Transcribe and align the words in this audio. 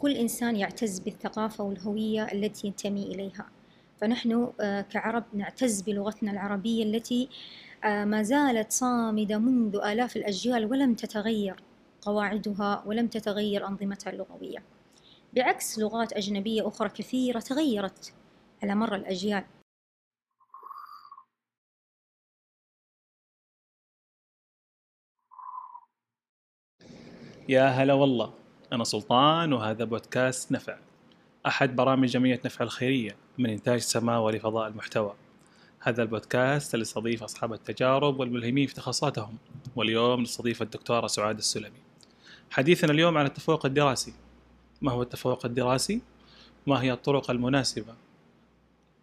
كل 0.00 0.12
إنسان 0.12 0.56
يعتز 0.56 0.98
بالثقافة 0.98 1.64
والهوية 1.64 2.24
التي 2.32 2.66
ينتمي 2.66 3.02
إليها. 3.02 3.46
فنحن 4.00 4.52
آه، 4.60 4.80
كعرب 4.80 5.24
نعتز 5.34 5.82
بلغتنا 5.82 6.30
العربية 6.30 6.84
التي 6.84 7.28
آه، 7.84 8.04
ما 8.04 8.22
زالت 8.22 8.72
صامدة 8.72 9.38
منذ 9.38 9.76
آلاف 9.76 10.16
الأجيال 10.16 10.66
ولم 10.66 10.94
تتغير 10.94 11.56
قواعدها 12.02 12.82
ولم 12.86 13.06
تتغير 13.06 13.66
أنظمتها 13.68 14.10
اللغوية. 14.10 14.62
بعكس 15.36 15.78
لغات 15.78 16.12
أجنبية 16.12 16.68
أخرى 16.68 16.88
كثيرة 16.88 17.40
تغيرت 17.40 18.12
على 18.62 18.74
مر 18.74 18.94
الأجيال. 18.94 19.44
يا 27.48 27.66
هلا 27.68 27.94
والله. 27.94 28.37
أنا 28.72 28.84
سلطان 28.84 29.52
وهذا 29.52 29.84
بودكاست 29.84 30.52
نفع. 30.52 30.76
أحد 31.46 31.76
برامج 31.76 32.08
جمعية 32.08 32.40
نفع 32.44 32.64
الخيرية 32.64 33.16
من 33.38 33.50
إنتاج 33.50 33.80
سماوة 33.80 34.32
لفضاء 34.32 34.68
المحتوى. 34.68 35.14
هذا 35.80 36.02
البودكاست 36.02 36.74
اللي 36.74 36.82
يستضيف 36.82 37.22
أصحاب 37.22 37.52
التجارب 37.52 38.20
والملهمين 38.20 38.66
في 38.66 38.74
تخصصاتهم. 38.74 39.36
واليوم 39.76 40.20
نستضيف 40.20 40.62
الدكتورة 40.62 41.06
سعاد 41.06 41.38
السلمي. 41.38 41.80
حديثنا 42.50 42.92
اليوم 42.92 43.18
عن 43.18 43.26
التفوق 43.26 43.66
الدراسي. 43.66 44.14
ما 44.82 44.92
هو 44.92 45.02
التفوق 45.02 45.46
الدراسي؟ 45.46 46.00
ما 46.66 46.82
هي 46.82 46.92
الطرق 46.92 47.30
المناسبة 47.30 47.94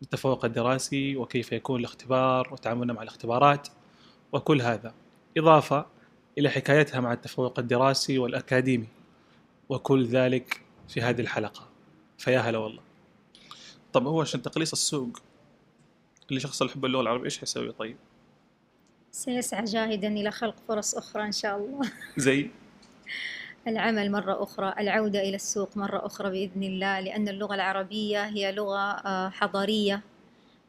للتفوق 0.02 0.46
الدراسي؟ 0.46 1.16
وكيف 1.16 1.52
يكون 1.52 1.80
الاختبار 1.80 2.54
وتعاملنا 2.54 2.94
مع 2.94 3.02
الاختبارات؟ 3.02 3.68
وكل 4.32 4.62
هذا 4.62 4.94
إضافة 5.38 5.86
إلى 6.38 6.50
حكايتها 6.50 7.00
مع 7.00 7.14
التفوق 7.14 7.60
الدراسي 7.60 8.18
والأكاديمي. 8.18 8.95
وكل 9.70 10.06
ذلك 10.06 10.62
في 10.88 11.02
هذه 11.02 11.22
الحلقة. 11.22 11.68
فيا 12.18 12.40
هلا 12.40 12.58
والله. 12.58 12.82
طب 13.94 14.08
هو 14.08 14.22
عشان 14.22 14.42
تقليص 14.42 14.72
السوق 14.72 15.20
اللي 16.30 16.40
شخص 16.40 16.62
يحب 16.62 16.86
اللغة 16.86 17.02
العربية 17.02 17.26
إيش 17.26 17.40
حيسوي 17.40 17.72
طيب؟ 17.72 17.98
سيسعى 19.12 19.64
جاهدا 19.64 20.08
إلى 20.08 20.32
خلق 20.32 20.56
فرص 20.68 20.96
أخرى 20.96 21.24
إن 21.24 21.32
شاء 21.32 21.58
الله. 21.58 21.92
زي 22.18 22.50
العمل 23.68 24.12
مرة 24.12 24.44
أخرى 24.44 24.74
العودة 24.80 25.20
إلى 25.22 25.36
السوق 25.36 25.78
مرة 25.78 26.06
أخرى 26.06 26.30
بإذن 26.30 26.64
الله 26.64 27.00
لأن 27.00 27.28
اللغة 27.28 27.56
العربية 27.56 28.26
هي 28.26 28.52
لغة 28.52 28.80
آه، 28.80 29.30
حضارية. 29.30 30.02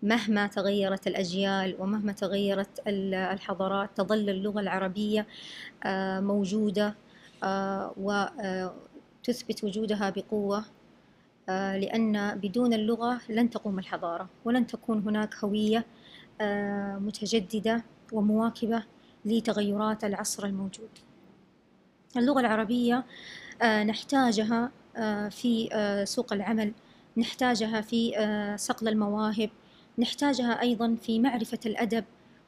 مهما 0.03 0.47
تغيرت 0.47 1.06
الأجيال 1.06 1.77
ومهما 1.78 2.12
تغيرت 2.12 2.81
الحضارات 2.86 3.91
تظل 3.97 4.31
اللغة 4.31 4.60
العربية 4.60 5.27
آه، 5.84 6.20
موجودة. 6.20 6.94
وتثبت 7.97 9.65
وجودها 9.65 10.11
بقوة 10.11 10.65
لأن 11.48 12.39
بدون 12.39 12.73
اللغة 12.73 13.20
لن 13.28 13.51
تقوم 13.51 13.78
الحضارة 13.78 14.28
ولن 14.45 14.67
تكون 14.67 15.03
هناك 15.03 15.34
هوية 15.34 15.84
متجددة 16.98 17.84
ومواكبة 18.12 18.83
لتغيرات 19.25 20.05
العصر 20.05 20.47
الموجود. 20.47 20.89
اللغة 22.17 22.41
العربية 22.41 23.05
آه، 23.62 23.84
نحتاجها 23.84 24.71
آه، 24.97 25.28
في 25.28 25.69
آه، 25.73 26.05
سوق 26.05 26.33
العمل 26.33 26.73
نحتاجها 27.17 27.81
في 27.81 28.12
صقل 28.59 28.89
المواهب 28.89 29.50
نحتاجها 29.98 30.61
أيضا 30.61 30.97
في 31.03 31.19
معرفة 31.19 31.59
الأدب 31.67 32.05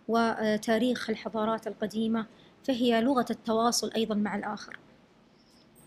وتاريخ 0.08 1.10
الحضارات 1.10 1.66
القديمة. 1.66 2.26
فهي 2.64 3.00
لغة 3.00 3.26
التواصل 3.30 3.90
أيضا 3.96 4.14
مع 4.14 4.36
الآخر. 4.36 4.78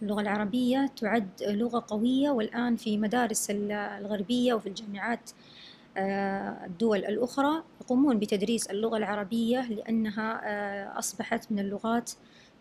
اللغة 0.02 0.22
العربية 0.22 0.92
تعد 0.96 1.30
لغة 1.42 1.86
قوية 1.88 2.30
والآن 2.30 2.76
في 2.76 2.98
مدارس 2.98 3.48
الغربية 3.52 4.54
وفي 4.54 4.70
الجامعات 4.70 5.32
الدول 5.98 6.98
الأخرى 6.98 7.64
يقومون 7.82 8.20
بتدريس 8.20 8.68
اللغة 8.68 8.98
العربية 8.98 9.70
لأنها 9.70 11.00
أصبحت 11.00 11.52
من 11.52 11.60
اللغات 11.60 12.12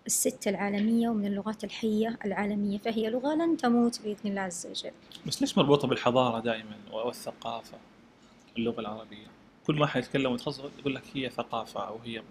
الستة 0.07 0.49
العالمية 0.49 1.09
ومن 1.09 1.27
اللغات 1.27 1.65
الحية 1.65 2.19
العالمية. 2.25 2.79
فهي 2.79 3.11
لغة 3.11 3.35
لن 3.35 3.57
تموت 3.57 4.03
بإذن 4.03 4.31
الله 4.31 4.41
عز 4.41 4.67
وجل. 4.67 4.93
بس 5.27 5.41
ليش 5.41 5.59
مربوطة 5.59 5.89
بالحضارة 5.89 6.41
دائما 6.41 6.77
والثقافة 6.93 7.79
اللغة 8.59 8.81
العربية؟ 8.81 9.27
كل 9.67 9.75
ما 9.75 9.87
حيتكلم 9.87 10.33
متخصص 10.33 10.65
يقول 10.79 10.95
لك 10.95 11.03
هي 11.15 11.31
ثقافة 11.31 11.81
أو 11.89 11.99
هي 12.05 12.23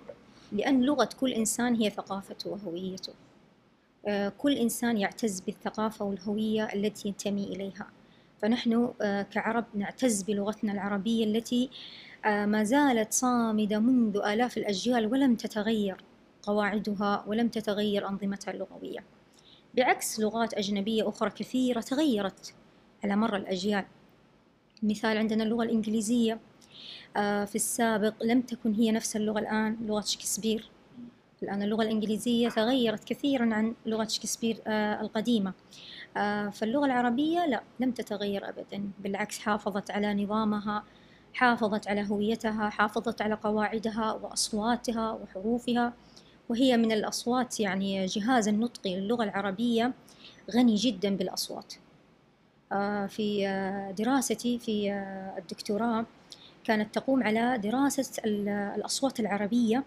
لأن 0.52 0.82
لغة 0.82 1.10
كل 1.20 1.34
إنسان 1.34 1.76
هي 1.76 1.90
ثقافته 1.90 2.50
وهويته. 2.50 3.14
آه، 4.08 4.30
كل 4.38 4.54
إنسان 4.54 4.98
يعتز 4.98 5.40
بالثقافة 5.40 6.06
والهوية 6.06 6.64
التي 6.74 7.08
ينتمي 7.08 7.44
إليها. 7.44 7.88
فنحن 8.42 8.94
آه، 9.02 9.22
كعرب 9.22 9.66
نعتز 9.74 10.24
بلغتنا 10.24 10.72
العربية 10.72 11.26
التي 11.26 11.70
آه، 12.26 12.46
ما 12.46 12.64
زالت 12.64 13.14
صامدة 13.14 13.80
منذ 13.80 14.18
آلاف 14.18 14.58
الأجيال 14.58 15.08
ولم 15.08 15.36
تتغير 15.36 15.98
قواعدها 16.44 17.24
ولم 17.28 17.48
تتغير 17.48 18.08
أنظمتها 18.10 18.52
اللغوية. 18.52 19.04
بعكس 19.76 20.20
لغات 20.20 20.54
أجنبية 20.54 21.10
أخرى 21.10 21.30
كثيرة 21.30 21.82
تغيرت 21.82 22.54
على 23.04 23.16
مر 23.16 23.36
الأجيال. 23.36 23.86
مثال 24.84 25.18
عندنا 25.18 25.44
اللغة 25.44 25.64
الإنجليزية. 25.64 26.40
في 27.46 27.56
السابق 27.56 28.14
لم 28.24 28.42
تكن 28.42 28.74
هي 28.74 28.92
نفس 28.92 29.16
اللغة 29.16 29.40
الآن 29.40 29.78
لغة 29.86 30.02
شكسبير. 30.02 30.70
الآن 31.44 31.62
اللغة 31.62 31.84
الإنجليزية 31.84 32.50
تغيرت 32.50 33.04
كثيرا 33.04 33.54
عن 33.54 33.76
لغة 33.86 34.08
شكسبير 34.08 34.62
آه، 34.68 35.02
القديمة. 35.02 35.54
آه، 36.18 36.50
فاللغة 36.50 36.86
العربية 36.86 37.46
لا 37.46 37.64
لم 37.80 37.92
تتغير 37.92 38.50
أبدا. 38.50 38.92
بالعكس 39.00 39.40
حافظت 39.40 39.92
على 39.92 40.24
نظامها 40.24 40.84
حافظت 41.34 41.88
على 41.88 42.08
هويتها 42.10 42.70
حافظت 42.70 43.22
على 43.22 43.36
قواعدها 43.36 44.12
وأصواتها 44.14 45.12
وحروفها. 45.12 45.94
وهي 46.50 46.78
من 46.78 46.92
الأصوات 46.92 47.60
يعني 47.60 48.06
جهاز 48.06 48.48
النطقي 48.48 49.00
للغة 49.00 49.24
العربية 49.24 49.94
غني 50.56 50.76
جدا 50.76 51.16
بالأصوات. 51.16 51.74
آه، 52.72 53.06
في 53.06 53.48
آه، 53.48 53.92
دراستي 53.92 54.60
في 54.60 54.92
آه، 54.92 55.38
الدكتوراه 55.38 56.06
كانت 56.64 56.96
تقوم 56.96 57.24
على 57.24 57.58
دراسة 57.58 58.22
الأصوات 58.26 59.20
العربية 59.20 59.84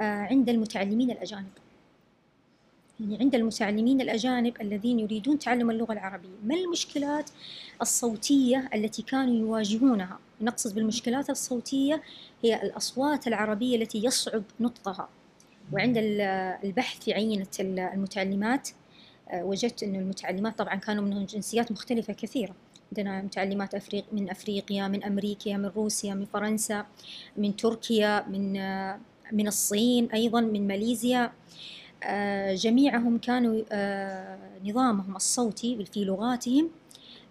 عند 0.00 0.48
المتعلمين 0.48 1.10
الأجانب. 1.10 1.50
يعني 3.00 3.18
عند 3.20 3.34
المتعلمين 3.34 4.00
الأجانب 4.00 4.60
الذين 4.60 4.98
يريدون 4.98 5.38
تعلم 5.38 5.70
اللغة 5.70 5.92
العربية. 5.92 6.28
ما 6.44 6.54
المشكلات 6.54 7.30
الصوتية 7.82 8.68
التي 8.74 9.02
كانوا 9.02 9.34
يواجهونها؟ 9.34 10.18
نقصد 10.40 10.74
بالمشكلات 10.74 11.30
الصوتية 11.30 12.02
هي 12.44 12.62
الأصوات 12.62 13.26
العربية 13.26 13.76
التي 13.76 14.04
يصعب 14.04 14.42
نطقها. 14.60 15.08
وعند 15.72 15.94
البحث 16.64 17.04
في 17.04 17.14
عينة 17.14 17.46
المتعلمات 17.60 18.68
آه، 19.30 19.44
وجدت 19.44 19.82
أن 19.82 19.94
المتعلمات 19.94 20.58
طبعا 20.58 20.74
كانوا 20.74 21.04
من 21.04 21.26
جنسيات 21.26 21.72
مختلفة 21.72 22.12
كثيرة. 22.12 22.54
عندنا 22.90 23.22
متعلمات 23.22 23.74
أفريق 23.74 24.04
من 24.12 24.30
أفريقيا 24.30 24.88
من 24.88 25.04
أمريكا 25.04 25.56
من 25.56 25.66
روسيا 25.66 26.14
من 26.14 26.24
فرنسا 26.24 26.86
من 27.36 27.56
تركيا 27.56 28.24
من 28.28 28.56
آه، 28.56 29.00
من 29.32 29.48
الصين 29.48 30.10
أيضا 30.10 30.40
من 30.40 30.66
ماليزيا. 30.66 31.32
آه، 32.04 32.54
جميعهم 32.54 33.18
كانوا 33.18 33.62
نظامهم 34.64 35.16
الصوتي 35.16 35.84
في 35.84 36.04
لغاتهم 36.04 36.70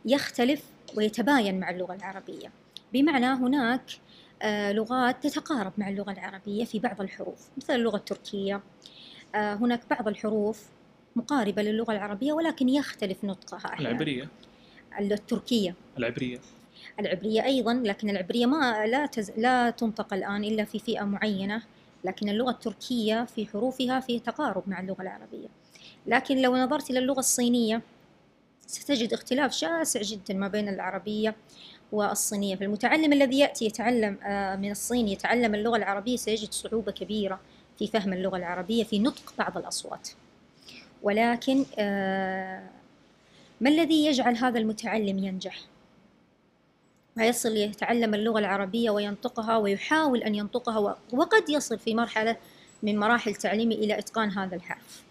يختلف 0.06 0.64
ويتباين 0.98 1.60
مع 1.60 1.70
اللغة 1.70 1.94
العربية. 1.94 2.52
بمعنى 2.94 3.26
هناك 3.26 3.82
آه، 4.42 4.72
لغات 4.72 5.24
تتقارب 5.24 5.74
مع 5.78 5.90
اللغة 5.90 6.12
العربية 6.12 6.66
في 6.66 6.80
بعض 6.80 7.02
الحروف 7.02 7.48
مثل 7.58 7.76
اللغة 7.76 7.98
التركية. 7.98 8.62
آه، 9.36 9.54
هناك 9.54 9.82
بعض 9.90 10.08
الحروف 10.08 10.64
مقاربة 11.16 11.62
للغة 11.62 11.92
العربية 11.92 12.34
ولكن 12.34 12.70
يختلف 12.70 13.24
نطقها 13.24 13.74
أحيانا. 13.74 13.90
العبرية. 13.90 14.28
التركية. 15.00 15.76
العبرية. 15.98 16.40
العبرية 17.00 17.44
أيضا 17.46 17.74
لكن 17.74 18.10
العبرية 18.10 18.46
ما 18.46 18.88
لا 18.88 19.06
تز... 19.06 19.32
لا 19.38 19.70
تنطق 19.70 20.14
الآن 20.14 20.44
إلا 20.44 20.64
في 20.66 20.80
فئة 20.80 21.04
معينة 21.04 21.64
لكن 22.04 22.30
اللغة 22.30 22.52
التركية 22.52 23.26
في 23.26 23.46
حروفها 23.46 24.00
في 24.00 24.20
تقارب 24.20 24.64
مع 24.68 24.80
اللغة 24.80 25.02
العربية. 25.02 25.48
لكن 26.08 26.42
لو 26.42 26.58
نظرت 26.58 26.90
إلى 26.90 27.00
اللغة 27.00 27.20
الصينية 27.20 27.82
ستجد 28.68 29.14
اختلاف 29.14 29.54
شاسع 29.54 30.02
جدا 30.02 30.34
ما 30.34 30.48
بين 30.48 30.70
العربية 30.70 31.36
والصينية. 31.92 32.56
فالمتعلم 32.56 33.14
الذي 33.14 33.40
يأتي 33.40 33.66
يتعلم 33.66 34.18
آه، 34.24 34.56
من 34.56 34.72
الصين 34.72 35.08
يتعلم 35.08 35.56
اللغة 35.56 35.78
العربية 35.78 36.16
سيجد 36.16 36.52
صعوبة 36.52 36.92
كبيرة 36.92 37.40
في 37.80 37.88
فهم 37.88 38.14
اللغة 38.14 38.38
العربية 38.38 38.84
في 38.84 39.00
نطق 39.00 39.34
بعض 39.38 39.58
الأصوات. 39.58 40.10
ولكن 41.04 41.66
آه، 41.80 42.64
ما 43.62 43.70
الذي 43.70 44.06
يجعل 44.06 44.38
هذا 44.38 44.60
المتعلم 44.60 45.20
ينجح؟ 45.20 45.60
ويصل 47.18 47.58
يتعلم 47.58 48.14
اللغة 48.14 48.40
العربية 48.40 48.90
وينطقها 48.90 49.58
ويحاول 49.58 50.24
أن 50.24 50.36
ينطقها 50.36 50.98
وقد 51.14 51.50
يصل 51.50 51.80
في 51.80 51.96
مرحلة 51.96 52.38
من 52.84 53.00
مراحل 53.00 53.36
تعليمه 53.36 53.76
إلى 53.76 54.00
إتقان 54.00 54.32
هذا 54.32 54.56
الحرف. 54.56 55.04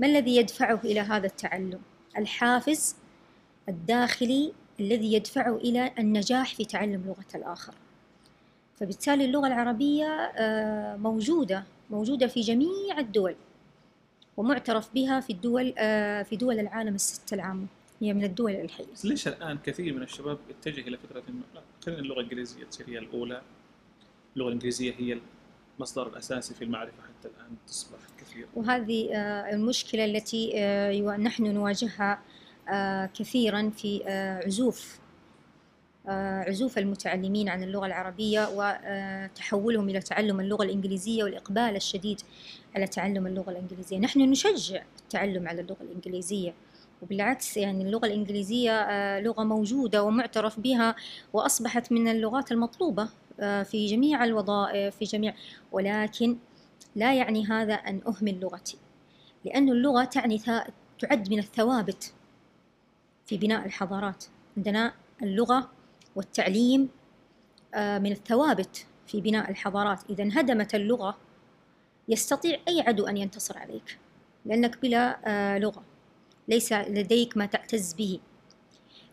ما 0.00 0.06
الذي 0.06 0.36
يدفعه 0.36 0.80
إلى 0.84 1.00
هذا 1.00 1.26
التعلم؟ 1.26 1.80
الحافز 2.18 2.96
الداخلي 3.68 4.52
الذي 4.80 5.12
يدفعه 5.12 5.56
إلى 5.56 5.92
النجاح 5.98 6.54
في 6.54 6.64
تعلم 6.64 7.04
لغة 7.06 7.38
الآخر. 7.38 7.74
فبالتالي 8.80 9.24
اللغة 9.24 9.46
العربية 9.46 10.06
آه، 10.06 10.96
موجودة 10.96 11.64
موجودة 11.90 12.26
في 12.26 12.40
جميع 12.40 12.98
الدول. 12.98 13.36
ومعترف 14.40 14.94
بها 14.94 15.20
في 15.20 15.32
الدول 15.32 15.74
آه، 15.78 16.22
في 16.22 16.36
دول 16.36 16.58
العالم 16.58 16.94
الست 16.94 17.32
العامة 17.32 17.66
هي 18.00 18.12
من 18.14 18.24
الدول 18.24 18.52
الحية. 18.52 18.84
ليش 19.04 19.28
الآن 19.28 19.58
كثير 19.58 19.94
من 19.94 20.02
الشباب 20.02 20.38
يتجه 20.50 20.80
إلى 20.80 20.96
فكرة 20.96 21.22
إنه 21.28 21.42
خلينا 21.86 22.00
اللغة 22.00 22.20
الإنجليزية 22.20 22.64
تصير 22.64 22.88
هي 22.88 22.98
الأولى. 22.98 23.42
اللغة 24.36 24.48
الإنجليزية 24.48 24.94
هي 24.98 25.18
المصدر 25.76 26.06
الأساسي 26.06 26.54
في 26.54 26.64
المعرفة 26.64 27.02
حتى 27.02 27.28
الآن 27.28 27.56
تصبح 27.66 27.98
كثير. 28.20 28.46
وهذه 28.56 29.14
آه، 29.14 29.54
المشكلة 29.54 30.04
التي 30.04 30.52
آه، 30.54 31.16
نحن 31.16 31.54
نواجهها 31.54 32.22
كثيرا 33.14 33.70
في 33.70 34.04
عزوف 34.46 34.98
عزوف 36.46 36.78
المتعلمين 36.78 37.48
عن 37.48 37.62
اللغة 37.62 37.86
العربية 37.86 38.48
وتحولهم 38.54 39.88
إلى 39.88 40.00
تعلم 40.00 40.40
اللغة 40.40 40.64
الإنجليزية 40.64 41.24
والإقبال 41.24 41.76
الشديد 41.76 42.20
على 42.74 42.86
تعلم 42.86 43.26
اللغة 43.26 43.50
الإنجليزية. 43.50 43.98
نحن 43.98 44.20
نشجع 44.20 44.82
التعلم 45.02 45.48
على 45.48 45.60
اللغة 45.60 45.82
الإنجليزية 45.82 46.54
وبالعكس 47.02 47.56
يعني 47.56 47.84
اللغة 47.84 48.06
الإنجليزية 48.06 48.72
آه، 48.72 49.20
لغة 49.20 49.44
موجودة 49.44 50.02
ومعترف 50.02 50.60
بها 50.60 50.94
وأصبحت 51.32 51.92
من 51.92 52.08
اللغات 52.08 52.52
المطلوبة 52.52 53.08
آه، 53.40 53.62
في 53.62 53.86
جميع 53.86 54.24
الوظائف 54.24 54.96
في 54.96 55.04
جميع 55.04 55.34
ولكن 55.72 56.36
لا 56.96 57.14
يعني 57.14 57.46
هذا 57.46 57.74
أن 57.74 58.00
أهمل 58.06 58.40
لغتي 58.40 58.78
لأن 59.44 59.68
اللغة 59.68 60.04
تعني 60.04 60.38
تعد 60.98 61.30
من 61.30 61.38
الثوابت 61.38 62.12
في 63.26 63.36
بناء 63.36 63.66
الحضارات. 63.66 64.24
عندنا 64.56 64.92
اللغة 65.22 65.70
والتعليم 66.16 66.88
آه، 67.74 67.98
من 67.98 68.12
الثوابت 68.12 68.86
في 69.06 69.20
بناء 69.20 69.50
الحضارات. 69.50 70.00
إذا 70.10 70.22
انهدمت 70.22 70.74
اللغة 70.74 71.16
يستطيع 72.08 72.58
أي 72.68 72.80
عدو 72.80 73.06
أن 73.06 73.16
ينتصر 73.16 73.58
عليك 73.58 73.98
لأنك 74.44 74.82
بلا 74.82 75.18
لغة. 75.58 75.82
ليس 76.48 76.72
لديك 76.72 77.36
ما 77.36 77.46
تعتز 77.46 77.92
به. 77.92 78.20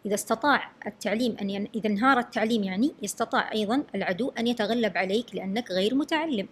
إذا 0.06 0.16
استطاع 0.16 0.72
التعليم 0.88 1.38
أن 1.42 1.50
ين... 1.50 1.68
إذا 1.76 1.88
انهار 1.88 2.20
التعليم 2.20 2.64
يعني 2.64 2.94
يستطاع 3.02 3.52
أيضا 3.52 3.84
العدو 3.96 4.32
أن 4.40 4.48
يتغلب 4.48 4.98
عليك 4.98 5.36
لأنك 5.36 5.72
غير 5.72 5.96
متعلم. 5.96 6.48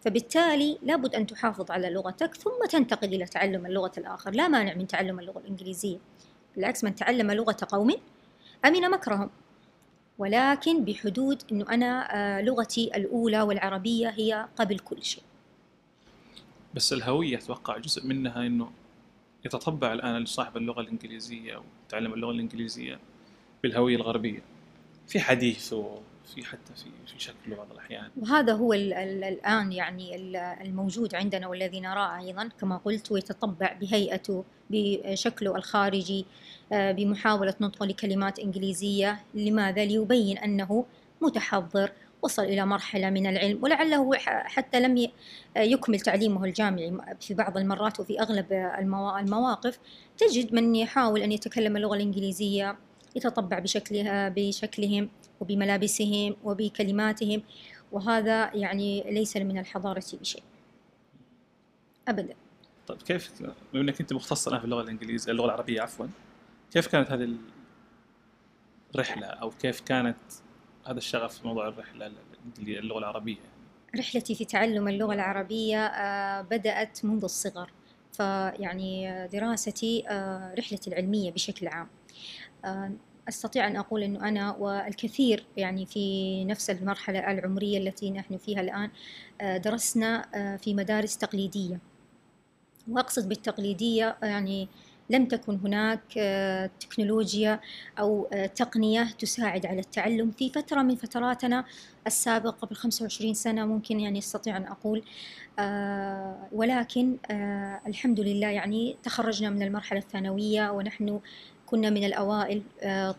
فبالتالي 0.00 0.78
لابد 0.82 1.14
أن 1.14 1.26
تحافظ 1.26 1.70
على 1.70 1.90
لغتك 1.90 2.34
ثم 2.34 2.66
تنتقل 2.70 3.14
إلى 3.14 3.24
تعلم 3.24 3.66
اللغة 3.66 3.92
الآخر. 3.98 4.30
لا 4.30 4.48
مانع 4.48 4.74
من 4.74 4.86
تعلم 4.86 5.20
اللغة 5.20 5.38
الإنجليزية. 5.38 5.98
بالعكس 6.56 6.84
من 6.84 6.94
تعلم 6.94 7.30
لغة 7.30 7.56
قوم 7.68 7.90
أمن 8.64 8.90
مكرهم. 8.90 9.30
ولكن 10.22 10.84
بحدود 10.84 11.42
أنه 11.52 11.64
أنا 11.70 12.16
آه، 12.16 12.42
لغتي 12.42 12.96
الأولى 12.96 13.42
والعربية 13.42 14.08
هي 14.08 14.46
قبل 14.56 14.78
كل 14.78 15.02
شيء. 15.02 15.22
بس 16.74 16.92
الهوية 16.92 17.38
أتوقع 17.38 17.78
جزء 17.78 18.06
منها 18.06 18.46
أنه 18.46 18.70
يتطبع 19.44 19.92
الآن 19.92 20.24
صاحب 20.24 20.56
اللغة 20.56 20.80
الإنجليزية 20.80 21.56
أو 21.56 21.62
تعلم 21.88 22.14
اللغة 22.14 22.30
الإنجليزية 22.30 22.98
بالهوية 23.62 23.96
الغربية. 23.96 24.42
في 25.08 25.20
حديث 25.20 25.74
وفي 26.24 26.44
حتى 26.44 26.74
في 26.74 26.90
في 27.06 27.18
شكله 27.18 27.56
بعض 27.56 27.72
الأحيان. 27.72 28.10
وهذا 28.16 28.52
هو 28.52 28.72
ال 28.72 28.92
ال 28.92 29.24
الآن 29.24 29.72
يعني 29.72 30.16
الموجود 30.62 31.14
عندنا 31.14 31.48
والذي 31.48 31.80
نراه 31.80 32.18
أيضا 32.18 32.48
كما 32.60 32.76
قلت 32.76 33.12
ويتطبع 33.12 33.72
بهيئته 33.72 34.44
بشكله 34.70 35.56
الخارجي 35.56 36.26
آه، 36.72 36.92
بمحاولة 36.92 37.54
نطق 37.60 37.82
لكلمات 37.82 38.38
إنجليزية 38.38 39.20
لماذا؟ 39.34 39.84
ليبين 39.84 40.38
أنه 40.38 40.84
متحضر 41.20 41.90
وصل 42.22 42.42
إلى 42.42 42.66
مرحلة 42.66 43.10
من 43.10 43.26
العلم 43.26 43.64
ولعله 43.64 44.14
حتى 44.26 44.80
لم 44.80 45.08
يكمل 45.56 46.00
تعليمه 46.00 46.44
الجامعي. 46.44 46.92
في 47.20 47.34
بعض 47.34 47.56
المرات 47.56 48.00
وفي 48.00 48.20
أغلب 48.20 48.52
المواقف 49.18 49.78
تجد 50.18 50.54
من 50.54 50.76
يحاول 50.76 51.22
أن 51.22 51.32
يتكلم 51.32 51.76
اللغة 51.76 51.94
الإنجليزية 51.94 52.76
يتطبع 53.16 53.58
بشكلها 53.58 54.28
بشكلهم. 54.36 55.08
وبملابسهم 55.42 56.36
وبكلماتهم 56.44 57.42
وهذا 57.92 58.54
يعني 58.54 59.02
ليس 59.10 59.36
من 59.36 59.58
الحضارة 59.58 60.04
بشيء. 60.20 60.42
أبدا. 62.08 62.34
طيب 62.86 63.02
كيف 63.02 63.42
بما 63.42 63.82
إنك 63.82 64.00
أنت 64.00 64.12
مختصه 64.12 64.48
الآن 64.48 64.60
في 64.60 64.64
اللغة 64.64 64.82
الإنجليزية 64.82 65.32
اللغة 65.32 65.46
العربية 65.46 65.82
عفوا 65.82 66.06
كيف 66.72 66.86
كانت 66.86 67.10
هذه 67.10 67.36
الرحلة؟ 68.94 69.26
أو 69.26 69.50
كيف 69.50 69.80
كانت 69.80 70.16
هذا 70.86 70.98
الشغف 70.98 71.38
في 71.38 71.46
موضوع 71.46 71.68
الرحلة 71.68 72.12
اللغة 72.58 72.98
العربية؟ 72.98 73.36
رحلتي 73.96 74.34
في 74.34 74.44
تعلم 74.44 74.88
اللغة 74.88 75.14
العربية 75.14 75.86
آه، 75.86 76.42
بدأت 76.42 77.04
منذ 77.04 77.24
الصغر. 77.24 77.70
فيعني 78.12 79.28
دراستي 79.32 80.04
آه، 80.08 80.54
رحلتي 80.58 80.90
العلمية 80.90 81.30
بشكل 81.30 81.68
عام. 81.68 81.88
آه، 83.32 83.36
أستطيع 83.36 83.66
أن 83.66 83.76
أقول 83.76 84.02
إنه 84.02 84.28
أنا 84.28 84.56
والكثير 84.56 85.44
يعني 85.56 85.86
في 85.86 86.44
نفس 86.44 86.70
المرحلة 86.70 87.30
العمرية 87.30 87.78
التي 87.78 88.10
نحن 88.10 88.36
فيها 88.36 88.60
الآن 88.60 88.90
درسنا 89.60 90.28
في 90.62 90.74
مدارس 90.74 91.18
تقليدية. 91.18 91.80
وأقصد 92.88 93.28
بالتقليدية 93.28 94.16
يعني 94.22 94.68
لم 95.10 95.26
تكن 95.26 95.58
هناك 95.64 96.00
آه، 96.18 96.70
تكنولوجيا 96.80 97.60
أو 97.98 98.28
آه، 98.32 98.46
تقنية 98.46 99.08
تساعد 99.18 99.66
على 99.66 99.80
التعلم 99.80 100.30
في 100.30 100.50
فترة 100.50 100.82
من 100.82 100.96
فتراتنا 100.96 101.64
السابقة 102.06 102.50
قبل 102.50 102.76
25 102.76 103.34
سنة 103.34 103.64
ممكن 103.64 104.00
يعني 104.00 104.18
أستطيع 104.18 104.56
أن 104.56 104.64
أقول. 104.64 105.02
آه، 105.58 106.48
ولكن 106.52 107.16
الحمد 107.86 108.20
لله 108.20 108.46
يعني 108.46 108.96
تخرجنا 109.02 109.50
من 109.50 109.62
المرحلة 109.62 109.98
الثانوية 109.98 110.70
ونحن 110.70 111.20
كنا 111.72 111.90
من 111.90 112.04
الأوائل 112.04 112.62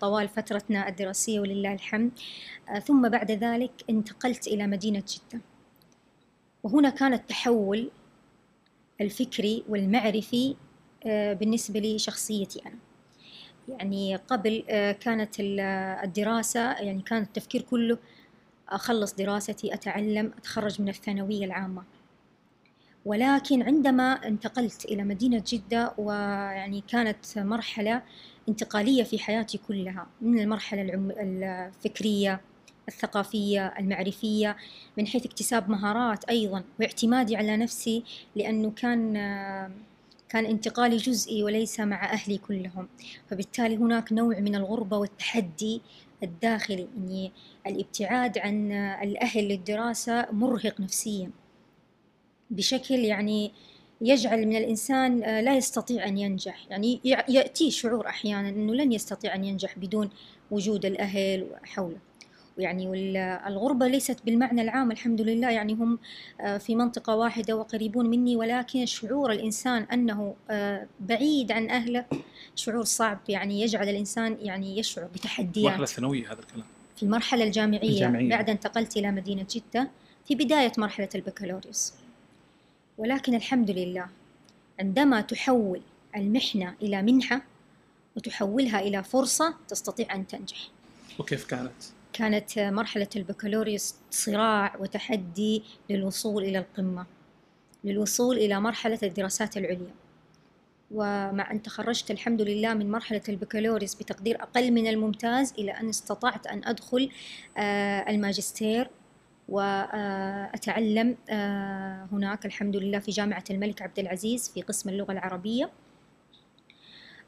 طوال 0.02 0.28
فترتنا 0.28 0.90
الدراسية 0.90 1.40
ولله 1.40 1.74
الحمد. 1.74 2.12
ثم 2.86 3.10
بعد 3.10 3.32
ذلك 3.32 3.72
انتقلت 3.90 4.48
إلى 4.48 4.68
مدينة 4.68 5.04
جدة. 5.08 5.42
وهنا 6.64 6.90
كان 6.90 7.14
التحول 7.14 7.90
الفكري 9.02 9.64
والمعرفي 9.70 10.56
آه، 11.06 11.34
بالنسبة 11.34 11.80
لي 11.80 12.00
شخصيتي 12.00 12.62
أنا. 12.66 12.78
يعني 13.68 14.16
قبل 14.16 14.64
آه، 14.70 14.92
كانت 14.92 15.36
الدراسة 15.40 16.72
يعني 16.72 17.02
كان 17.02 17.22
التفكير 17.22 17.62
كله 17.62 17.98
أخلص 18.70 19.14
دراستي 19.14 19.74
أتعلم 19.74 20.32
أتخرج 20.38 20.82
من 20.82 20.90
الثانوية 20.90 21.46
العامة. 21.46 21.84
ولكن 23.06 23.64
عندما 23.64 24.28
انتقلت 24.28 24.86
إلى 24.86 25.04
مدينة 25.04 25.44
جدة 25.48 25.94
ويعني 25.98 26.84
كانت 26.88 27.38
مرحلة 27.38 28.02
انتقالية 28.50 29.04
في 29.04 29.20
حياتي 29.20 29.58
كلها 29.58 30.08
من 30.22 30.40
المرحلة 30.40 30.82
الفكرية 31.20 32.42
الثقافية 32.88 33.74
المعرفية 33.80 34.58
من 34.98 35.08
حيث 35.08 35.26
اكتساب 35.26 35.70
مهارات 35.70 36.24
أيضا 36.24 36.64
واعتمادي 36.80 37.36
على 37.36 37.58
نفسي 37.58 38.04
لأنه 38.36 38.72
كان 38.72 39.14
كان 40.30 40.46
انتقالي 40.46 40.98
جزئي 40.98 41.44
وليس 41.44 41.80
مع 41.80 42.14
أهلي 42.14 42.38
كلهم. 42.38 42.88
فبالتالي 43.30 43.78
هناك 43.78 44.14
نوع 44.14 44.40
من 44.40 44.56
الغربة 44.56 44.98
والتحدي 44.98 45.82
الداخلي 46.24 46.88
يعني 46.98 47.32
الابتعاد 47.68 48.38
عن 48.38 48.72
الأهل 49.04 49.48
للدراسة 49.48 50.28
مرهق 50.32 50.80
نفسيا. 50.80 51.32
بشكل 52.50 52.96
يعني 52.96 53.52
يجعل 54.04 54.48
من 54.48 54.56
الإنسان 54.56 55.20
لا 55.20 55.56
يستطيع 55.58 56.08
أن 56.08 56.18
ينجح. 56.18 56.66
يعني 56.70 57.00
يأتي 57.30 57.72
شعور 57.72 58.08
أحيانا 58.08 58.50
أنه 58.50 58.74
لن 58.76 58.92
يستطيع 58.92 59.36
أن 59.36 59.44
ينجح 59.44 59.80
بدون 59.80 60.10
وجود 60.52 60.86
الأهل 60.86 61.48
حوله 61.64 61.98
يعني 62.58 62.88
والغربة 62.88 63.88
ليست 63.88 64.18
بالمعنى 64.26 64.62
العام 64.62 64.92
الحمد 64.92 65.22
لله. 65.22 65.50
يعني 65.50 65.74
هم 65.74 66.00
آه، 66.42 66.58
في 66.58 66.76
منطقة 66.76 67.16
واحدة 67.16 67.56
وقريبون 67.56 68.10
مني 68.10 68.36
ولكن 68.36 68.86
شعور 68.86 69.32
الإنسان 69.32 69.84
أنه 69.84 70.36
آه، 70.50 70.88
بعيد 71.00 71.52
عن 71.52 71.70
أهله 71.70 72.06
شعور 72.56 72.84
صعب. 72.84 73.20
يعني 73.30 73.62
يجعل 73.62 73.90
الإنسان 73.90 74.38
يعني 74.42 74.80
يشعر 74.80 75.06
بتحديات. 75.06 75.66
مرحلة 75.66 75.86
ثانوية 75.86 76.32
هذا 76.32 76.40
الكلام. 76.40 76.66
في 76.96 77.04
المرحلة 77.04 77.44
الجامعية, 77.44 77.90
الجامعية. 77.90 78.30
بعد 78.30 78.50
انتقلت 78.50 78.98
إلى 78.98 79.12
مدينة 79.12 79.46
جدة 79.52 79.90
في 80.28 80.36
بداية 80.36 80.72
مرحلة 80.78 81.10
البكالوريوس. 81.16 81.94
ولكن 82.98 83.36
الحمد 83.36 83.72
لله 83.72 84.08
عندما 84.80 85.22
تحول 85.22 85.82
المحنة 86.16 86.76
إلى 86.82 87.02
منحة 87.02 87.42
وتحولها 88.16 88.80
إلى 88.80 89.04
فرصة 89.04 89.56
تستطيع 89.68 90.16
أن 90.16 90.28
تنجح 90.28 90.58
وكيف 91.20 91.46
كانت؟ 91.46 91.72
كانت 92.14 92.60
مرحلة 92.60 93.08
البكالوريوس 93.16 93.96
صراع 94.12 94.76
وتحدي 94.80 95.64
للوصول 95.90 96.44
إلى 96.44 96.58
القمة 96.58 97.06
للوصول 97.84 98.38
إلى 98.38 98.60
مرحلة 98.60 99.00
الدراسات 99.04 99.58
العليا 99.58 99.94
ومع 100.92 101.52
أن 101.52 101.62
تخرجت 101.62 102.12
الحمد 102.12 102.42
لله 102.42 102.74
من 102.74 102.92
مرحلة 102.92 103.22
البكالوريوس 103.30 103.96
بتقدير 103.96 104.44
أقل 104.44 104.72
من 104.72 104.88
الممتاز 104.88 105.54
إلى 105.58 105.72
أن 105.72 105.90
استطعت 105.90 106.48
أن 106.48 106.62
أدخل 106.66 107.10
آه، 107.58 108.10
الماجستير 108.10 108.90
وأتعلم 109.50 111.18
آه، 111.30 112.08
هناك 112.12 112.46
الحمد 112.46 112.76
لله 112.76 113.00
في 113.00 113.12
جامعة 113.12 113.44
الملك 113.50 113.82
عبد 113.82 114.00
العزيز 114.00 114.50
في 114.50 114.62
قسم 114.62 114.90
اللغة 114.90 115.12
العربية. 115.12 115.72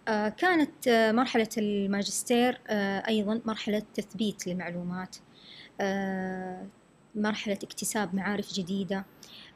آه، 0.07 0.29
كانت 0.29 0.89
مرحلة 1.13 1.49
الماجستير 1.57 2.61
أيضا 3.07 3.41
مرحلة 3.45 3.83
تثبيت 3.93 4.47
للمعلومات 4.47 5.15
مرحلة 7.15 7.59
اكتساب 7.63 8.15
معارف 8.15 8.53
جديدة 8.53 9.05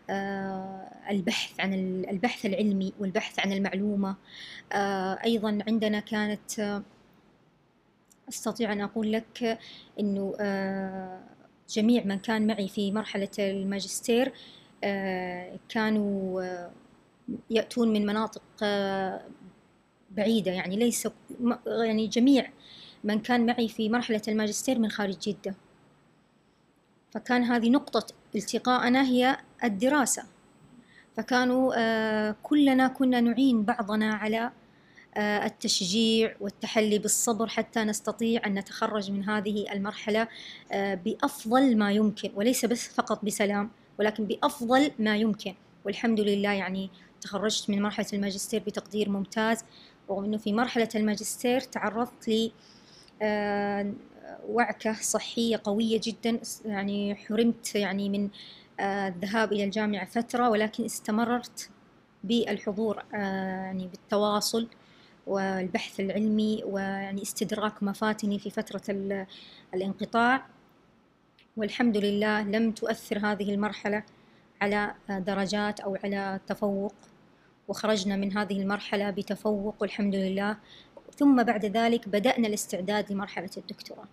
آه، 0.10 0.92
البحث 1.10 1.60
عن 1.60 1.74
البحث 2.10 2.46
العلمي 2.46 2.94
والبحث 3.00 3.39
عن 3.39 3.51
المعلومة. 3.54 4.16
آه، 4.72 5.20
أيضا 5.24 5.60
عندنا 5.68 6.00
كانت 6.00 6.60
آه، 6.60 6.84
أستطيع 8.30 8.74
أن 8.74 8.82
أقول 8.82 9.12
لك 9.12 9.60
أنه 10.00 10.34
جميع 11.69 12.03
من 12.03 12.19
كان 12.19 12.47
معي 12.47 12.67
في 12.67 12.91
مرحلة 12.91 13.29
الماجستير 13.39 14.33
كانوا 15.69 16.43
يأتون 17.49 17.93
من 17.93 18.05
مناطق 18.05 18.41
بعيدة 20.11 20.51
يعني 20.51 20.75
ليس 20.75 21.07
يعني 21.67 22.07
جميع 22.07 22.49
من 23.03 23.19
كان 23.19 23.45
معي 23.45 23.67
في 23.67 23.89
مرحلة 23.89 24.21
الماجستير 24.27 24.79
من 24.79 24.89
خارج 24.89 25.17
جدة. 25.19 25.55
فكان 27.11 27.43
هذه 27.43 27.69
نقطة 27.69 28.13
التقاءنا 28.35 29.03
هي 29.03 29.38
الدراسة. 29.63 30.23
فكانوا 31.17 31.73
آه، 31.77 32.35
كلنا 32.43 32.88
كنا 32.88 33.21
نعين 33.21 33.63
بعضنا 33.63 34.13
على 34.13 34.38
آه، 34.45 34.51
التشجيع 35.21 36.35
والتحلي 36.39 36.99
بالصبر 36.99 37.47
حتى 37.47 37.83
نستطيع 37.83 38.41
أن 38.45 38.53
نتخرج 38.53 39.11
من 39.11 39.29
هذه 39.29 39.65
المرحلة 39.73 40.27
آه، 40.71 40.95
بأفضل 40.95 41.77
ما 41.77 41.91
يمكن 41.91 42.31
وليس 42.35 42.65
بس 42.65 42.88
فقط 42.88 43.25
بسلام 43.25 43.69
ولكن 43.99 44.25
بأفضل 44.25 44.91
ما 44.99 45.17
يمكن. 45.17 45.53
والحمد 45.85 46.19
لله 46.19 46.51
يعني 46.51 46.89
تخرجت 47.21 47.69
من 47.69 47.81
مرحلة 47.81 48.07
الماجستير 48.13 48.63
بتقدير 48.67 49.09
ممتاز 49.09 49.63
رغم 50.09 50.23
أنه 50.23 50.38
في 50.38 50.53
مرحلة 50.53 50.89
الماجستير 50.95 51.59
تعرضت 51.59 52.27
لي 52.27 52.51
وعكة 54.49 54.93
صحية 54.93 55.61
قوية 55.63 56.01
جدا 56.03 56.39
يعني 56.65 57.15
حرمت 57.15 57.75
يعني 57.75 58.09
من 58.09 58.29
آه، 58.79 59.07
الذهاب 59.07 59.53
إلى 59.53 59.63
الجامعة 59.63 60.05
فترة 60.05 60.49
ولكن 60.49 60.85
استمررت 60.85 61.69
بالحضور 62.23 63.03
آه، 63.13 63.17
يعني 63.65 63.88
بالتواصل. 63.88 64.67
والبحث 65.29 66.00
العلمي 66.00 66.63
ويعني 66.65 67.21
استدراك 67.21 67.83
مفاتني 67.83 68.39
في 68.39 68.50
فترة 68.50 68.81
الانقطاع. 69.74 70.45
والحمد 71.57 71.98
لله 71.98 72.41
لم 72.41 72.71
تؤثر 72.71 73.17
هذه 73.17 73.53
المرحلة 73.53 74.03
على 74.62 74.93
درجات 75.09 75.79
أو 75.79 75.98
على 76.03 76.39
تفوق 76.48 76.93
وخرجنا 77.67 78.15
من 78.15 78.38
هذه 78.38 78.62
المرحلة 78.62 79.09
بتفوق 79.09 79.75
والحمد 79.81 80.15
لله. 80.15 80.57
ثم 81.17 81.43
بعد 81.43 81.65
ذلك 81.65 82.09
بدأنا 82.09 82.48
الاستعداد 82.48 83.12
لمرحلة 83.12 83.50
الدكتوراه. 83.57 84.07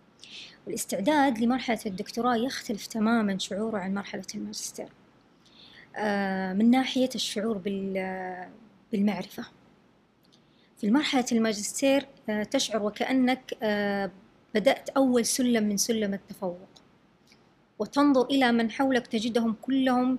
والاستعداد 0.67 1.39
لمرحلة 1.39 1.81
الدكتوراه 1.87 2.37
يختلف 2.37 2.87
تماما 2.87 3.39
شعوره 3.39 3.79
عن 3.79 3.95
مرحلة 3.95 4.27
الماجستير. 4.35 4.89
آه، 5.97 6.53
من 6.53 6.71
ناحية 6.71 7.11
الشعور 7.15 7.59
بالمعرفة. 8.93 9.45
في 10.79 10.91
مرحلة 10.91 11.25
الماجستير 11.33 12.07
آه، 12.29 12.43
تشعر 12.43 12.83
وكأنك 12.83 13.55
آه، 13.63 14.11
بدأت 14.55 14.89
أول 14.89 15.27
سلم 15.27 15.65
من 15.65 15.77
سلم 15.77 16.15
التفوق. 16.15 16.69
وتنظر 17.79 18.25
إلى 18.27 18.53
من 18.53 18.71
حولك 18.71 19.07
تجدهم 19.07 19.57
كلهم 19.63 20.19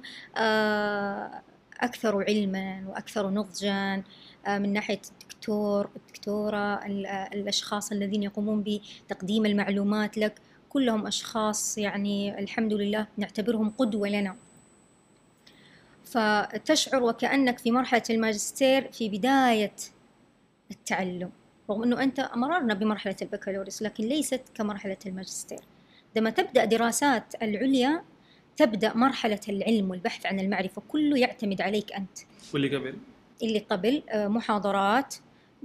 أكثر 1.80 2.24
علما 2.24 2.84
وأكثر 2.88 3.30
نضجا 3.30 4.04
من 4.48 4.74
ناحية 4.74 5.02
الدكتور 5.12 5.90
الدكتورة 5.96 6.86
الأشخاص 7.34 7.92
الذين 7.92 8.24
يقومون 8.24 8.64
بتقديم 8.64 9.46
المعلومات 9.46 10.18
لك. 10.18 10.42
كلهم 10.70 11.08
أشخاص 11.08 11.78
يعني 11.78 12.40
الحمد 12.40 12.74
لله 12.74 13.08
نعتبرهم 13.18 13.70
قدوة 13.78 14.10
لنا. 14.10 14.36
فتشعر 16.06 17.04
وكأنك 17.04 17.58
في 17.60 17.72
مرحلة 17.72 18.04
الماجستير 18.10 18.92
في 18.92 19.10
بداية 19.10 19.76
التعلم 20.72 21.32
رغم 21.70 21.84
أنه 21.84 22.04
أنت 22.04 22.30
مررنا 22.36 22.74
بمرحلة 22.74 23.16
البكالوريوس 23.22 23.82
لكن 23.82 24.04
ليست 24.04 24.42
كمرحلة 24.56 24.98
الماجستير. 25.06 25.60
عندما 26.08 26.30
تبدأ 26.30 26.66
دراسات 26.66 27.34
العليا 27.42 28.04
تبدأ 28.58 28.94
مرحلة 28.94 29.40
العلم 29.50 29.90
والبحث 29.90 30.26
عن 30.26 30.40
المعرفة 30.40 30.82
كله 30.88 31.18
يعتمد 31.18 31.62
عليك 31.62 31.94
أنت. 31.94 32.18
واللي 32.54 32.76
قبل؟ 32.76 32.96
اللي 33.44 33.60
قبل 33.60 34.04
آه، 34.10 34.28
محاضرات 34.28 35.16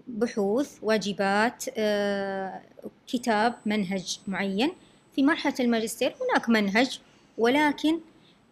بحوث 0.08 0.78
واجبات 0.82 1.64
آه، 1.76 2.62
كتاب 3.06 3.54
منهج 3.66 4.20
معين. 4.26 4.72
في 5.14 5.22
مرحلة 5.22 5.54
الماجستير 5.60 6.14
هناك 6.20 6.48
منهج 6.48 7.00
ولكن 7.38 8.00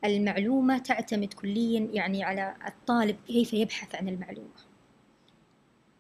المعلومة 0.05 0.79
تعتمد 0.79 1.33
كليا 1.35 1.89
يعني 1.93 2.25
على 2.25 2.55
الطالب 2.67 3.17
كيف 3.27 3.55
يبحث 3.55 3.95
عن 3.95 4.09
المعلومة. 4.09 4.70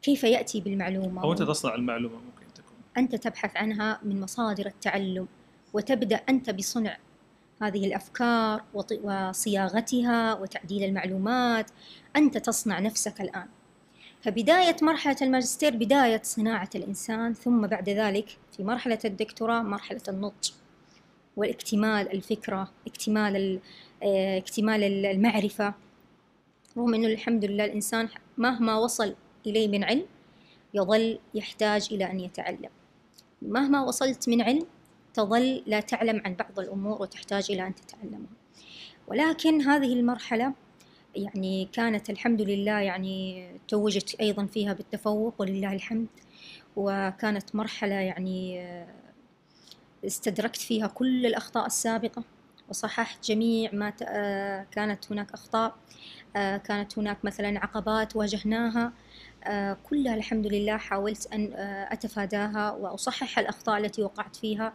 كيف 0.03 0.25
يأتي 0.25 0.61
بالمعلومة؟ 0.61 1.23
أو 1.23 1.33
أنت 1.33 1.43
تصنع 1.43 1.75
المعلومة 1.75 2.15
ممكن 2.15 2.55
تكون. 2.55 2.77
أنت 2.97 3.15
تبحث 3.15 3.57
عنها 3.57 4.01
من 4.03 4.21
مصادر 4.21 4.67
التعلم 4.67 5.29
وتبدأ 5.73 6.17
أنت 6.17 6.51
بصنع 6.51 6.97
هذه 7.63 7.87
الأفكار 7.87 8.63
وصياغتها 9.03 10.35
وتعديل 10.35 10.85
المعلومات. 10.85 11.71
أنت 12.17 12.39
تصنع 12.39 12.79
نفسك 12.79 13.21
الآن. 13.21 13.47
فبداية 14.23 14.77
مرحلة 14.83 15.17
الماجستير 15.23 15.77
بداية 15.77 16.21
صناعة 16.25 16.71
الإنسان 16.75 17.35
ثم 17.35 17.67
بعد 17.67 17.89
ذلك 17.89 18.39
في 18.57 18.65
مرحلة 18.65 18.99
الدكتوراه 19.05 19.63
مرحلة 19.63 20.03
النضج 20.09 20.51
والاكتمال 21.37 22.13
الفكرة 22.13 22.71
اكتمال 22.87 23.61
آه، 24.03 24.39
اكتمال 24.39 25.07
المعرفة. 25.07 25.75
رغم 26.77 26.95
أنه 26.95 27.07
الحمد 27.07 27.45
لله 27.45 27.65
الإنسان 27.65 28.09
مهما 28.39 28.77
وصل 28.77 29.15
إليه 29.47 29.69
من 29.69 29.85
علم 29.85 30.07
يظل 30.75 31.19
يحتاج 31.35 31.89
إلى 31.93 32.11
أن 32.11 32.21
يتعلم. 32.21 32.71
مهما 33.43 33.83
وصلت 33.83 34.29
من 34.29 34.43
علم 34.43 34.67
تظل 35.15 35.63
لا 35.67 35.81
تعلم 35.81 36.23
عن 36.25 36.35
بعض 36.35 36.59
الأمور 36.59 37.03
وتحتاج 37.03 37.47
إلى 37.51 37.67
أن 37.67 37.75
تتعلمها 37.75 38.31
ولكن 39.09 39.61
هذه 39.63 39.93
المرحلة 39.93 40.53
يعني 41.17 41.69
كانت 41.73 42.11
الحمد 42.11 42.43
لله 42.43 42.81
يعني 42.81 43.49
توجت 43.69 44.15
أيضا 44.21 44.47
فيها 44.47 44.73
بالتفوق 44.73 45.35
ولله 45.39 45.73
الحمد 45.73 46.09
وكانت 46.77 47.55
مرحلة 47.55 47.95
يعني 47.95 48.67
استدركت 50.07 50.61
فيها 50.61 50.87
كل 50.87 51.27
الأخطاء 51.27 51.67
السابقة 51.67 52.23
وصححت 52.69 53.25
جميع 53.25 53.71
ما 53.73 53.91
كانت 54.71 55.13
هناك 55.13 55.33
أخطاء 55.33 55.77
كانت 56.35 56.99
هناك 56.99 57.25
مثلا 57.25 57.59
عقبات 57.59 58.17
واجهناها 58.17 58.93
كلها 59.85 60.15
الحمد 60.15 60.47
لله 60.47 60.77
حاولت 60.77 61.33
أن 61.33 61.53
أتفاداها 61.93 62.71
وأصحح 62.71 63.39
الأخطاء 63.39 63.79
التي 63.79 64.03
وقعت 64.03 64.37
فيها 64.37 64.73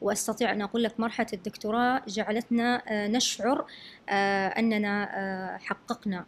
وأستطيع 0.00 0.52
أن 0.52 0.62
أقول 0.62 0.82
لك 0.82 1.00
مرحلة 1.00 1.26
الدكتوراه 1.32 2.02
جعلتنا 2.08 2.82
آه، 2.88 3.08
نشعر 3.08 3.66
آه، 4.08 4.48
أننا 4.48 5.18
آه، 5.18 5.58
حققنا 5.58 6.26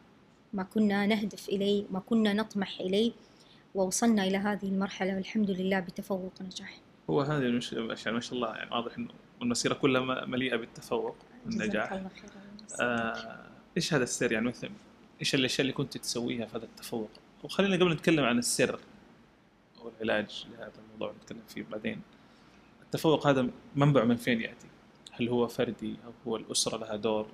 ما 0.52 0.62
كنا 0.62 1.06
نهدف 1.06 1.48
إليه 1.48 1.84
ما 1.90 2.00
كنا 2.00 2.32
نطمح 2.32 2.80
إليه 2.80 3.12
ووصلنا 3.74 4.24
إلى 4.24 4.36
هذه 4.36 4.64
المرحلة 4.64 5.14
والحمد 5.14 5.50
لله 5.50 5.80
بتفوق 5.80 6.32
ونجاح. 6.40 6.78
هو 7.10 7.20
هذه 7.20 7.42
المشكلة 7.42 7.82
ما 8.12 8.20
شاء 8.20 8.34
الله 8.34 8.56
يعني 8.56 8.70
واضح 8.70 8.98
إنه 8.98 9.08
المسيرة 9.42 9.74
كلها 9.74 10.26
مليئة 10.26 10.56
بالتفوق 10.56 11.16
والنجاح. 11.46 11.92
الله 11.92 12.08
خير. 12.08 12.30
آه 12.80 13.46
إيش 13.76 13.94
هذا 13.94 14.02
السر 14.02 14.32
يعني 14.32 14.48
مثلا 14.48 14.70
إيش 15.20 15.34
الاشياء 15.34 15.60
اللي 15.60 15.72
كنت 15.72 15.98
تسويها 15.98 16.46
في 16.46 16.56
هذا 16.56 16.64
التفوق؟ 16.64 17.10
وخلينا 17.42 17.76
قبل 17.76 17.92
نتكلم 17.92 18.24
عن 18.24 18.38
السر 18.38 18.80
أو 19.80 19.88
العلاج 19.88 20.46
لهذا 20.50 20.72
الموضوع 20.84 21.14
نتكلم 21.22 21.42
فيه 21.48 21.64
بعدين. 21.70 22.02
التفوق 22.82 23.26
هذا 23.26 23.48
منبع 23.76 24.04
من 24.04 24.16
فين 24.16 24.40
يأتي؟ 24.40 24.66
هل 25.12 25.28
هو 25.28 25.48
فردي 25.48 25.96
أو 26.06 26.12
هو 26.26 26.36
الأسرة 26.36 26.76
لها 26.76 26.96
دور 26.96 27.26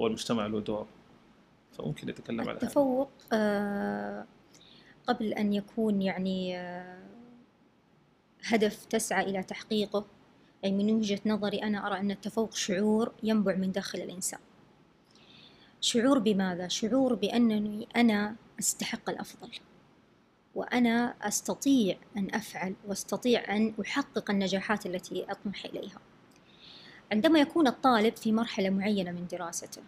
أو 0.00 0.06
المجتمع 0.06 0.46
له 0.46 0.60
دور؟ 0.60 0.86
فممكن 1.72 2.08
نتكلم 2.08 2.40
على 2.40 2.52
التفوق 2.52 3.10
آه 3.32 4.26
قبل 5.06 5.32
أن 5.32 5.52
يكون 5.52 6.02
يعني 6.02 6.58
آه 6.58 7.02
هدف 8.44 8.84
تسعى 8.84 9.24
إلى 9.24 9.42
تحقيقه 9.42 10.04
يعني 10.62 10.84
من 10.84 10.94
وجهة 10.94 11.20
نظري 11.26 11.62
أنا 11.62 11.86
أرى 11.86 12.00
أن 12.00 12.10
التفوق 12.10 12.54
شعور 12.54 13.12
ينبع 13.22 13.54
من 13.54 13.72
داخل 13.72 13.98
الإنسان. 13.98 14.40
شعور 15.80 16.18
بماذا؟ 16.18 16.68
شعور 16.68 17.14
بأنني 17.14 17.88
أنا 17.96 18.36
أستحق 18.62 19.10
الأفضل. 19.10 19.50
وأنا 20.54 21.14
أستطيع 21.22 21.96
أن 22.16 22.34
أفعل 22.34 22.74
وأستطيع 22.88 23.56
أن 23.56 23.74
أحقق 23.80 24.30
النجاحات 24.30 24.86
التي 24.86 25.24
أطمح 25.30 25.64
إليها 25.64 25.98
عندما 27.12 27.40
يكون 27.40 27.66
الطالب 27.66 28.16
في 28.16 28.32
مرحلة 28.32 28.70
معينة 28.70 29.10
من 29.10 29.26
دراسته 29.26 29.82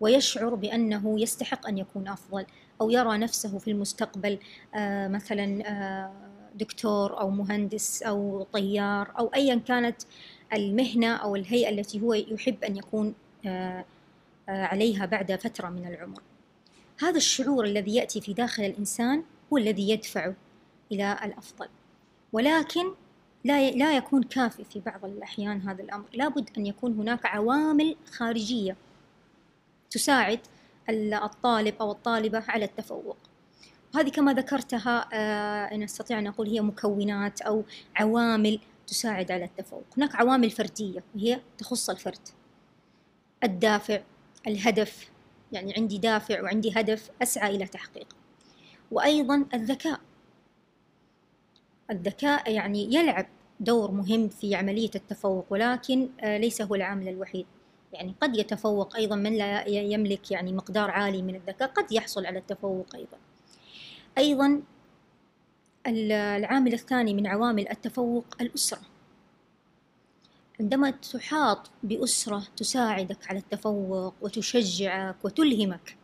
ويشعر 0.00 0.54
بأنه 0.54 1.20
يستحق 1.20 1.66
أن 1.66 1.78
يكون 1.78 2.08
أفضل 2.08 2.46
أو 2.80 2.90
يرى 2.90 3.18
نفسه 3.18 3.58
في 3.58 3.70
المستقبل 3.70 4.38
آه، 4.74 5.08
مثلا 5.08 5.62
آه، 5.66 6.12
دكتور 6.54 7.20
أو 7.20 7.30
مهندس 7.30 8.02
أو 8.02 8.46
طيار 8.52 9.12
أو 9.18 9.26
أيا 9.34 9.54
كانت 9.54 10.02
المهنة 10.52 11.16
أو 11.16 11.36
الهيئة 11.36 11.68
التي 11.68 12.00
هو 12.00 12.14
يحب 12.14 12.64
أن 12.64 12.76
يكون 12.76 13.14
آه، 13.46 13.84
عليها 14.48 15.06
بعد 15.06 15.34
فترة 15.34 15.68
من 15.68 15.86
العمر 15.86 16.22
هذا 17.00 17.16
الشعور 17.16 17.64
الذي 17.64 17.94
يأتي 17.94 18.20
في 18.20 18.32
داخل 18.32 18.62
الإنسان 18.64 19.22
هو 19.52 19.56
الذي 19.56 19.90
يدفعه 19.90 20.34
إلى 20.92 21.18
الأفضل. 21.24 21.68
ولكن 22.32 22.92
لا 23.44 23.70
لا 23.70 23.96
يكون 23.96 24.22
كافي 24.22 24.64
في 24.64 24.80
بعض 24.80 25.04
الأحيان 25.04 25.60
هذا 25.60 25.82
الأمر. 25.82 26.04
لابد 26.14 26.50
أن 26.58 26.66
يكون 26.66 26.92
هناك 26.92 27.26
عوامل 27.26 27.96
خارجية 28.12 28.76
تساعد 29.90 30.40
الطالب 30.90 31.74
أو 31.80 31.92
الطالبة 31.92 32.44
على 32.48 32.64
التفوق. 32.64 33.16
هذه 33.94 34.08
كما 34.08 34.32
ذكرتها 34.32 35.08
آه، 35.12 35.74
أنا 35.74 35.84
أستطيع 35.84 36.18
أن 36.18 36.26
أقول 36.26 36.48
هي 36.48 36.60
مكونات 36.60 37.40
أو 37.40 37.64
عوامل 37.96 38.60
تساعد 38.86 39.30
على 39.32 39.44
التفوق. 39.44 39.84
هناك 39.96 40.14
عوامل 40.14 40.50
فردية 40.50 41.02
وهي 41.14 41.40
تخص 41.58 41.90
الفرد. 41.90 42.28
الدافع 43.44 44.00
الهدف 44.46 45.09
يعني 45.52 45.74
عندي 45.76 45.98
دافع 45.98 46.42
وعندي 46.42 46.72
هدف 46.76 47.10
أسعى 47.22 47.56
إلى 47.56 47.66
تحقيقه 47.66 48.16
وأيضا 48.90 49.46
الذكاء. 49.54 50.00
الذكاء 51.90 52.52
يعني 52.52 52.94
يلعب 52.94 53.26
دور 53.60 53.90
مهم 53.90 54.28
في 54.28 54.54
عملية 54.54 54.90
التفوق 54.94 55.46
ولكن 55.50 56.08
آه، 56.20 56.38
ليس 56.38 56.62
هو 56.62 56.74
العامل 56.74 57.08
الوحيد. 57.08 57.46
يعني 57.92 58.14
قد 58.20 58.36
يتفوق 58.36 58.96
أيضا 58.96 59.16
من 59.16 59.32
لا 59.38 59.68
يملك 59.68 60.30
يعني 60.30 60.52
مقدار 60.52 60.90
عالي 60.90 61.22
من 61.22 61.34
الذكاء 61.34 61.68
قد 61.68 61.92
يحصل 61.92 62.26
على 62.26 62.38
التفوق 62.38 62.86
أيضا. 62.94 63.18
أيضا 64.18 64.62
العامل 65.86 66.72
الثاني 66.72 67.14
من 67.14 67.26
عوامل 67.26 67.68
التفوق 67.68 68.24
الأسرة. 68.40 68.80
عندما 70.60 70.90
تحاط 70.90 71.70
بأسرة 71.82 72.42
تساعدك 72.56 73.30
على 73.30 73.38
التفوق 73.38 74.14
وتشجعك 74.20 75.16
وتلهمك 75.24 75.96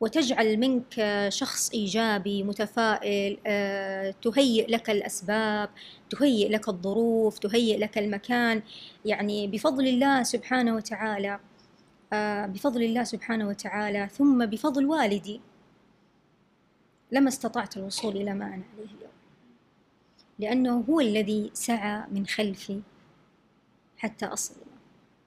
وتجعل 0.00 0.56
منك 0.56 1.26
شخص 1.28 1.70
إيجابي 1.70 2.42
متفائل 2.42 3.38
آه، 3.46 4.14
تهيئ 4.22 4.66
لك 4.66 4.90
الأسباب 4.90 5.70
تهيئ 6.10 6.48
لك 6.48 6.68
الظروف 6.68 7.38
تهيئ 7.38 7.78
لك 7.78 7.98
المكان 7.98 8.62
يعني 9.04 9.46
بفضل 9.46 9.86
الله 9.88 10.22
سبحانه 10.22 10.74
وتعالى 10.74 11.40
آه، 12.12 12.46
بفضل 12.46 12.82
الله 12.82 13.04
سبحانه 13.04 13.48
وتعالى 13.48 14.08
ثم 14.12 14.46
بفضل 14.46 14.86
والدي. 14.86 15.40
لما 17.12 17.28
استطعت 17.28 17.76
الوصول 17.76 18.16
إلى 18.16 18.34
ما 18.34 18.46
أنا 18.46 18.64
عليه 18.74 18.84
اليوم. 18.84 19.12
لأنه 20.38 20.84
هو 20.90 21.00
الذي 21.00 21.50
سعى 21.54 22.02
من 22.12 22.26
خلفي 22.26 22.80
حتى 24.04 24.26
أصل 24.26 24.54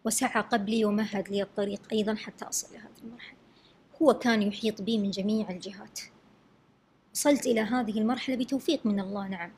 وسعى 0.06 0.42
قبلي 0.42 0.86
ومهد 0.86 1.30
لي 1.30 1.42
الطريق 1.42 1.82
أيضا 1.92 2.16
حتى 2.16 2.46
أصل 2.46 2.74
لهذه 2.74 3.04
المرحلة 3.04 3.38
هو 4.02 4.14
كان 4.14 4.42
يحيط 4.42 4.82
بي 4.82 4.98
من 4.98 5.12
جميع 5.12 5.50
الجهات. 5.50 6.00
وصلت 7.14 7.46
إلى 7.46 7.62
هذه 7.62 8.00
المرحلة 8.00 8.36
بتوفيق 8.36 8.86
من 8.86 9.00
الله 9.00 9.28
نعم 9.28 9.52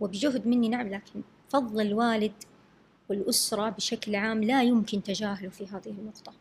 وبجهد 0.00 0.46
مني 0.46 0.68
نعم 0.68 0.88
لكن 0.88 1.22
فضل 1.48 1.80
الوالد 1.80 2.32
والأسرة 3.08 3.68
بشكل 3.68 4.14
عام 4.14 4.44
لا 4.44 4.62
يمكن 4.62 5.02
تجاهله 5.02 5.48
في 5.48 5.66
هذه 5.66 5.90
النقطة. 5.90 6.32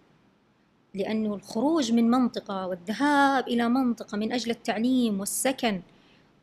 لأنه 0.93 1.35
الخروج 1.35 1.91
من 1.91 2.09
منطقة 2.11 2.67
والذهاب 2.67 3.47
إلى 3.47 3.69
منطقة 3.69 4.17
من 4.17 4.31
أجل 4.31 4.51
التعليم 4.51 5.19
والسكن 5.19 5.81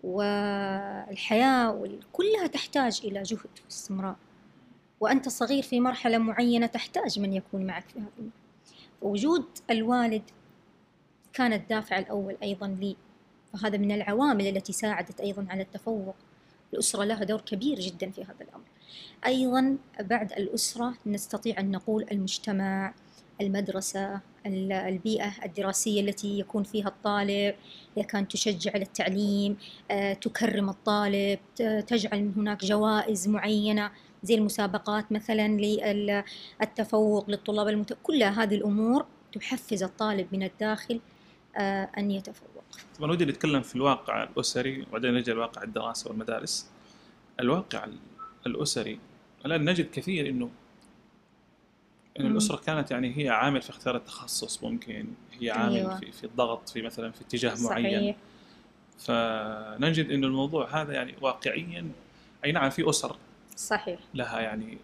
والحياة 0.05 1.89
كلها 2.13 2.47
تحتاج 2.47 3.01
إلى 3.05 3.23
جهد 3.23 3.59
واستمرار. 3.65 4.17
وأنت 5.01 5.29
صغير 5.29 5.63
في 5.63 5.81
مرحلة 5.81 6.19
معينة 6.19 6.67
تحتاج 6.67 7.21
من 7.21 7.33
يكون 7.33 7.67
معك 7.67 7.85
في 7.89 7.99
هذه 7.99 8.31
وجود 9.03 9.45
الوالد 9.71 10.23
كان 11.33 11.53
الدافع 11.53 11.99
الأول 11.99 12.37
أيضا 12.43 12.67
لي 12.67 12.97
فهذا 13.53 13.79
من 13.79 13.93
العوامل 13.93 14.47
التي 14.47 14.73
ساعدت 14.73 15.21
أيضا 15.21 15.47
على 15.51 15.63
التفوق. 15.63 16.15
الأسرة 16.73 17.05
لها 17.05 17.25
دور 17.25 17.41
كبير 17.41 17.81
جدا 17.81 18.11
في 18.11 18.23
هذا 18.23 18.37
الأمر. 18.41 18.65
أيضا 19.27 19.77
بعد 20.01 20.33
الأسرة 20.33 20.95
نستطيع 21.07 21.61
أن 21.61 21.71
نقول 21.71 22.07
المجتمع 22.13 22.95
المدرسة 23.41 24.21
البيئة 24.47 25.33
الدراسية 25.45 26.01
التي 26.01 26.39
يكون 26.39 26.63
فيها 26.63 26.89
الطالب 26.89 27.55
هي 27.97 28.03
كانت 28.03 28.33
تشجع 28.33 28.71
على 28.75 28.83
التعليم 28.83 29.57
آه، 29.91 30.13
تكرم 30.13 30.69
الطالب 30.69 31.39
تجعل 31.87 32.33
هناك 32.37 32.65
جوائز 32.65 33.29
معينة. 33.29 33.91
زي 34.23 34.35
المسابقات 34.35 35.13
مثلا 35.13 35.49
للتفوق 36.61 37.31
للطلاب 37.31 37.69
المت... 37.69 37.99
كل 38.03 38.23
هذه 38.23 38.55
الأمور 38.55 39.07
تحفز 39.33 39.83
الطالب 39.83 40.27
من 40.33 40.43
الداخل 40.43 41.01
آه، 41.57 41.89
أن 41.99 42.11
يتفوق 42.11 42.49
طبعا 42.99 43.11
ودي 43.11 43.25
نتكلم 43.25 43.63
في 43.63 43.77
الواقع 43.77 44.23
الأسري 44.23 44.83
وبعدين 44.83 45.15
نجي 45.15 45.33
لواقع 45.33 45.63
الدراسة 45.63 46.11
والمدارس 46.11 46.71
الواقع 47.41 47.87
الأسري 48.47 48.99
الآن 49.47 49.71
نجد 49.71 49.91
كثير 49.91 50.29
إنه 50.29 50.51
إن 52.21 52.27
الأسرة 52.27 52.57
كانت 52.57 52.91
يعني 52.91 53.17
هي 53.17 53.29
عامل 53.29 53.63
في 53.63 53.71
اختيار 53.71 53.97
التخصص 53.97 54.65
ممكن 54.65 55.07
هي 55.41 55.51
عامل 55.51 55.75
أيوة. 55.77 55.97
في, 55.97 56.13
في 56.13 56.25
الضغط 56.25 56.69
في 56.69 56.83
مثلا 56.83 57.13
في 57.13 57.21
اتجاه 57.21 57.55
صحيح. 57.55 57.71
معين 57.71 58.15
فنجد 58.99 60.11
إنه 60.11 60.27
الموضوع 60.27 60.83
هذا 60.83 60.93
يعني 60.93 61.15
واقعيا 61.21 61.91
أي 62.45 62.53
نعم 62.53 62.71
في 62.71 62.91
أسر 62.91 63.17
صحيح. 63.59 64.01
لها 64.15 64.41
يعني 64.41 64.79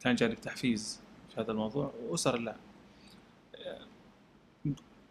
كان 0.00 0.14
جانب 0.14 0.40
تحفيز 0.40 1.00
في 1.34 1.40
هذا 1.40 1.52
الموضوع 1.52 1.92
وأسر 2.08 2.38
لا. 2.38 2.56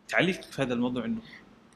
تعليق 0.08 0.42
في 0.42 0.62
هذا 0.62 0.74
الموضوع 0.74 1.06
إنه 1.06 1.22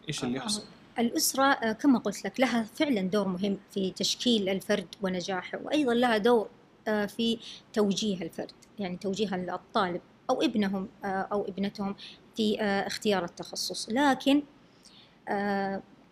إيش 0.07 0.23
اللي 0.23 0.37
يحصل؟ 0.37 0.63
الأسرة 0.99 1.43
آه، 1.43 1.71
كما 1.71 1.99
قلت 1.99 2.25
لك 2.25 2.39
لها 2.39 2.63
فعلا 2.63 3.01
دور 3.01 3.27
مهم 3.27 3.57
في 3.71 3.91
تشكيل 3.91 4.49
الفرد 4.49 4.87
ونجاحه 5.01 5.59
وأيضا 5.63 5.93
لها 5.93 6.17
دور 6.17 6.49
آه، 6.87 7.05
في 7.05 7.39
توجيه 7.73 8.21
الفرد 8.21 8.51
يعني 8.79 8.97
توجيه 8.97 9.35
الطالب 9.35 10.01
أو 10.29 10.41
ابنهم 10.41 10.89
آه، 11.05 11.07
أو 11.07 11.45
ابنتهم 11.45 11.95
في 12.35 12.61
اختيار 12.61 13.23
التخصص. 13.23 13.89
لكن 13.89 14.43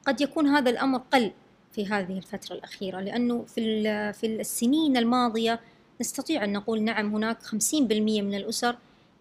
قد 0.07 0.21
يكون 0.21 0.47
هذا 0.47 0.69
الأمر 0.69 0.97
قل 1.13 1.31
في 1.79 1.87
هذه 1.87 2.17
الفترة 2.17 2.55
الأخيرة 2.55 2.99
لأنه 2.99 3.45
في 3.47 3.83
في 4.13 4.25
السنين 4.25 4.97
الماضية 4.97 5.59
نستطيع 6.01 6.43
أن 6.43 6.53
نقول 6.53 6.83
نعم 6.83 7.15
هناك 7.15 7.43
50% 7.43 7.53
من 7.83 8.35
الأسر 8.35 8.75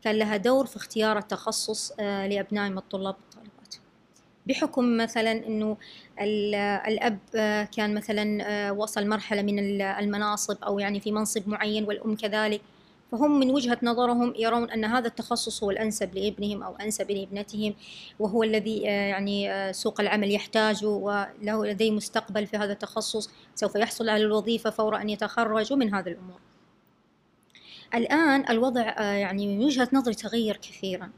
كان 0.05 0.15
لها 0.15 0.37
دور 0.37 0.67
في 0.67 0.77
اختيار 0.77 1.19
التخصص 1.19 1.93
آه، 2.01 2.27
لأبنائهم 2.27 2.79
الطلاب 2.79 3.15
والطالبات 3.15 3.75
بحكم 4.47 4.97
مثلا 4.97 5.33
أنه 5.47 5.77
الأب 6.89 7.19
آه، 7.35 7.65
كان 7.65 7.95
مثلا 7.95 8.43
آه، 8.43 8.73
وصل 8.73 9.09
مرحلة 9.09 9.43
من 9.43 9.83
المناصب 9.83 10.57
أو 10.65 10.79
يعني 10.79 11.01
في 11.01 11.13
منصب 11.13 11.49
معين 11.49 11.85
والأم 11.85 12.17
كذلك 12.17 12.61
فهم 13.13 13.41
من 13.41 13.51
وجهة 13.51 13.79
نظرهم 13.83 14.35
يرون 14.37 14.71
أن 14.71 14.85
هذا 14.85 15.07
التخصص 15.07 15.63
هو 15.63 15.71
الأنسب 15.71 16.15
لابنهم 16.15 16.63
أو 16.63 16.77
أنسب 16.77 17.11
لابنتهم 17.11 17.75
وهو 18.19 18.43
الذي 18.43 18.79
يعني 18.83 19.73
سوق 19.73 20.01
العمل 20.01 20.33
يحتاجه 20.33 20.87
وله 20.87 21.67
لديه 21.67 21.91
مستقبل 21.91 22.47
في 22.47 22.57
هذا 22.57 22.73
التخصص. 22.73 23.31
سوف 23.55 23.75
يحصل 23.75 24.09
على 24.09 24.25
الوظيفة 24.25 24.71
فور 24.71 25.01
أن 25.01 25.09
يتخرج 25.09 25.73
ومن 25.73 25.95
هذه 25.95 26.09
الأمور. 26.09 26.41
الآن 27.95 28.45
الوضع 28.51 28.95
آه، 28.99 29.13
يعني 29.13 29.57
من 29.57 29.65
وجهة 29.65 29.89
نظري 29.93 30.15
تغير 30.15 30.57
كثيرا. 30.57 31.11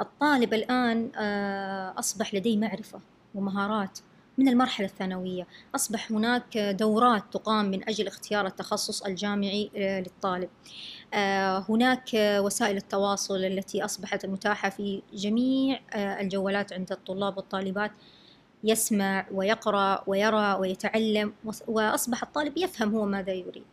الطالب 0.00 0.54
الآن 0.54 1.10
آه، 1.16 1.98
أصبح 1.98 2.34
لديه 2.34 2.56
معرفة 2.56 3.00
ومهارات 3.34 3.98
من 4.40 4.48
المرحلة 4.48 4.86
الثانوية. 4.86 5.46
أصبح 5.74 6.12
هناك 6.12 6.58
دورات 6.58 7.22
تقام 7.32 7.64
من 7.70 7.88
أجل 7.88 8.06
اختيار 8.06 8.46
التخصص 8.46 9.02
الجامعي 9.02 9.70
آه، 9.76 10.00
للطالب. 10.00 10.48
هناك 11.68 12.10
وسائل 12.14 12.76
التواصل 12.76 13.44
التي 13.44 13.84
أصبحت 13.84 14.26
متاحة 14.26 14.68
في 14.70 15.02
جميع 15.14 15.80
الجوالات 15.94 16.72
عند 16.72 16.92
الطلاب 16.92 17.36
والطالبات. 17.36 17.90
يسمع 18.64 19.26
ويقرأ 19.32 20.04
ويرى 20.06 20.54
ويتعلم 20.60 21.32
وأصبح 21.68 22.22
الطالب 22.22 22.58
يفهم 22.58 22.94
هو 22.94 23.06
ماذا 23.06 23.32
يريد. 23.32 23.64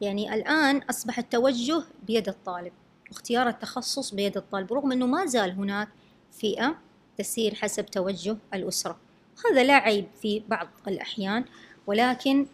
يعني 0.00 0.34
الآن 0.34 0.82
أصبح 0.90 1.18
التوجه 1.18 1.82
بيد 2.06 2.28
الطالب 2.28 2.72
واختيار 3.10 3.48
التخصص 3.48 4.14
بيد 4.14 4.36
الطالب 4.36 4.72
رغم 4.72 4.92
أنه 4.92 5.06
ما 5.06 5.26
زال 5.26 5.50
هناك 5.50 5.88
فئة 6.32 6.76
تسير 7.18 7.54
حسب 7.54 7.86
توجه 7.86 8.36
الأسرة. 8.54 8.96
هذا 9.46 9.64
لا 9.64 9.74
عيب 9.74 10.06
في 10.22 10.42
بعض 10.48 10.68
الأحيان 10.88 11.44
ولكن 11.86 12.46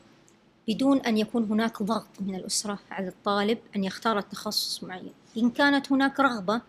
بدون 0.69 1.01
أن 1.01 1.19
يكون 1.19 1.45
هناك 1.45 1.83
ضغط 1.83 2.09
من 2.21 2.35
الأسرة 2.35 2.79
على 2.91 3.09
الطالب 3.09 3.59
أن 3.77 3.85
يختار 3.85 4.19
التخصص 4.19 4.85
معين. 4.85 5.13
إن 5.37 5.51
كانت 5.51 5.93
هناك 5.93 6.21
رغبة 6.21 6.61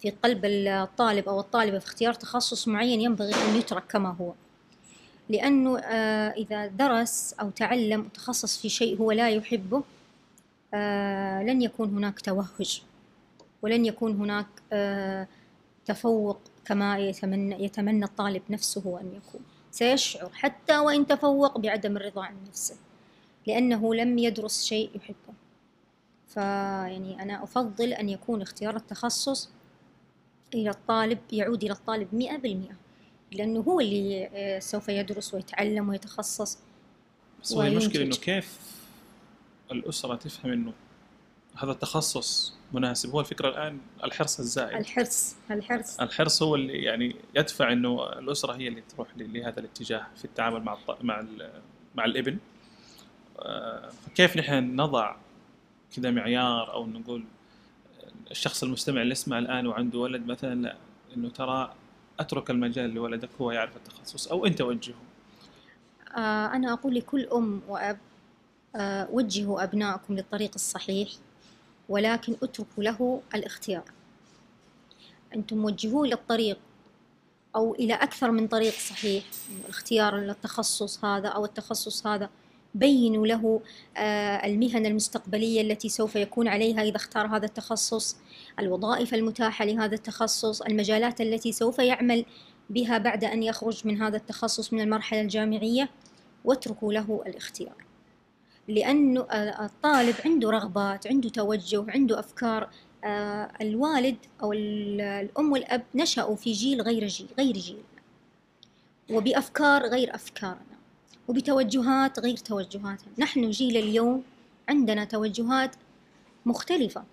في 0.00 0.10
قلب 0.10 0.44
الطالب 0.44 1.28
أو 1.28 1.40
الطالبة 1.40 1.78
في 1.78 1.86
اختيار 1.86 2.14
تخصص 2.14 2.68
معين 2.68 3.00
ينبغي 3.00 3.34
أن 3.34 3.56
يترك 3.56 3.84
كما 3.88 4.16
هو. 4.20 4.32
لأنه 5.28 5.78
آه، 5.78 6.30
إذا 6.30 6.66
درس 6.66 7.34
أو 7.40 7.50
تعلم 7.50 8.00
وتخصص 8.00 8.58
في 8.58 8.68
شيء 8.68 8.98
هو 8.98 9.12
لا 9.12 9.30
يحبه 9.30 9.82
آه، 10.74 11.42
لن 11.42 11.62
يكون 11.62 11.88
هناك 11.88 12.20
توهج 12.20 12.82
ولن 13.62 13.86
يكون 13.86 14.12
هناك 14.16 14.46
آه، 14.72 15.28
تفوق 15.86 16.40
كما 16.66 16.98
يتمنى, 16.98 17.64
يتمنى 17.64 18.04
الطالب 18.04 18.42
نفسه 18.50 19.00
أن 19.00 19.06
يكون 19.06 19.40
سيشعر 19.70 20.30
حتى 20.32 20.78
وإن 20.78 21.06
تفوق 21.06 21.58
بعدم 21.58 21.96
الرضا 21.96 22.24
عن 22.24 22.36
نفسه 22.48 22.76
لأنه 23.46 23.94
لم 23.94 24.18
يدرس 24.18 24.64
شيء 24.64 24.90
يحبه. 24.94 25.34
فيعني 26.28 27.22
أنا 27.22 27.42
أفضل 27.42 27.92
أن 27.92 28.08
يكون 28.08 28.42
اختيار 28.42 28.76
التخصص 28.76 29.50
إلى 30.54 30.70
الطالب 30.70 31.18
يعود 31.32 31.64
إلى 31.64 31.72
الطالب 31.72 32.14
مئة 32.14 32.36
بالمئة 32.36 32.76
لأنه 33.32 33.60
هو 33.60 33.80
اللي 33.80 34.26
آه، 34.26 34.58
سوف 34.58 34.88
يدرس 34.88 35.34
ويتعلم 35.34 35.88
ويتخصص 35.88 36.58
بس 37.42 37.52
هو 37.52 37.62
المشكلة 37.62 38.02
إنه 38.02 38.16
كيف 38.16 38.58
الأسرة 39.72 40.16
تفهم 40.16 40.52
إنه 40.52 40.72
هذا 41.56 41.72
التخصص 41.72 42.55
مناسب. 42.72 43.10
هو 43.10 43.20
الفكرة 43.20 43.48
الآن 43.48 43.78
الحرص 44.04 44.38
الزائد. 44.38 44.76
الحرص 44.76 45.36
الحرص. 45.50 46.00
الحرص 46.00 46.42
هو 46.42 46.54
اللي 46.54 46.82
يعني 46.82 47.16
يدفع 47.34 47.72
إنه 47.72 48.12
الأسرة 48.12 48.52
هي 48.52 48.68
اللي 48.68 48.80
تروح 48.80 49.08
لهذا 49.16 49.60
الاتجاه 49.60 50.06
في 50.16 50.24
التعامل 50.24 50.62
مع 50.62 50.78
مع 51.02 51.24
مع 51.94 52.04
الإبن. 52.04 52.38
آه، 53.38 53.88
فكيف 53.88 54.36
نحن 54.36 54.76
نضع 54.80 55.16
كذا 55.96 56.10
معيار 56.10 56.72
أو 56.72 56.86
نقول 56.86 57.24
الشخص 58.30 58.62
المستمع 58.62 59.02
اللي 59.02 59.12
يسمع 59.12 59.38
الآن 59.38 59.66
وعنده 59.66 59.98
ولد 59.98 60.26
مثلا 60.26 60.54
لا 60.54 60.76
إنه 61.16 61.28
ترى 61.28 61.74
أترك 62.20 62.50
المجال 62.50 62.90
لولدك 62.90 63.28
هو 63.40 63.50
يعرف 63.50 63.76
التخصص 63.76 64.28
أو 64.28 64.46
أنت 64.46 64.60
وجهه. 64.60 64.94
آه 66.16 66.46
أنا 66.46 66.72
أقول 66.72 66.94
لكل 66.94 67.28
أم 67.32 67.62
وأب 67.68 67.98
آه 68.76 69.08
وجهوا 69.10 69.64
أبنائكم 69.64 70.14
للطريق 70.14 70.50
الصحيح. 70.54 71.08
ولكن 71.88 72.36
اتركوا 72.42 72.82
له 72.84 73.20
الاختيار. 73.34 73.84
أنتم 75.34 75.64
وجهوه 75.64 76.06
للطريق 76.06 76.58
أو 77.56 77.74
إلى 77.74 77.94
أكثر 77.94 78.30
من 78.30 78.48
طريق 78.48 78.72
صحيح 78.72 79.24
اختيار 79.68 80.18
التخصص 80.18 81.04
هذا 81.04 81.28
أو 81.28 81.44
التخصص 81.44 82.06
هذا. 82.06 82.30
بينوا 82.74 83.26
له 83.26 83.60
آه، 83.96 84.46
المهن 84.46 84.86
المستقبلية 84.86 85.60
التي 85.60 85.88
سوف 85.88 86.16
يكون 86.16 86.48
عليها 86.48 86.82
إذا 86.82 86.96
اختار 86.96 87.26
هذا 87.26 87.46
التخصص 87.46 88.16
الوظائف 88.58 89.14
المتاحة 89.14 89.64
لهذا 89.64 89.94
التخصص 89.94 90.62
المجالات 90.62 91.20
التي 91.20 91.52
سوف 91.52 91.78
يعمل 91.78 92.24
بها 92.70 92.98
بعد 92.98 93.24
أن 93.24 93.42
يخرج 93.42 93.86
من 93.86 94.02
هذا 94.02 94.16
التخصص 94.16 94.72
من 94.72 94.80
المرحلة 94.80 95.20
الجامعية. 95.20 95.88
واتركوا 96.44 96.92
له 96.92 97.22
الاختيار. 97.26 97.85
لأنه 98.68 99.26
الطالب 99.64 100.14
عنده 100.24 100.50
رغبات 100.50 101.06
عنده 101.06 101.28
توجه 101.28 101.84
عنده 101.88 102.18
أفكار. 102.18 102.70
آه، 103.04 103.52
الوالد 103.60 104.16
أو 104.42 104.52
الأم 104.52 105.52
والأب 105.52 105.82
نشأوا 105.94 106.36
في 106.36 106.52
جيل 106.52 106.82
غير 106.82 107.06
جيل 107.06 107.28
غير 107.38 107.52
جيل 107.52 107.82
وبأفكار 109.10 109.86
غير 109.86 110.14
أفكارنا. 110.14 110.76
وبتوجهات 111.28 112.18
غير 112.18 112.36
توجهاتهم 112.36 113.12
نحن 113.18 113.50
جيل 113.50 113.76
اليوم 113.76 114.22
عندنا 114.68 115.04
توجهات 115.04 115.76
مختلفة. 116.46 117.04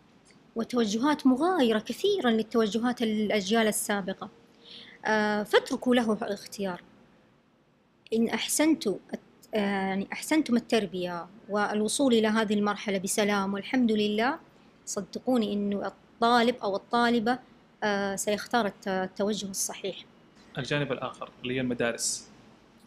وتوجهات 0.55 1.27
مغايرة 1.27 1.79
كثيرا 1.79 2.31
للتوجهات 2.31 3.01
الأجيال 3.01 3.67
السابقة. 3.67 4.29
آه، 5.05 5.43
فاتركوا 5.43 5.95
له 5.95 6.13
الاختيار. 6.13 6.81
إن 8.13 8.29
أحسنتوا 8.29 8.97
يعني 9.53 10.07
أحسنتم 10.13 10.55
التربية 10.55 11.25
والوصول 11.49 12.13
إلى 12.13 12.27
هذه 12.27 12.53
المرحلة 12.53 12.97
بسلام 12.97 13.53
والحمد 13.53 13.91
لله. 13.91 14.39
صدقوني 14.85 15.53
إنه 15.53 15.87
الطالب 15.87 16.55
أو 16.63 16.75
الطالبة 16.75 17.39
آه، 17.83 18.15
سيختار 18.15 18.71
التوجه 18.87 19.49
الصحيح. 19.49 20.05
الجانب 20.57 20.91
الآخر 20.91 21.29
اللي 21.43 21.55
هي 21.55 21.61
المدارس. 21.61 22.29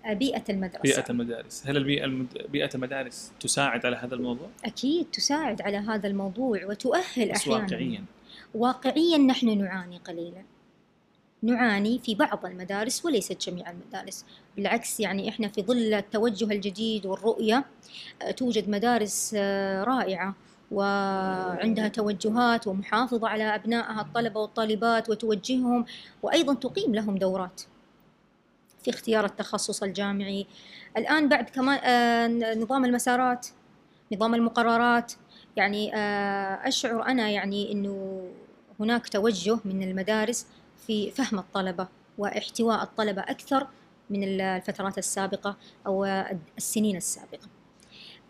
بيئة 0.07 0.45
المدرسة. 0.51 0.83
بيئة 0.83 1.05
المدارس. 1.11 1.67
هل 1.67 1.77
البيئة 1.77 2.05
المد... 2.05 2.47
بيئة 2.49 2.71
المدارس 2.75 3.33
تساعد 3.41 3.87
على 3.87 3.97
هذا 3.97 4.15
الموضوع؟ 4.15 4.49
أكيد 4.65 5.07
تساعد 5.13 5.63
على 5.63 5.77
هذا 5.77 6.09
الموضوع 6.09 6.65
وتؤهل 6.65 7.31
أحيانا. 7.31 7.63
واقعيا. 7.63 8.05
واقعيا 8.55 9.19
نحن 9.19 9.59
نعاني 9.59 9.99
قليلا. 9.99 10.43
نعاني 11.43 11.99
في 11.99 12.15
بعض 12.15 12.47
المدارس 12.47 13.05
وليست 13.05 13.41
جميع 13.41 13.71
المدارس. 13.71 14.25
بالعكس 14.57 15.01
يعني 15.01 15.29
إحنا 15.29 15.49
في 15.49 15.63
ظل 15.63 15.95
التوجه 15.95 16.45
الجديد 16.45 17.07
والرؤية 17.07 17.65
آه، 18.23 18.31
توجد 18.31 18.69
مدارس 18.69 19.35
آه، 19.39 19.85
رائعة 19.85 20.35
وعندها 20.71 21.89
توجهات 21.89 22.67
ومحافظة 22.67 23.29
على 23.29 23.55
أبنائها 23.55 24.01
الطلبة 24.01 24.41
والطالبات 24.41 25.11
وتوجههم 25.11 25.85
وأيضا 26.23 26.55
تقيم 26.55 26.95
لهم 26.95 27.19
دورات 27.19 27.63
في 28.85 28.91
اختيار 28.91 29.25
التخصص 29.25 29.83
الجامعي. 29.83 30.47
الآن 30.97 31.29
بعد 31.29 31.51
كمان 31.51 31.79
آه، 31.85 32.55
نظام 32.55 32.85
المسارات 32.85 33.47
نظام 34.13 34.35
المقررات 34.35 35.13
يعني 35.57 35.91
أشعر 36.69 37.07
أنا 37.07 37.29
يعني 37.29 37.73
أنه 37.73 38.27
هناك 38.81 39.09
توجه 39.09 39.59
من 39.65 39.83
المدارس 39.83 40.47
في 40.87 41.11
فهم 41.11 41.39
الطلبة 41.39 41.89
واحتواء 42.19 42.83
الطلبة 42.83 43.23
أكثر 43.23 43.67
من 44.11 44.25
الفترات 44.25 44.99
السابقة 44.99 45.57
أو 45.87 46.05
السنين 46.59 46.97
السابقة. 46.97 47.49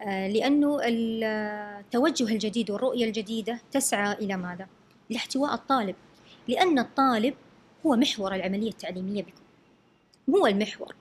آه، 0.03 0.29
لأنه 0.29 0.81
التوجه 0.83 2.25
الجديد 2.25 2.71
والرؤية 2.71 3.05
الجديدة 3.05 3.61
تسعى 3.73 4.13
إلى 4.13 4.37
ماذا؟ 4.37 4.67
لاحتواء 5.11 5.55
الطالب. 5.55 5.95
لأن 6.49 6.79
الطالب 6.79 7.35
هو 7.87 7.97
محور 7.97 8.35
العملية 8.35 8.71
التعليمية 8.71 9.23
بكل 9.23 9.43
هو 10.31 10.47
المحور. 10.47 10.95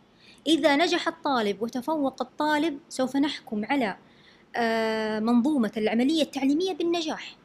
إذا 0.48 0.76
نجح 0.76 1.08
الطالب 1.08 1.62
وتفوق 1.62 2.22
الطالب 2.22 2.80
سوف 2.90 3.16
نحكم 3.16 3.66
على 3.66 3.98
آه، 4.56 5.20
منظومة 5.20 5.72
العملية 5.78 6.22
التعليمية 6.22 6.74
بالنجاح. 6.74 7.36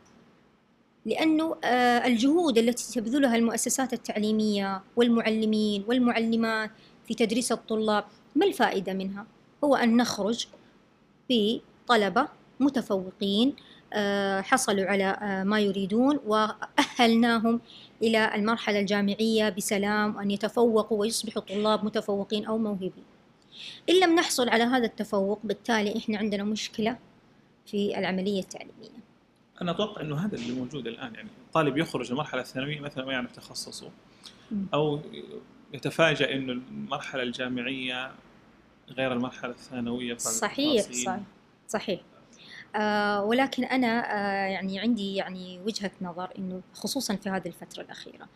لأنه 1.07 1.57
آه، 1.65 2.07
الجهود 2.07 2.59
التي 2.59 3.01
تبذلها 3.01 3.37
المؤسسات 3.37 3.93
التعليمية 3.93 4.83
والمعلمين 4.97 5.85
والمعلمات 5.89 6.71
في 7.07 7.15
تدريس 7.15 7.53
الطلاب 7.53 8.05
ما 8.35 8.47
الفائدة 8.47 8.93
منها؟ 8.93 9.27
هو 9.65 9.77
أن 9.77 9.97
نخرج 9.97 10.47
بطلبة 11.31 12.29
متفوقين 12.61 13.55
آه، 13.93 14.41
حصلوا 14.41 14.85
على 14.85 15.43
ما 15.45 15.61
يريدون 15.61 16.21
وأهلناهم 16.27 17.61
إلى 18.03 18.35
المرحلة 18.35 18.81
الجامعية 18.81 19.49
بسلام 19.49 20.17
وأن 20.17 20.31
يتفوقوا 20.31 21.01
ويصبحوا 21.01 21.43
طلاب 21.43 21.85
متفوقين 21.85 22.45
أو 22.47 22.59
موهوبين 22.59 23.05
إن 23.91 24.01
لم 24.01 24.15
نحصل 24.15 24.49
على 24.49 24.65
هذا 24.65 24.85
التفوق 24.85 25.41
بالتالي 25.45 25.97
إحنا 25.99 26.19
عندنا 26.19 26.45
مشكلة 26.45 26.99
في 27.67 27.99
العملية 27.99 28.41
التعليمية 28.41 29.00
أنا 29.63 29.71
أتوقع 29.71 30.01
أنه 30.01 30.17
هذا 30.17 30.35
اللي 30.35 30.53
موجود 30.53 30.87
الآن 30.87 31.15
يعني 31.15 31.29
الطالب 31.47 31.79
يخرج 31.79 32.11
المرحلة 32.11 32.41
الثانوية 32.41 32.81
مثلا 32.81 33.05
ما 33.05 33.13
يعرف 33.13 33.33
تخصصه 33.33 33.91
أو 34.75 35.01
يتفاجأ 35.75 36.35
أنه 36.35 36.53
المرحلة 36.53 37.23
الجامعية 37.23 38.13
غير 38.91 39.13
المرحلة 39.13 39.51
الثانوية 39.51 40.17
صحيح 40.17 40.83
صحيح 40.83 41.21
صحيح. 41.69 42.01
آه 42.77 43.25
ولكن 43.25 43.65
أنا 43.65 43.87
آه 43.87 44.49
يعني 44.49 44.81
عندي 44.81 45.15
يعني 45.15 45.61
وجهة 45.67 45.91
نظر 46.01 46.31
إنه 46.39 46.61
خصوصا 46.75 47.17
في 47.17 47.29
هذه 47.29 47.47
الفترة 47.47 47.83
الأخيرة. 47.83 48.29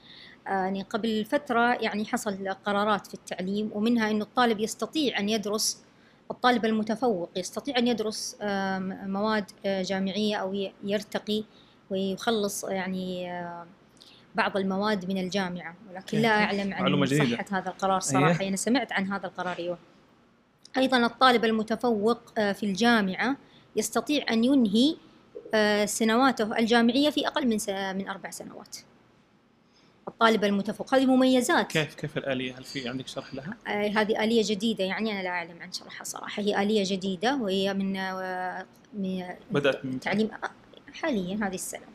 آه 0.46 0.50
يعني 0.50 0.82
قبل 0.82 1.24
فترة 1.24 1.74
يعني 1.74 2.04
حصل 2.04 2.48
قرارات 2.48 3.06
في 3.06 3.14
التعليم 3.14 3.70
ومنها 3.72 4.10
إنه 4.10 4.24
الطالب 4.24 4.60
يستطيع 4.60 5.18
أن 5.18 5.28
يدرس 5.28 5.84
الطالب 6.30 6.64
المتفوق 6.64 7.30
يستطيع 7.36 7.78
أن 7.78 7.88
يدرس 7.88 8.36
مواد 9.06 9.44
آه 9.66 9.82
جامعية 9.82 10.36
أو 10.36 10.68
يرتقي 10.84 11.44
ويخلص 11.90 12.64
يعني 12.64 13.30
بعض 14.34 14.56
المواد 14.56 15.08
من 15.08 15.18
الجامعة. 15.18 15.74
ولكن 15.90 16.18
لا 16.18 16.28
أعلم 16.28 16.74
عن 16.74 17.06
صحة 17.06 17.44
هذا 17.50 17.68
القرار 17.68 18.00
صراحة. 18.00 18.40
أيه. 18.40 18.48
أنا 18.48 18.56
سمعت 18.56 18.92
عن 18.92 19.12
هذا 19.12 19.26
القرار 19.26 19.58
أيوه. 19.58 19.78
أيضا 20.76 21.06
الطالب 21.06 21.44
المتفوق 21.44 22.18
آه، 22.38 22.52
في 22.52 22.66
الجامعة 22.66 23.36
يستطيع 23.76 24.24
أن 24.30 24.44
ينهي 24.44 24.96
آه، 25.54 25.84
سنواته 25.84 26.58
الجامعية 26.58 27.10
في 27.10 27.26
أقل 27.26 27.46
من 27.46 27.58
من 27.96 28.08
أربع 28.08 28.30
سنوات. 28.30 28.76
الطالب 30.08 30.44
المتفوق. 30.44 30.94
هذه 30.94 31.06
مميزات. 31.06 31.72
كيف 31.72 31.94
كيف 31.94 32.18
الآلية؟ 32.18 32.58
هل 32.58 32.64
في 32.64 32.88
عندك 32.88 33.08
شرح 33.08 33.34
لها؟ 33.34 33.56
آه، 33.66 33.88
هذه 33.88 34.24
آلية 34.24 34.42
جديدة 34.46 34.84
يعني 34.84 35.12
أنا 35.12 35.22
لا 35.22 35.28
أعلم 35.28 35.62
عن 35.62 35.72
شرحها 35.72 36.04
صراحة. 36.04 36.42
هي 36.42 36.62
آلية 36.62 36.84
جديدة 36.86 37.36
وهي 37.36 37.74
من 37.74 37.96
آه، 37.96 38.66
من 38.94 39.24
بدأت 39.50 39.84
من 39.84 40.00
تعليم 40.00 40.30
آه، 40.30 40.50
حاليا 40.94 41.34
هذه 41.42 41.54
السنة. 41.54 41.86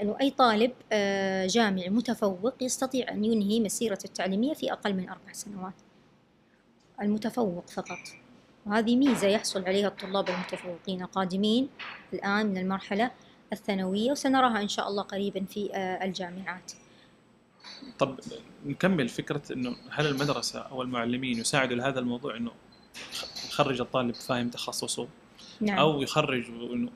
أنه 0.00 0.16
أي 0.20 0.30
طالب 0.30 0.72
آه، 0.92 1.46
جامعي 1.46 1.88
متفوق 1.88 2.54
يستطيع 2.62 3.10
أن 3.10 3.24
ينهي 3.24 3.60
مسيرته 3.60 4.06
التعليمية 4.06 4.54
في 4.54 4.72
أقل 4.72 4.94
من 4.94 5.08
أربع 5.08 5.32
سنوات. 5.32 5.74
المتفوق 7.02 7.70
فقط. 7.70 7.98
وهذه 8.66 8.96
ميزة 8.96 9.26
يحصل 9.28 9.64
عليها 9.64 9.88
الطلاب 9.88 10.28
المتفوقين 10.28 11.02
القادمين 11.02 11.68
الآن 12.12 12.46
من 12.46 12.58
المرحلة 12.58 13.10
الثانوية 13.52 14.10
وسنراها 14.10 14.62
إن 14.62 14.68
شاء 14.68 14.88
الله 14.88 15.02
قريبا 15.02 15.44
في 15.44 15.74
آه، 15.74 16.04
الجامعات. 16.04 16.72
طب 17.98 18.20
نكمل 18.66 19.08
فكرة 19.08 19.42
إنه 19.52 19.76
هل 19.90 20.06
المدرسة 20.06 20.60
أو 20.60 20.82
المعلمين 20.82 21.38
يساعدوا 21.38 21.76
لهذا 21.76 22.00
الموضوع 22.00 22.36
إنه 22.36 22.50
يخرج 23.48 23.80
الطالب 23.80 24.14
فاهم 24.14 24.48
تخصصه؟ 24.48 25.08
نعم. 25.60 25.78
أو 25.78 26.02
يخرج 26.02 26.46
إنه 26.46 26.90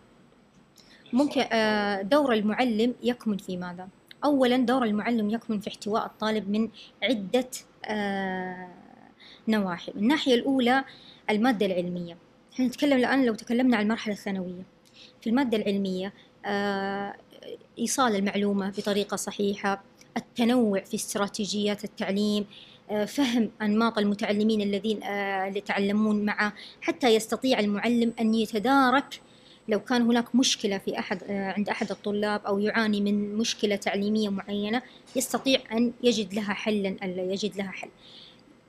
ممكن 1.13 1.41
آه، 1.41 2.03
دور 2.03 2.33
المعلم 2.33 2.95
يكمن 3.03 3.37
في 3.37 3.57
ماذا؟ 3.57 3.89
أولا 4.25 4.57
دور 4.57 4.85
المعلم 4.85 5.31
يكمن 5.31 5.61
في 5.61 5.69
احتواء 5.69 6.07
الطالب 6.07 6.51
من 6.51 6.69
عدة 7.03 7.49
آه، 7.85 8.69
نواحي. 9.49 9.93
الناحية 9.97 10.35
الأولى 10.35 10.85
المادة 11.31 11.67
العلمية. 11.67 12.17
إحنا 12.55 12.67
نتكلم 12.67 12.99
الآن 12.99 13.27
لو 13.27 13.35
تكلمنا 13.35 13.77
عن 13.77 13.83
المرحلة 13.83 14.15
الثانوية. 14.15 14.63
في 15.21 15.31
المادة 15.31 15.57
العلمية 15.57 16.13
آه، 16.47 17.15
إيصال 17.79 18.17
المعلومة 18.17 18.71
بطريقة 18.79 19.17
صحيحة 19.17 19.83
التنوع 20.19 20.81
في 20.81 20.95
استراتيجيات 20.95 21.85
التعليم 21.85 22.47
آه، 22.91 23.05
فهم 23.05 23.51
أنماط 23.63 23.99
المتعلمين 23.99 24.61
الذين 24.61 25.03
آه، 25.03 25.47
يتعلمون 25.47 26.25
معه 26.25 26.53
حتى 26.81 27.15
يستطيع 27.15 27.59
المعلم 27.59 28.13
أن 28.21 28.35
يتدارك 28.35 29.21
لو 29.69 29.81
كان 29.81 30.03
هناك 30.03 30.35
مشكلة 30.35 30.79
في 30.79 30.99
أحد 30.99 31.23
آه، 31.25 31.53
عند 31.53 31.69
أحد 31.69 31.91
الطلاب 31.91 32.47
أو 32.47 32.59
يعاني 32.59 33.01
من 33.01 33.37
مشكلة 33.37 33.77
تعليمية 33.77 34.29
معينة 34.29 34.83
يستطيع 35.17 35.61
أن 35.73 35.93
يجد 36.03 36.35
لها 36.35 36.53
حلا 36.53 36.89
ألا 36.89 37.33
يجد 37.33 37.57
لها 37.57 37.71
حل. 37.71 37.89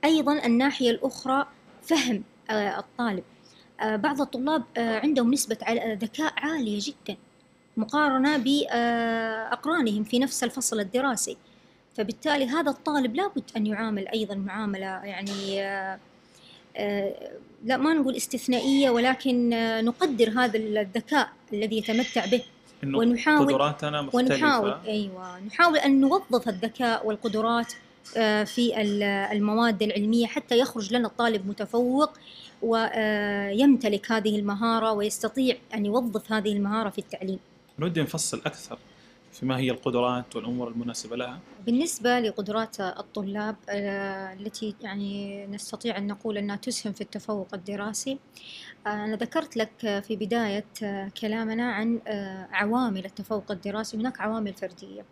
أيضا 0.04 0.46
الناحية 0.46 0.90
الأخرى 0.90 1.46
فهم 1.82 2.22
الطالب. 2.50 3.24
بعض 3.80 4.20
الطلاب 4.20 4.62
عندهم 4.76 5.32
نسبة 5.32 5.56
ذكاء 6.02 6.32
عالية 6.36 6.80
جدا. 6.82 7.16
مقارنة 7.76 8.36
بأقرانهم 8.36 10.04
في 10.04 10.18
نفس 10.18 10.44
الفصل 10.44 10.80
الدراسي. 10.80 11.36
فبالتالي 11.96 12.46
هذا 12.46 12.70
الطالب 12.70 13.14
لابد 13.16 13.42
أن 13.56 13.66
يعامل 13.66 14.08
أيضا 14.08 14.34
معاملة 14.34 14.86
يعني 14.86 15.62
آه، 15.62 15.98
آه، 16.76 17.14
لا 17.64 17.76
ما 17.76 17.94
نقول 17.94 18.16
استثنائية 18.16 18.90
ولكن 18.90 19.52
آه، 19.52 19.80
نقدر 19.80 20.30
هذا 20.36 20.56
الذكاء 20.58 21.28
الذي 21.52 21.78
يتمتع 21.78 22.26
به. 22.26 22.42
ونحاول- 22.84 23.54
قدراتنا 23.54 24.02
مختلفة. 24.02 24.34
ونحاول 24.34 24.74
أيوة 24.86 25.40
نحاول 25.40 25.78
أن 25.78 26.00
نوظف 26.00 26.48
الذكاء 26.48 27.06
والقدرات 27.06 27.72
آه، 28.16 28.44
في 28.44 28.80
ال- 28.80 29.02
المواد 29.02 29.82
العلمية 29.82 30.26
حتى 30.26 30.58
يخرج 30.58 30.94
لنا 30.94 31.08
الطالب 31.08 31.48
متفوق 31.48 32.10
ويمتلك 32.62 34.12
هذه 34.12 34.38
المهارة 34.38 34.92
ويستطيع 34.92 35.56
أن 35.74 35.86
يوظف 35.86 36.32
هذه 36.32 36.52
المهارة 36.52 36.90
في 36.90 36.98
التعليم. 36.98 37.38
نودي 37.80 38.02
نفصل 38.02 38.42
أكثر 38.46 38.78
في 39.32 39.46
ما 39.46 39.58
هي 39.58 39.70
القدرات 39.70 40.36
والأمور 40.36 40.68
المناسبة 40.68 41.16
لها. 41.16 41.40
بالنسبة 41.66 42.20
لقدرات 42.20 42.80
الطلاب 42.80 43.56
آه، 43.68 44.32
التي 44.32 44.74
يعني 44.80 45.46
نستطيع 45.46 45.98
أن 45.98 46.06
نقول 46.06 46.38
أنها 46.38 46.56
تسهم 46.56 46.92
في 46.92 47.00
التفوق 47.00 47.48
الدراسي 47.54 48.18
آه، 48.86 49.04
أنا 49.04 49.16
ذكرت 49.16 49.56
لك 49.56 50.02
في 50.06 50.16
بداية 50.16 50.64
آه، 50.82 51.10
كلامنا 51.20 51.72
عن 51.72 52.00
عوامل 52.52 53.04
التفوق 53.04 53.50
الدراسي. 53.50 53.96
هناك 53.96 54.20
عوامل 54.20 54.54
فردية. 54.54 55.04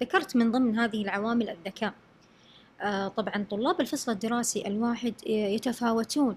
ذكرت 0.00 0.36
من 0.36 0.52
ضمن 0.52 0.78
هذه 0.78 1.02
العوامل 1.02 1.50
الذكاء. 1.50 1.94
طبعا 3.16 3.46
طلاب 3.50 3.80
الفصل 3.80 4.12
الدراسي 4.12 4.66
الواحد 4.66 5.14
يتفاوتون. 5.26 6.36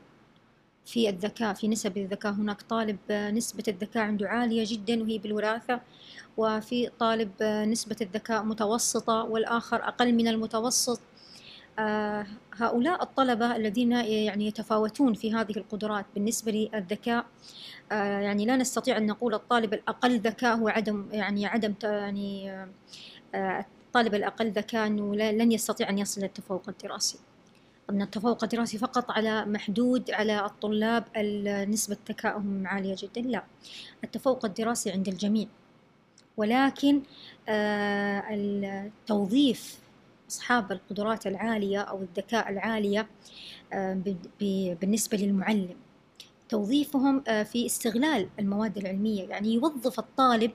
في 0.87 1.09
الذكاء 1.09 1.53
في 1.53 1.67
نسب 1.67 1.97
الذكاء. 1.97 2.31
هناك 2.31 2.61
طالب 2.61 2.97
آه، 3.11 3.31
نسبة 3.31 3.63
الذكاء 3.67 4.03
عنده 4.03 4.29
عالية 4.29 4.63
جدا 4.67 5.03
وهي 5.03 5.17
بالوراثة 5.17 5.81
وفي 6.37 6.89
طالب 6.99 7.31
آه، 7.41 7.65
نسبة 7.65 7.95
الذكاء 8.01 8.43
متوسطة 8.43 9.23
والآخر 9.23 9.87
أقل 9.87 10.13
من 10.13 10.27
المتوسط. 10.27 10.99
آه، 11.79 12.25
هؤلاء 12.57 13.03
الطلبة 13.03 13.55
الذين 13.55 13.91
يعني 13.91 14.47
يتفاوتون 14.47 15.13
في 15.13 15.33
هذه 15.33 15.57
القدرات 15.57 16.05
بالنسبة 16.15 16.51
للذكاء. 16.51 17.25
يعني 17.91 18.45
لا 18.45 18.55
نستطيع 18.55 18.97
أن 18.97 19.05
نقول 19.05 19.33
الطالب 19.33 19.73
الأقل 19.73 20.19
ذكاء 20.19 20.57
هو 20.57 20.67
عدم 20.67 21.05
يعني 21.11 21.45
عدم 21.45 21.73
يعني 21.83 22.65
الطالب 23.35 24.15
الأقل 24.15 24.51
ذكاء 24.51 24.87
أنه 24.87 25.15
لن 25.15 25.51
يستطيع 25.51 25.89
أن 25.89 25.97
يصل 25.97 26.21
للتفوق 26.21 26.69
الدراسي 26.69 27.19
أن 27.89 28.01
التفوق 28.01 28.43
الدراسي 28.43 28.77
فقط 28.77 29.11
على 29.11 29.45
محدود 29.45 30.11
على 30.11 30.45
الطلاب 30.45 31.03
ال- 31.17 31.71
نسبة 31.71 31.97
ذكائهم 32.09 32.67
عالية 32.67 32.95
جدا 32.99 33.21
لا. 33.21 33.43
التفوق 34.03 34.45
الدراسي 34.45 34.91
عند 34.91 35.07
الجميع. 35.07 35.47
ولكن 36.37 37.01
آه، 37.49 38.23
التوظيف 38.31 39.79
أصحاب 40.29 40.71
القدرات 40.71 41.27
العالية 41.27 41.79
أو 41.81 42.01
الذكاء 42.01 42.49
العالية 42.49 43.07
آه، 43.73 44.01
بالنسبة 44.81 45.17
للمعلم. 45.17 45.75
توظيفهم 46.49 47.23
آه، 47.27 47.43
في 47.43 47.65
استغلال 47.65 48.27
المواد 48.39 48.77
العلمية 48.77 49.23
يعني 49.29 49.53
يوظف 49.53 49.99
الطالب 49.99 50.51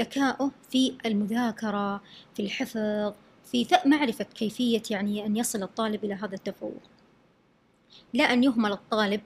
ذكائه 0.00 0.50
في 0.70 0.92
المذاكرة 1.06 1.96
في 2.34 2.42
الحفظ 2.42 3.12
في 3.52 3.66
معرفة 3.86 4.24
كيفية 4.24 4.82
يعني 4.90 5.26
أن 5.26 5.36
يصل 5.36 5.62
الطالب 5.62 6.04
إلى 6.04 6.14
هذا 6.14 6.34
التفوق. 6.34 6.82
لا 8.14 8.24
أن 8.24 8.44
يهمل 8.44 8.72
الطالب 8.72 9.20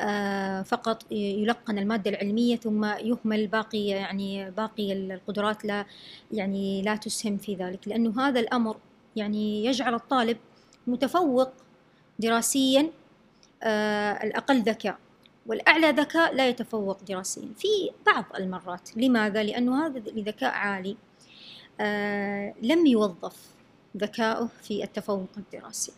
آه، 0.00 0.62
فقط 0.62 1.12
يلقن 1.12 1.78
المادة 1.78 2.10
العلمية 2.10 2.56
ثم 2.56 2.84
يهمل 2.84 3.46
باقي 3.46 3.86
يعني 3.86 4.50
باقي 4.50 4.92
القدرات 4.92 5.64
لا 5.64 5.86
يعني 6.32 6.82
لا 6.82 6.96
تسهم 6.96 7.36
في 7.36 7.54
ذلك. 7.54 7.88
لأنه 7.88 8.28
هذا 8.28 8.40
الأمر 8.40 8.76
يعني 9.16 9.64
يجعل 9.64 9.94
الطالب 9.94 10.36
متفوق 10.86 11.52
دراسيا 12.18 12.90
آه، 13.62 14.12
الأقل 14.24 14.62
ذكاء. 14.62 14.98
والأعلى 15.46 15.90
ذكاء 15.90 16.34
لا 16.34 16.48
يتفوق 16.48 17.02
دراسيا. 17.02 17.48
في 17.56 17.68
بعض 18.06 18.24
المرات. 18.38 18.96
لماذا؟ 18.96 19.42
لأنه 19.42 19.86
هذا 19.86 19.98
الذكاء 19.98 20.50
عالي 20.50 20.96
آه، 21.80 22.54
لم 22.62 22.86
يوظف. 22.86 23.57
ذكاؤه 23.96 24.48
في 24.62 24.84
التفوق 24.84 25.28
الدراسي. 25.36 25.92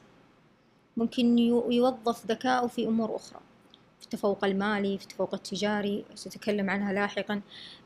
ممكن 0.97 1.39
يو- 1.39 1.71
يوظف 1.71 2.27
ذكاؤه 2.27 2.67
في 2.67 2.87
أمور 2.87 3.17
أخرى 3.17 3.41
في 3.99 4.05
التفوق 4.05 4.45
المالي 4.45 4.99
في 4.99 5.05
التفوق 5.05 5.35
التجاري 5.35 6.05
سأتكلم 6.15 6.71
عنها 6.71 6.93
لاحقا 6.93 7.41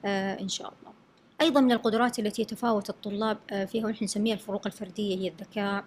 آه، 0.05 0.41
إن 0.41 0.49
شاء 0.49 0.69
الله. 0.69 0.93
أيضا 1.41 1.61
من 1.61 1.73
القدرات 1.73 2.19
التي 2.19 2.43
يتفاوت 2.43 2.91
الطلاب 2.91 3.39
آه، 3.51 3.65
فيها 3.65 3.87
ونحن 3.87 4.05
نسميها 4.05 4.35
الفروق 4.35 4.67
الفردية 4.67 5.17
هي 5.19 5.29
الذكاء 5.29 5.85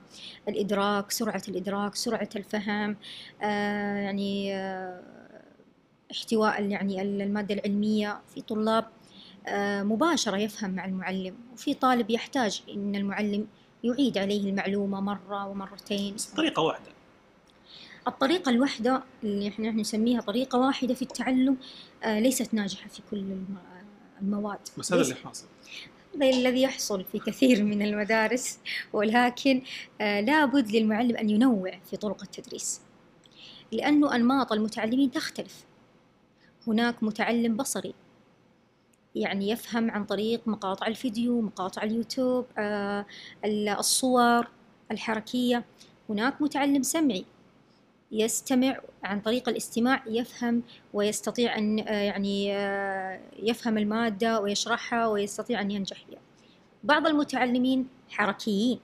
الإدراك 0.47 1.11
سرعة 1.11 1.41
الإدراك 1.47 1.95
سرعة 1.95 2.29
الفهم 2.35 2.97
آه، 3.41 3.97
يعني 3.97 4.53
احتواء 6.11 6.63
يعني 6.63 7.01
ال- 7.01 7.21
المادة 7.21 7.53
العلمية. 7.55 8.21
في 8.35 8.41
طلاب 8.41 8.85
مباشرة 9.83 10.37
يفهم 10.37 10.69
مع 10.71 10.85
المعلم 10.85 11.35
وفي 11.53 11.73
طالب 11.73 12.09
يحتاج 12.09 12.63
أن 12.73 12.95
المعلم 12.95 13.47
يعيد 13.83 14.17
عليه 14.17 14.49
المعلومة 14.49 15.01
مرة 15.01 15.47
ومرتين. 15.47 16.15
بس 16.15 16.25
طريقة 16.25 16.61
واحدة. 16.63 16.91
الطريقة 18.07 18.49
الواحدة 18.49 19.03
اللي 19.23 19.47
إحنا 19.47 19.71
نسميها 19.71 20.21
طريقة 20.21 20.59
واحدة 20.59 20.93
في 20.93 21.01
التعلم 21.01 21.57
آه، 22.03 22.19
ليست 22.19 22.53
ناجحة 22.53 22.89
في 22.89 23.01
كل 23.11 23.17
الم- 23.17 23.57
المواد. 24.21 24.59
بس 24.77 24.93
هذا 24.93 25.01
اللي 25.01 25.15
حاصل. 25.15 25.45
هذا 26.15 26.29
الذي 26.29 26.61
يحصل 26.61 27.03
في 27.11 27.19
كثير 27.19 27.63
من 27.63 27.81
المدارس 27.81 28.59
ولكن 28.93 29.61
آه، 30.01 30.21
لابد 30.21 30.71
للمعلم 30.71 31.17
أن 31.17 31.29
ينوع 31.29 31.79
في 31.89 31.97
طرق 31.97 32.21
التدريس. 32.21 32.81
لأنه 33.71 34.15
أنماط 34.15 34.51
المتعلمين 34.51 35.11
تختلف. 35.11 35.63
هناك 36.67 37.03
متعلم 37.03 37.55
بصري 37.57 37.93
يعني 39.21 39.49
يفهم 39.49 39.91
عن 39.91 40.05
طريق 40.05 40.41
مقاطع 40.47 40.87
الفيديو 40.87 41.41
مقاطع 41.41 41.83
اليوتيوب 41.83 42.45
آه، 42.57 43.05
ال- 43.45 43.69
الصور 43.69 44.47
الحركية. 44.91 45.63
هناك 46.09 46.41
متعلم 46.41 46.83
سمعي 46.83 47.25
يستمع 48.11 48.79
عن 49.03 49.21
طريق 49.21 49.49
الاستماع 49.49 50.03
يفهم 50.07 50.63
ويستطيع 50.93 51.57
أن 51.57 51.79
آه، 51.79 51.91
يعني 51.91 52.55
آه، 52.57 53.19
يفهم 53.39 53.77
المادة 53.77 54.39
ويشرحها 54.41 55.07
ويستطيع 55.07 55.61
أن 55.61 55.71
ينجح 55.71 55.97
فيها. 56.09 56.19
بعض 56.83 57.07
المتعلمين 57.07 57.87
حركيين. 58.09 58.79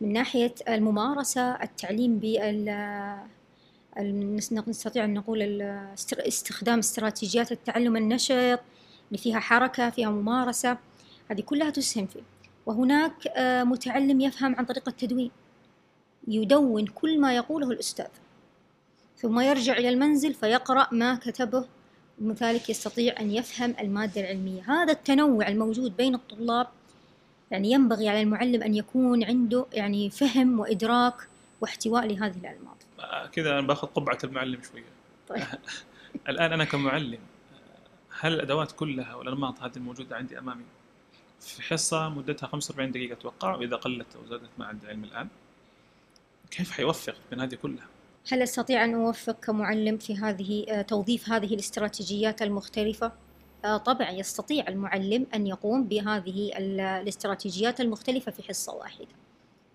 من 0.00 0.12
ناحية 0.12 0.54
الممارسة 0.68 1.62
التعليم 1.62 2.18
بال 2.18 2.68
نستطيع 4.68 5.04
أن 5.04 5.14
نقول 5.14 5.62
استخدام 6.12 6.78
استراتيجيات 6.78 7.52
التعلم 7.52 7.96
النشط 7.96 8.60
اللي 9.08 9.18
فيها 9.18 9.40
حركة 9.40 9.90
فيها 9.90 10.10
ممارسة. 10.10 10.78
هذه 11.30 11.40
كلها 11.40 11.70
تسهم 11.70 12.06
فيه. 12.06 12.22
وهناك 12.66 13.26
آه، 13.26 13.64
متعلم 13.64 14.20
يفهم 14.20 14.56
عن 14.56 14.64
طريق 14.64 14.88
التدوين. 14.88 15.30
يدون 16.28 16.86
كل 16.86 17.20
ما 17.20 17.36
يقوله 17.36 17.70
الأستاذ. 17.70 18.08
ثم 19.18 19.40
يرجع 19.40 19.72
إلى 19.72 19.88
المنزل 19.88 20.34
فيقرأ 20.34 20.88
ما 20.92 21.14
كتبه. 21.14 21.64
ومن 22.20 22.34
ذلك 22.34 22.70
يستطيع 22.70 23.20
أن 23.20 23.30
يفهم 23.30 23.74
المادة 23.80 24.20
العلمية. 24.20 24.62
هذا 24.62 24.92
التنوع 24.92 25.48
الموجود 25.48 25.96
بين 25.96 26.14
الطلاب 26.14 26.66
يعني 27.50 27.70
ينبغي 27.70 28.08
على 28.08 28.22
المعلم 28.22 28.62
أن 28.62 28.74
يكون 28.74 29.24
عنده 29.24 29.66
يعني 29.72 30.10
فهم 30.10 30.60
وإدراك 30.60 31.14
واحتواء 31.60 32.06
لهذه 32.06 32.36
الأنماط 32.36 32.76
كذا 33.32 33.52
أنا 33.52 33.66
باخذ 33.66 33.86
قبعة 33.86 34.18
المعلم 34.24 34.62
شوية. 34.72 34.84
طيب. 35.28 35.42
الآن 36.28 36.52
أنا 36.52 36.64
كمعلم. 36.64 37.18
هل 38.20 38.34
الأدوات 38.34 38.72
كلها 38.72 39.14
والأنماط 39.14 39.62
هذه 39.62 39.76
الموجودة 39.76 40.16
عندي 40.16 40.38
أمامي 40.38 40.64
في 41.40 41.62
حصة 41.62 42.08
مدتها 42.08 42.46
45 42.46 42.90
دقيقة 42.90 43.12
أتوقع 43.12 43.54
وإذا 43.54 43.76
قلت 43.76 44.16
أو 44.16 44.26
زادت 44.26 44.50
ما 44.58 44.66
عندي 44.66 44.86
علم 44.86 45.04
الآن 45.04 45.28
كيف 46.50 46.70
حيوفق 46.70 47.14
بين 47.30 47.40
هذه 47.40 47.54
كلها؟ 47.54 47.86
هل 48.32 48.42
أستطيع 48.42 48.84
أن 48.84 48.94
أوفق 48.94 49.40
كمعلم 49.40 49.98
في 49.98 50.16
هذه 50.16 50.66
آه، 50.68 50.82
توظيف 50.82 51.28
هذه 51.30 51.54
الاستراتيجيات 51.54 52.42
المختلفة؟ 52.42 53.12
آه، 53.64 53.76
طبعا 53.76 54.10
يستطيع 54.10 54.68
المعلم 54.68 55.26
أن 55.34 55.46
يقوم 55.46 55.84
بهذه 55.84 56.50
الاستراتيجيات 56.58 57.80
المختلفة 57.80 58.32
في 58.32 58.42
حصة 58.42 58.74
واحدة 58.74 59.06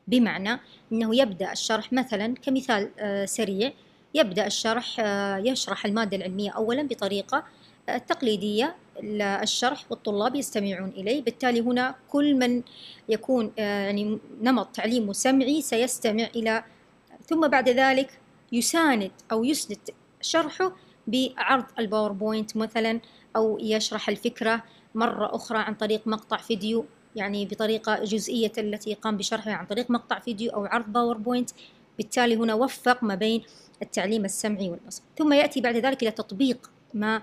بمعنى 0.08 0.60
أنه 0.92 1.16
يبدأ 1.16 1.52
الشرح 1.52 1.94
مثلا 1.94 2.36
كمثال 2.36 2.90
آه، 3.00 3.26
سريع 3.26 3.72
يبدأ 4.14 4.48
الشرح 4.48 5.00
يشرح 5.38 5.86
المادة 5.86 6.18
العلمية 6.18 6.52
أولا 6.52 6.84
بطريقة 6.88 7.44
التقليدية 7.90 8.76
الشرح 9.20 9.86
والطلاب 9.90 10.36
يستمعون 10.36 10.90
إليه. 10.90 11.22
بالتالي 11.22 11.62
هنا 11.62 11.96
كل 12.10 12.36
من 12.36 12.62
يكون 13.10 13.52
يعني 13.58 14.20
نمط 14.42 14.68
تعليم 14.68 15.14
سمعي 15.14 15.62
سيستمع 15.62 16.24
إلى 16.36 16.64
ثم 17.26 17.48
بعد 17.48 17.70
ذلك 17.70 18.20
يساند 18.52 19.12
أو 19.32 19.44
يسند 19.44 19.78
شرحه 20.22 20.76
بعرض 21.08 21.66
ال 21.80 21.87
PowerPoint 21.87 22.58
مثلا 22.58 23.00
أو 23.36 23.58
يشرح 23.62 24.10
الفكرة 24.10 24.64
مرة 24.96 25.36
أخرى 25.36 25.58
عن 25.58 25.74
طريق 25.74 26.08
مقطع 26.08 26.38
فيديو 26.38 26.86
يعني 27.16 27.46
بطريقة 27.46 28.04
جزئية 28.04 28.52
التي 28.58 28.94
قام 28.94 29.18
بشرحها 29.18 29.54
عن 29.54 29.66
طريق 29.66 29.92
مقطع 29.92 30.20
فيديو 30.20 30.52
أو 30.52 30.66
عرض 30.66 30.86
PowerPoint. 30.94 31.50
بالتالي 31.98 32.36
هنا 32.36 32.54
وفق 32.54 33.04
ما 33.04 33.16
بين 33.16 33.44
التعليم 33.82 34.26
السمعي 34.26 34.70
والبصري. 34.70 35.06
ثم 35.18 35.34
يأتي 35.34 35.62
بعد 35.62 35.76
ذلك 35.76 36.04
إلى 36.04 36.12
تطبيق 36.12 36.72
ما 36.94 37.22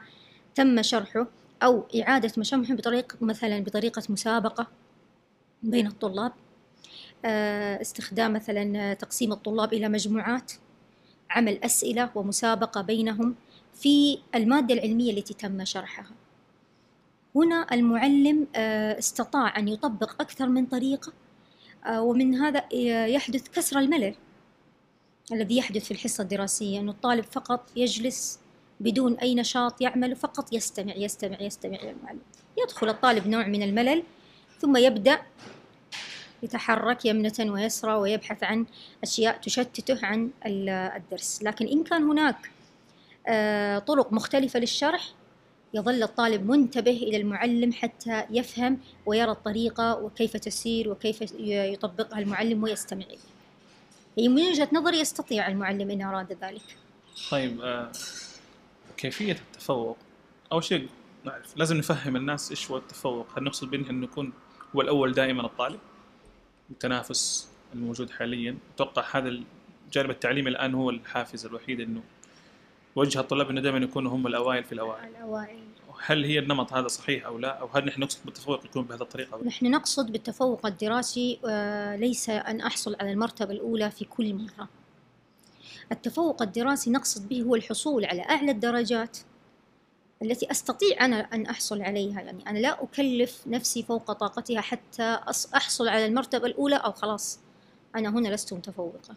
تم 0.59 0.83
شرحه 0.83 1.27
أو 1.63 1.87
إعادة 2.01 2.33
ما 2.37 2.45
شرحه 2.45 2.75
بطريقة 2.75 3.17
مثلا 3.21 3.61
بطريقة 3.61 4.03
مسابقة 4.09 4.67
بين 5.63 5.87
الطلاب 5.87 6.33
آه، 7.25 7.81
استخدام 7.81 8.33
مثلا 8.33 8.95
تقسيم 8.95 9.33
الطلاب 9.33 9.73
إلى 9.73 9.89
مجموعات 9.89 10.53
عمل 11.31 11.65
أسئلة 11.65 12.11
ومسابقة 12.15 12.83
بينهم 12.83 13.35
في 13.75 14.19
المادة 14.35 14.75
العلمية 14.75 15.13
التي 15.13 15.35
تم 15.35 15.65
شرحها. 15.65 16.11
هنا 17.35 17.67
المعلم 17.73 18.47
آه، 18.57 18.99
استطاع 18.99 19.59
أن 19.59 19.69
يطبق 19.69 20.23
أكثر 20.23 20.49
من 20.49 20.67
طريقة 20.67 21.13
آه، 21.87 22.03
ومن 22.03 22.35
هذا 22.35 22.75
يحدث 23.07 23.49
كسر 23.49 23.79
الملل 23.79 24.15
الذي 25.33 25.57
يحدث 25.57 25.85
في 25.85 25.91
الحصة 25.91 26.23
الدراسية 26.23 26.81
أن 26.81 26.89
الطالب 26.89 27.25
فقط 27.25 27.71
يجلس 27.77 28.41
بدون 28.81 29.15
أي 29.15 29.35
نشاط 29.35 29.81
يعمل 29.81 30.17
فقط 30.17 30.53
يستمع 30.53 30.97
يستمع 30.97 31.41
يستمع 31.41 31.77
إلى 31.77 31.91
المعلم. 31.91 32.21
يدخل 32.63 32.89
الطالب 32.89 33.27
نوع 33.27 33.47
من 33.47 33.63
الملل 33.63 34.03
ثم 34.59 34.77
يبدأ 34.77 35.21
يتحرك 36.43 37.05
يمنة 37.05 37.33
ويسرى 37.41 37.95
ويبحث 37.95 38.45
عن 38.45 38.67
أشياء 39.03 39.37
تشتته 39.37 40.07
عن 40.07 40.31
الدرس. 40.47 41.43
لكن 41.43 41.67
إن 41.67 41.85
كان 41.85 42.03
هناك 42.03 42.51
آه، 43.27 43.79
طرق 43.79 44.13
مختلفة 44.13 44.61
للشرح 44.61 45.13
يظل 45.75 46.03
الطالب 46.03 46.51
منتبه 46.51 46.91
إلى 46.91 47.17
المعلم 47.17 47.73
حتى 47.73 48.25
يفهم 48.31 48.79
ويرى 49.07 49.31
الطريقة 49.31 49.97
وكيف 49.97 50.37
تسير 50.37 50.91
وكيف 50.91 51.35
يطبقها 51.41 52.19
المعلم 52.19 52.63
ويستمع 52.63 53.05
إليه. 53.05 53.19
هي 54.19 54.29
من 54.29 54.43
وجهة 54.43 54.69
نظري 54.73 55.01
يستطيع 55.01 55.49
المعلم 55.49 55.91
إن 55.91 56.03
أراد 56.03 56.39
ذلك. 56.43 56.77
طيب 57.31 57.89
كيفية 58.99 59.33
التفوق؟ 59.33 59.97
أول 60.53 60.65
شيء 60.65 60.89
نعرف 61.25 61.57
لازم 61.57 61.77
نفهم 61.77 62.17
الناس 62.17 62.51
إيش 62.51 62.71
هو 62.71 62.77
التفوق. 62.77 63.27
هل 63.39 63.45
نقصد 63.45 63.71
بأنه 63.71 63.91
أنه 63.91 64.05
يكون 64.05 64.33
هو 64.77 64.81
الأول 64.81 65.13
دائما 65.13 65.47
الطالب؟ 65.47 65.79
التنافس 66.71 67.49
الموجود 67.75 68.11
حاليا. 68.11 68.57
أتوقع 68.75 69.05
هذا 69.13 69.29
الجانب 69.87 70.11
التعليمي 70.11 70.51
الآن 70.51 70.75
هو 70.75 70.91
الحافز 70.91 71.47
الوحيد 71.47 71.81
إنه 71.81 72.03
وجه 72.97 73.21
الطلاب 73.21 73.51
إنه 73.51 73.61
دائما 73.61 73.79
يكونوا 73.79 74.13
هم 74.13 74.27
الأوائل 74.27 74.65
في 74.65 74.73
الأوائل. 74.73 75.09
الأوائل. 75.09 75.61
هل 76.07 76.25
هي 76.25 76.39
النمط 76.39 76.73
هذا 76.73 76.89
صحيح 76.89 77.27
أو 77.27 77.39
لا؟ 77.39 77.61
أو 77.61 77.69
هل 77.75 77.85
نحن 77.85 78.01
نقصد 78.01 78.25
بالتفوق 78.25 78.65
يكون 78.65 78.85
بهذه 78.85 79.03
الطريقة 79.03 79.35
أو 79.35 79.45
نحن 79.45 79.71
نقصد 79.71 80.13
بالتفوق 80.13 80.67
الدراسي 80.67 81.39
آه، 81.49 81.97
ليس 81.97 82.31
أن 82.31 82.61
أحصل 82.61 82.97
على 83.01 83.13
المرتبة 83.13 83.53
الأولى 83.53 83.91
في 83.91 84.05
كل 84.05 84.35
مرة. 84.35 84.69
التفوق 85.93 86.43
الدراسي 86.43 86.91
نقصد 86.91 87.29
به 87.29 87.43
هو 87.43 87.55
الحصول 87.55 88.05
على 88.05 88.23
أعلى 88.23 88.51
الدرجات 88.51 89.19
التي 90.23 90.51
أستطيع 90.51 91.05
أنا 91.05 91.17
أن 91.17 91.47
أحصل 91.47 91.83
عليها. 91.83 92.21
يعني 92.21 92.51
أنا 92.51 92.59
لا 92.59 92.83
أكلف 92.83 93.43
نفسي 93.47 93.83
فوق 93.83 94.13
طاقتها 94.13 94.61
حتى 94.61 95.19
أحصل 95.55 95.89
على 95.89 96.07
المرتبة 96.07 96.47
الأولى 96.47 96.77
أو 96.77 96.93
خلاص 96.93 97.41
أنا 97.97 98.09
هنا 98.09 98.29
لست 98.29 98.53
متفوقة. 98.53 99.15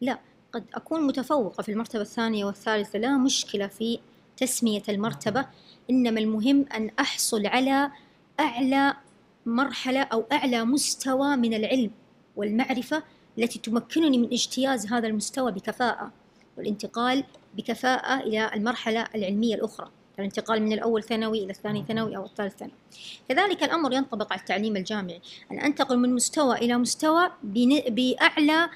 لا 0.00 0.18
قد 0.52 0.64
أكون 0.74 1.06
متفوقة 1.06 1.62
في 1.62 1.72
المرتبة 1.72 2.02
الثانية 2.02 2.44
والثالثة 2.44 2.98
لا 2.98 3.16
مشكلة 3.16 3.66
في 3.66 3.98
تسمية 4.36 4.82
المرتبة 4.88 5.46
إنما 5.90 6.20
المهم 6.20 6.66
أن 6.74 6.90
أحصل 7.00 7.46
على 7.46 7.90
أعلى 8.40 8.96
مرحلة 9.46 10.02
أو 10.02 10.24
أعلى 10.32 10.64
مستوى 10.64 11.36
من 11.36 11.54
العلم 11.54 11.90
والمعرفة 12.36 13.02
التي 13.38 13.58
تمكنني 13.58 14.18
من 14.18 14.32
اجتياز 14.32 14.92
هذا 14.92 15.06
المستوى 15.08 15.52
بكفاءة 15.52 16.12
والانتقال 16.58 17.24
بكفاءة 17.54 18.20
إلى 18.20 18.50
المرحلة 18.54 19.06
العلمية 19.14 19.54
الأخرى 19.54 19.90
الانتقال 20.18 20.62
من 20.62 20.72
الأول 20.72 21.02
ثانوي 21.02 21.44
إلى 21.44 21.50
الثاني 21.50 21.84
ثانوي 21.88 22.16
أو 22.16 22.24
الثالث 22.24 22.56
ثانوي. 22.56 22.74
كذلك 23.28 23.62
الأمر 23.62 23.92
ينطبق 23.92 24.32
على 24.32 24.40
التعليم 24.40 24.76
الجامعي. 24.76 25.20
أن 25.52 25.58
أنتقل 25.58 25.98
من 25.98 26.14
مستوى 26.14 26.56
إلى 26.56 26.78
مستوى 26.78 27.30
بأعلى 27.88 28.68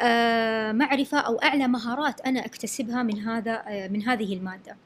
آه، 0.00 0.72
معرفة 0.72 1.18
أو 1.18 1.36
أعلى 1.36 1.68
مهارات 1.68 2.20
أنا 2.20 2.46
أكتسبها 2.46 3.02
من 3.02 3.20
هذا 3.20 3.62
آه، 3.66 3.88
من 3.88 4.02
هذه 4.02 4.34
المادة. 4.34 4.76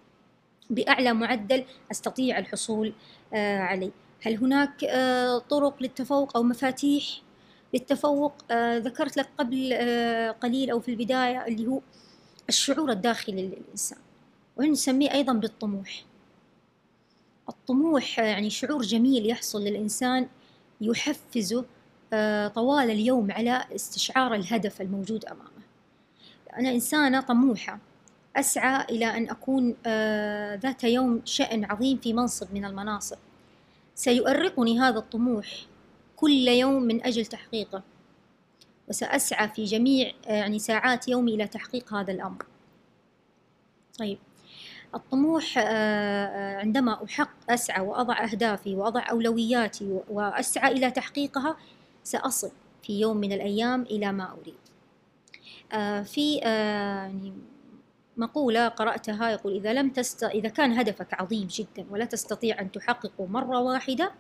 بأعلى 0.71 1.13
معدل 1.13 1.65
أستطيع 1.91 2.39
الحصول 2.39 2.93
آه، 3.35 3.59
عليه. 3.59 3.91
هل 4.23 4.37
هناك 4.37 4.81
طرق 5.51 5.83
للتفوق 5.83 6.37
أو 6.37 6.43
مفاتيح؟ 6.43 7.05
للتفوق 7.75 8.35
ذكرت 8.77 9.17
لك 9.17 9.29
قبل 9.39 9.75
قليل 10.41 10.71
أو 10.71 10.81
في 10.81 10.91
البداية 10.91 11.47
اللي 11.47 11.67
هو 11.67 11.81
الشعور 12.49 12.91
الداخلي 12.91 13.43
للإنسان 13.43 13.99
ونسميه 14.57 15.13
أيضا 15.13 15.33
بالطموح. 15.33 16.05
الطموح 17.49 18.19
يعني 18.19 18.51
شعور 18.51 18.83
جميل 18.83 19.31
يحصل 19.31 19.65
للإنسان 19.65 20.29
يحفزه 20.81 21.65
آه، 22.13 22.49
طوال 22.49 22.91
اليوم 22.91 23.31
على 23.31 23.65
استشعار 23.75 24.35
الهدف 24.35 24.81
الموجود 24.81 25.25
أمامه. 25.25 25.61
أنا 26.57 26.71
إنسانة 26.71 27.21
طموحة 27.21 27.79
أسعى 28.37 28.85
إلى 28.85 29.07
أن 29.07 29.31
أكون 29.31 29.77
آه، 29.87 30.55
ذات 30.55 30.85
يوم 30.85 31.23
شأن 31.25 31.65
عظيم 31.65 31.97
في 31.97 32.13
منصب 32.13 32.55
من 32.55 32.65
المناصب. 32.65 33.17
سيؤرقني 33.95 34.81
هذا 34.81 34.99
الطموح 34.99 35.47
كل 36.21 36.49
يوم 36.49 36.83
من 36.83 37.07
أجل 37.07 37.27
تحقيقه. 37.27 37.83
وسأسعى 38.89 39.49
في 39.49 39.65
جميع 39.65 40.13
آه، 40.27 40.33
يعني 40.33 40.59
ساعات 40.59 41.09
يومي 41.09 41.35
إلى 41.35 41.47
تحقيق 41.47 41.95
هذا 41.95 42.13
الأمر. 42.13 42.47
طيب. 43.99 44.19
الطموح 44.95 45.59
آه، 45.59 45.63
آه، 45.63 46.57
عندما 46.57 47.05
أحق 47.05 47.31
أسعى 47.51 47.81
وأضع 47.83 48.25
أهدافي 48.25 48.75
وأضع 48.75 49.11
أولوياتي 49.11 50.01
وأسعى 50.11 50.73
إلى 50.73 50.91
تحقيقها 50.91 51.57
سأصل 52.05 52.51
في 52.83 53.01
يوم 53.01 53.17
من 53.17 53.33
الأيام 53.33 53.83
إلى 53.83 54.13
ما 54.13 54.33
أريد. 54.33 54.55
في 56.05 56.37
يعني 56.37 57.33
مقولة 58.17 58.69
قرأتها 58.69 59.31
يقول 59.31 59.57
إذا 59.57 59.73
لم 59.73 59.91
تست... 59.91 60.25
إذا 60.25 60.49
كان 60.49 60.73
هدفك 60.73 61.15
عظيم 61.15 61.47
جدا 61.47 61.87
ولا 61.91 62.05
تستطيع 62.05 62.61
أن 62.61 62.73
تحققه 62.73 63.27
مرة 63.27 63.61
واحدة 63.61 64.13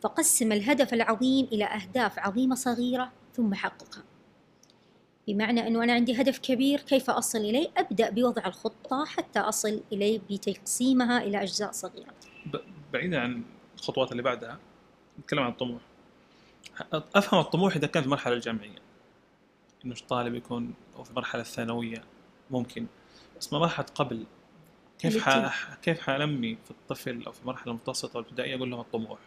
فقسم 0.00 0.52
الهدف 0.52 0.94
العظيم 0.94 1.46
إلى 1.52 1.64
أهداف 1.64 2.18
عظيمة 2.18 2.54
صغيرة 2.54 3.12
ثم 3.34 3.54
حققها. 3.54 4.04
بمعنى 5.28 5.66
أنه 5.66 5.84
أنا 5.84 5.92
عندي 5.92 6.20
هدف 6.20 6.38
كبير 6.38 6.80
كيف 6.80 7.10
أصل 7.10 7.38
إليه؟ 7.38 7.68
أبدأ 7.76 8.10
بوضع 8.10 8.46
الخطة 8.46 9.04
حتى 9.04 9.38
أصل 9.38 9.82
إليه 9.92 10.20
بتقسيمها 10.30 11.22
إلى 11.22 11.42
أجزاء 11.42 11.72
صغيرة. 11.72 12.14
بعيدا 12.92 13.20
عن 13.20 13.42
الخطوات 13.78 14.12
اللي 14.12 14.22
بعدها 14.22 14.58
نتكلم 15.20 15.42
عن 15.42 15.50
الطموح. 15.50 15.80
أفهم 16.92 17.40
الطموح 17.40 17.76
إذا 17.76 17.86
كان 17.86 18.02
في 18.02 18.06
المرحله 18.06 18.34
الجامعية. 18.34 18.78
إنه 19.84 19.94
الطالب 19.94 20.34
يكون 20.34 20.74
أو 20.96 21.04
في 21.04 21.10
المرحله 21.10 21.40
الثانوية. 21.40 22.04
ممكن. 22.50 22.86
بس 23.40 23.52
ما 23.52 23.58
مرحله 23.58 23.86
قبل. 23.94 24.24
كيف 24.98 25.28
ح... 25.28 25.74
كيف 25.74 26.00
حنمي 26.00 26.58
في 26.64 26.70
الطفل 26.70 27.22
أو 27.26 27.32
في 27.32 27.42
المرحلة 27.42 27.72
المتوسطة 27.72 28.16
والابتدائية 28.16 28.56
أقول 28.56 28.70
لهم 28.70 28.80
الطموح؟ 28.80 29.18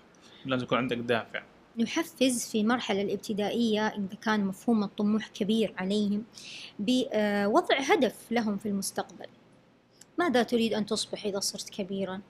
لازم 0.46 0.64
يكون 0.64 0.78
عندك 0.78 0.98
دافع. 0.98 1.44
نحفز 1.78 2.50
في 2.52 2.62
المرحلة 2.62 3.02
الابتدائية 3.02 3.88
إذا 3.88 4.16
كان 4.22 4.46
مفهوم 4.46 4.84
الطموح 4.84 5.28
كبير 5.28 5.74
عليهم 5.78 6.24
بوضع 6.80 7.80
هدف 7.80 8.32
لهم 8.32 8.58
في 8.58 8.66
المستقبل. 8.66 9.28
ماذا 10.20 10.44
تريد 10.44 10.74
أن 10.74 10.86
تصبح 10.86 11.26
إذا 11.26 11.40
صرت 11.40 11.70
كبيرا؟ 11.70 12.22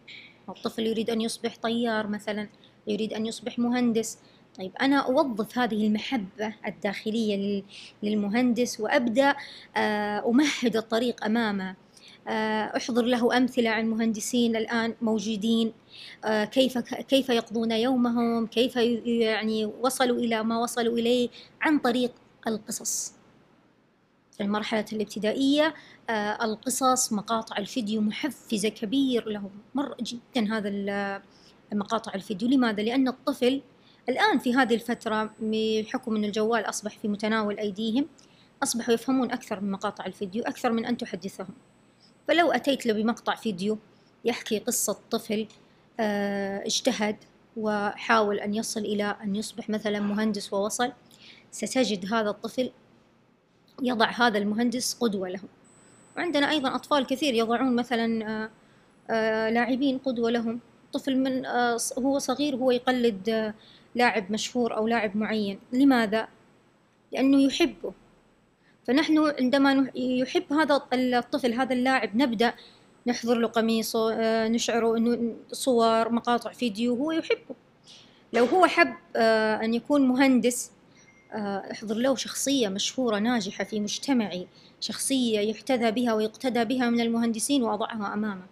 الطفل 0.49 0.87
يريد 0.87 1.09
أن 1.09 1.21
يصبح 1.21 1.57
طيار 1.57 2.07
مثلا 2.07 2.49
يريد 2.87 3.13
أن 3.13 3.25
يصبح 3.25 3.59
مهندس. 3.59 4.17
طيب 4.57 4.71
أنا 4.81 4.97
أوظف 4.97 5.57
هذه 5.57 5.87
المحبة 5.87 6.53
الداخلية 6.67 7.63
للمهندس 8.03 8.79
وأبدأ 8.79 9.35
آه، 9.77 10.29
أمهد 10.29 10.75
الطريق 10.75 11.25
أمامه. 11.25 11.75
أحضر 12.27 13.01
له 13.01 13.37
أمثلة 13.37 13.69
عن 13.69 13.85
مهندسين 13.85 14.55
الآن 14.55 14.95
موجودين. 15.01 15.73
آه، 16.25 16.45
كيف 16.45 16.77
كيف 16.77 17.29
يقضون 17.29 17.71
يومهم؟ 17.71 18.47
كيف 18.47 18.75
يعني 18.75 19.65
وصلوا 19.65 20.17
إلى 20.17 20.43
ما 20.43 20.59
وصلوا 20.59 20.97
إليه؟ 20.97 21.29
عن 21.61 21.79
طريق 21.79 22.11
القصص. 22.47 23.13
المرحلة 24.41 24.85
الابتدائية 24.93 25.73
القصص 26.41 27.13
مقاطع 27.13 27.57
الفيديو 27.57 28.01
محفزة 28.01 28.69
كبير 28.69 29.29
لهم. 29.29 29.51
مرة 29.75 29.97
جدا 30.01 30.53
هذا 30.53 31.21
مقاطع 31.73 32.13
الفيديو. 32.15 32.49
لماذا؟ 32.49 32.83
لأن 32.83 33.07
الطفل 33.07 33.61
الآن 34.09 34.39
في 34.39 34.55
هذه 34.55 34.75
الفترة 34.75 35.33
بحكم 35.39 36.15
أن 36.15 36.23
الجوال 36.23 36.69
أصبح 36.69 36.97
في 36.99 37.07
متناول 37.07 37.59
أيديهم 37.59 38.07
أصبحوا 38.63 38.93
يفهمون 38.93 39.31
أكثر 39.31 39.59
من 39.59 39.71
مقاطع 39.71 40.05
الفيديو 40.05 40.43
أكثر 40.43 40.71
من 40.71 40.85
أن 40.85 40.97
تحدثهم. 40.97 41.53
فلو 42.27 42.51
أتيت 42.51 42.85
له 42.85 42.93
بمقطع 42.93 43.35
فيديو 43.35 43.77
يحكي 44.25 44.59
قصة 44.59 44.97
طفل 45.11 45.47
آه، 45.99 46.65
اجتهد 46.65 47.15
وحاول 47.57 48.39
أن 48.39 48.55
يصل 48.55 48.79
إلى 48.79 49.17
أن 49.23 49.35
يصبح 49.35 49.69
مثلا 49.69 49.99
مهندس 49.99 50.53
ووصل 50.53 50.91
ستجد 51.51 52.13
هذا 52.13 52.29
الطفل 52.29 52.71
يضع 53.81 54.09
هذا 54.09 54.37
المهندس 54.37 54.93
قدوة 54.93 55.29
له. 55.29 55.39
وعندنا 56.17 56.49
أيضا 56.49 56.75
أطفال 56.75 57.05
كثير 57.05 57.33
يضعون 57.33 57.75
مثلا 57.75 58.27
آه، 58.27 58.49
آه، 59.09 59.49
لاعبين 59.49 59.97
قدوة 59.97 60.31
لهم. 60.31 60.59
طفل 60.93 61.17
من 61.17 61.45
هو 61.97 62.19
صغير 62.19 62.55
هو 62.55 62.71
يقلد 62.71 63.53
لاعب 63.95 64.31
مشهور 64.31 64.77
أو 64.77 64.87
لاعب 64.87 65.17
معين. 65.17 65.59
لماذا؟ 65.73 66.27
لأنه 67.11 67.41
يحبه. 67.43 67.93
فنحن 68.87 69.33
عندما 69.39 69.91
يحب 69.95 70.53
هذا 70.53 70.81
الطفل 70.93 71.53
هذا 71.53 71.73
اللاعب 71.73 72.17
نبدأ 72.17 72.53
نحضر 73.07 73.37
له 73.37 73.47
قميصه 73.47 74.13
آه، 74.13 74.47
نشعره 74.47 74.97
أنه 74.97 75.35
صور 75.51 76.09
مقاطع 76.09 76.51
فيديو 76.51 76.95
هو 76.95 77.11
يحبه. 77.11 77.55
لو 78.33 78.45
هو 78.45 78.65
حب 78.65 78.93
آه، 79.15 79.55
أن 79.55 79.73
يكون 79.73 80.07
مهندس 80.07 80.71
آه، 81.33 81.71
احضر 81.71 81.95
له 81.95 82.15
شخصية 82.15 82.67
مشهورة 82.67 83.19
ناجحة 83.19 83.63
في 83.63 83.79
مجتمعي 83.79 84.47
شخصية 84.79 85.39
يحتذى 85.39 85.91
بها 85.91 86.13
ويقتدى 86.13 86.65
بها 86.65 86.89
من 86.89 87.01
المهندسين 87.01 87.63
وأضعها 87.63 88.13
أمامه. 88.13 88.45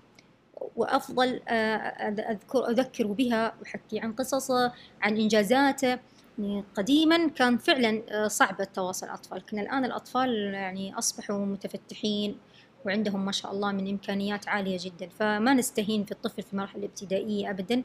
وأفضل 0.76 1.42
أذكر 1.48 2.70
أذكر 2.70 3.08
بها 3.08 3.54
وأحكي 3.60 4.00
عن 4.00 4.14
قصصه 4.14 4.74
عن 5.02 5.18
إنجازاته. 5.18 6.00
يعني 6.40 6.64
قديما 6.76 7.28
كان 7.28 7.58
فعلا 7.58 8.02
آه، 8.10 8.28
صعب 8.28 8.62
التواصل 8.62 9.06
الأطفال. 9.06 9.38
لكن 9.38 9.60
الآن 9.60 9.86
الأطفال 9.86 10.54
يعني 10.54 10.98
أصبحوا 10.98 11.46
متفتحين 11.46 12.38
وعندهم 12.86 13.26
ما 13.26 13.32
شاء 13.32 13.52
الله 13.52 13.72
من 13.72 13.90
إمكانيات 13.90 14.48
عالية 14.48 14.78
جدا. 14.82 15.10
فما 15.20 15.54
نستهين 15.54 16.04
في 16.04 16.12
الطفل 16.12 16.44
في 16.44 16.54
المرحلة 16.54 16.80
الابتدائية 16.80 17.50
أبدا 17.50 17.84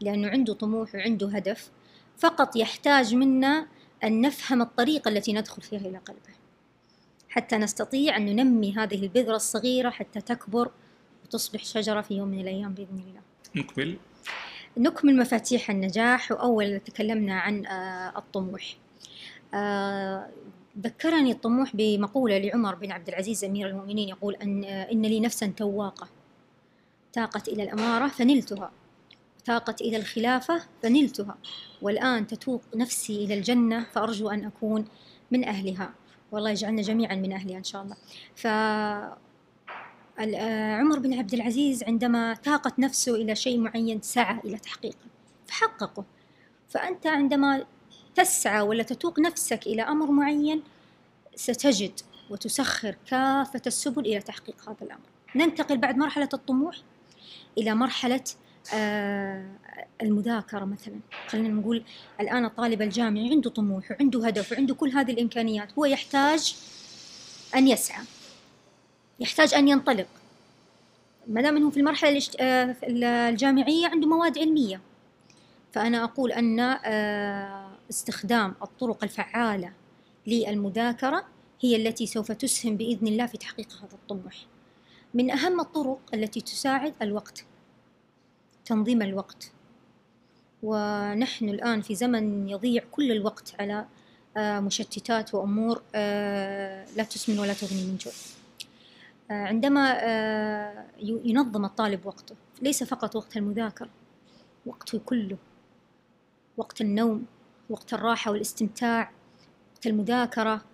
لأنه 0.00 0.28
عنده 0.28 0.54
طموح 0.54 0.94
وعنده 0.94 1.28
هدف. 1.28 1.70
فقط 2.18 2.56
يحتاج 2.56 3.14
منا 3.14 3.66
أن 4.04 4.20
نفهم 4.20 4.62
الطريقة 4.62 5.08
التي 5.08 5.32
ندخل 5.32 5.62
فيها 5.62 5.80
إلى 5.80 5.98
قلبه. 5.98 6.36
حتى 7.28 7.56
نستطيع 7.56 8.16
أن 8.16 8.26
ننمي 8.26 8.74
هذه 8.76 9.02
البذرة 9.02 9.36
الصغيرة 9.36 9.90
حتى 9.90 10.20
تكبر 10.20 10.70
وتصبح 11.24 11.64
شجرة 11.64 12.00
في 12.00 12.14
يوم 12.14 12.28
من 12.28 12.40
الأيام 12.40 12.74
بإذن 12.74 12.98
الله. 13.08 13.20
نكمل 13.56 13.96
نكمل 14.78 15.16
مفاتيح 15.16 15.70
النجاح 15.70 16.32
وأول 16.32 16.80
تكلمنا 16.80 17.40
عن 17.40 17.66
آه، 17.66 18.18
الطموح. 18.18 18.76
آه، 19.54 20.28
ذكرني 20.80 21.32
الطموح 21.32 21.76
بمقولة 21.76 22.38
لعمر 22.38 22.74
بن 22.74 22.92
عبد 22.92 23.08
العزيز 23.08 23.44
أمير 23.44 23.68
المؤمنين 23.68 24.08
يقول 24.08 24.34
أن 24.34 24.64
آه، 24.64 24.92
إن 24.92 25.02
لي 25.02 25.20
نفسا 25.20 25.46
تواقة. 25.46 26.08
تاقت 27.12 27.48
إلى 27.48 27.62
الأمارة 27.62 28.08
فنلتها. 28.08 28.70
تاقت 29.44 29.80
إلى 29.80 29.96
الخلافة 29.96 30.62
فنلتها. 30.82 31.36
والآن 31.82 32.26
تتوق 32.26 32.62
نفسي 32.76 33.24
إلى 33.24 33.34
الجنة 33.34 33.84
فأرجو 33.92 34.30
أن 34.30 34.44
أكون 34.44 34.84
من 35.30 35.44
أهلها. 35.44 35.94
والله 36.32 36.50
يجعلنا 36.50 36.82
جميعا 36.82 37.14
من 37.14 37.32
أهلها 37.32 37.58
إن 37.58 37.64
شاء 37.64 37.82
الله. 37.82 37.96
ف 38.34 38.46
عمر 40.18 40.98
بن 40.98 41.18
عبد 41.18 41.34
العزيز 41.34 41.84
عندما 41.84 42.34
تاقت 42.34 42.78
نفسه 42.78 43.14
إلى 43.14 43.34
شيء 43.34 43.58
معين 43.58 44.00
سعى 44.02 44.38
إلى 44.44 44.58
تحقيقه 44.58 45.06
فحققه. 45.46 46.04
فأنت 46.68 47.06
عندما 47.06 47.64
تسعى 48.14 48.60
ولا 48.60 48.82
تتوق 48.82 49.20
نفسك 49.20 49.66
إلى 49.66 49.82
أمر 49.82 50.10
معين 50.10 50.62
ستجد 51.34 52.00
وتسخر 52.30 52.96
كافة 53.06 53.62
السبل 53.66 54.06
إلى 54.06 54.20
تحقيق 54.20 54.68
هذا 54.68 54.76
الأمر. 54.82 55.06
ننتقل 55.36 55.78
بعد 55.78 55.96
مرحلة 55.96 56.28
الطموح 56.34 56.76
إلى 57.58 57.74
مرحلة 57.74 58.24
آه 58.74 59.50
المذاكرة 60.02 60.64
مثلا. 60.64 61.00
خلينا 61.28 61.48
نقول 61.48 61.84
الآن 62.20 62.44
الطالب 62.44 62.82
الجامعي 62.82 63.30
عنده 63.30 63.50
طموح 63.50 63.90
وعنده 63.90 64.26
هدف 64.26 64.52
وعنده 64.52 64.74
كل 64.74 64.90
هذه 64.90 65.10
الإمكانيات 65.10 65.68
هو 65.78 65.84
يحتاج 65.84 66.56
أن 67.54 67.68
يسعى. 67.68 68.04
يحتاج 69.20 69.54
أن 69.54 69.68
ينطلق. 69.68 70.06
ما 71.26 71.42
دام 71.42 71.56
أنه 71.56 71.70
في 71.70 71.76
المرحلة 71.76 72.22
آه، 72.40 72.76
الجامعية 72.82 73.86
عنده 73.86 74.06
مواد 74.06 74.38
علمية. 74.38 74.80
فأنا 75.72 76.04
أقول 76.04 76.32
أن 76.32 76.60
آه، 76.60 77.70
استخدام 77.90 78.54
الطرق 78.62 79.04
الفعالة 79.04 79.72
للمذاكرة 80.26 81.24
هي 81.60 81.76
التي 81.76 82.06
سوف 82.06 82.32
تسهم 82.32 82.76
بإذن 82.76 83.06
الله 83.06 83.26
في 83.26 83.38
تحقيق 83.38 83.68
هذا 83.72 83.92
الطموح. 83.92 84.34
من 85.14 85.30
أهم 85.30 85.60
الطرق 85.60 86.00
التي 86.14 86.40
تساعد 86.40 86.94
الوقت 87.02 87.44
تنظيم 88.64 89.02
الوقت. 89.02 89.50
ونحن 90.62 91.48
الآن 91.48 91.80
في 91.82 91.94
زمن 91.94 92.48
يضيع 92.48 92.82
كل 92.90 93.12
الوقت 93.12 93.54
على 93.60 93.86
آه، 94.36 94.60
مشتتات 94.60 95.34
وأمور 95.34 95.82
لا 96.96 97.06
تسمن 97.10 97.38
ولا 97.38 97.52
تغني 97.52 97.84
من 97.84 97.96
جوع. 97.96 98.12
عندما 99.30 99.98
آه، 100.00 100.84
ينظم 101.00 101.64
الطالب 101.64 102.06
وقته. 102.06 102.34
ليس 102.62 102.84
فقط 102.84 103.16
وقت 103.16 103.36
المذاكرة 103.36 103.88
وقته 104.66 105.00
كله. 105.06 105.36
وقت 106.56 106.80
النوم 106.80 107.26
وقت 107.70 107.94
الراحة 107.94 108.30
والاستمتاع 108.30 109.10
وقت 109.74 109.86
المذاكرة. 109.86 110.64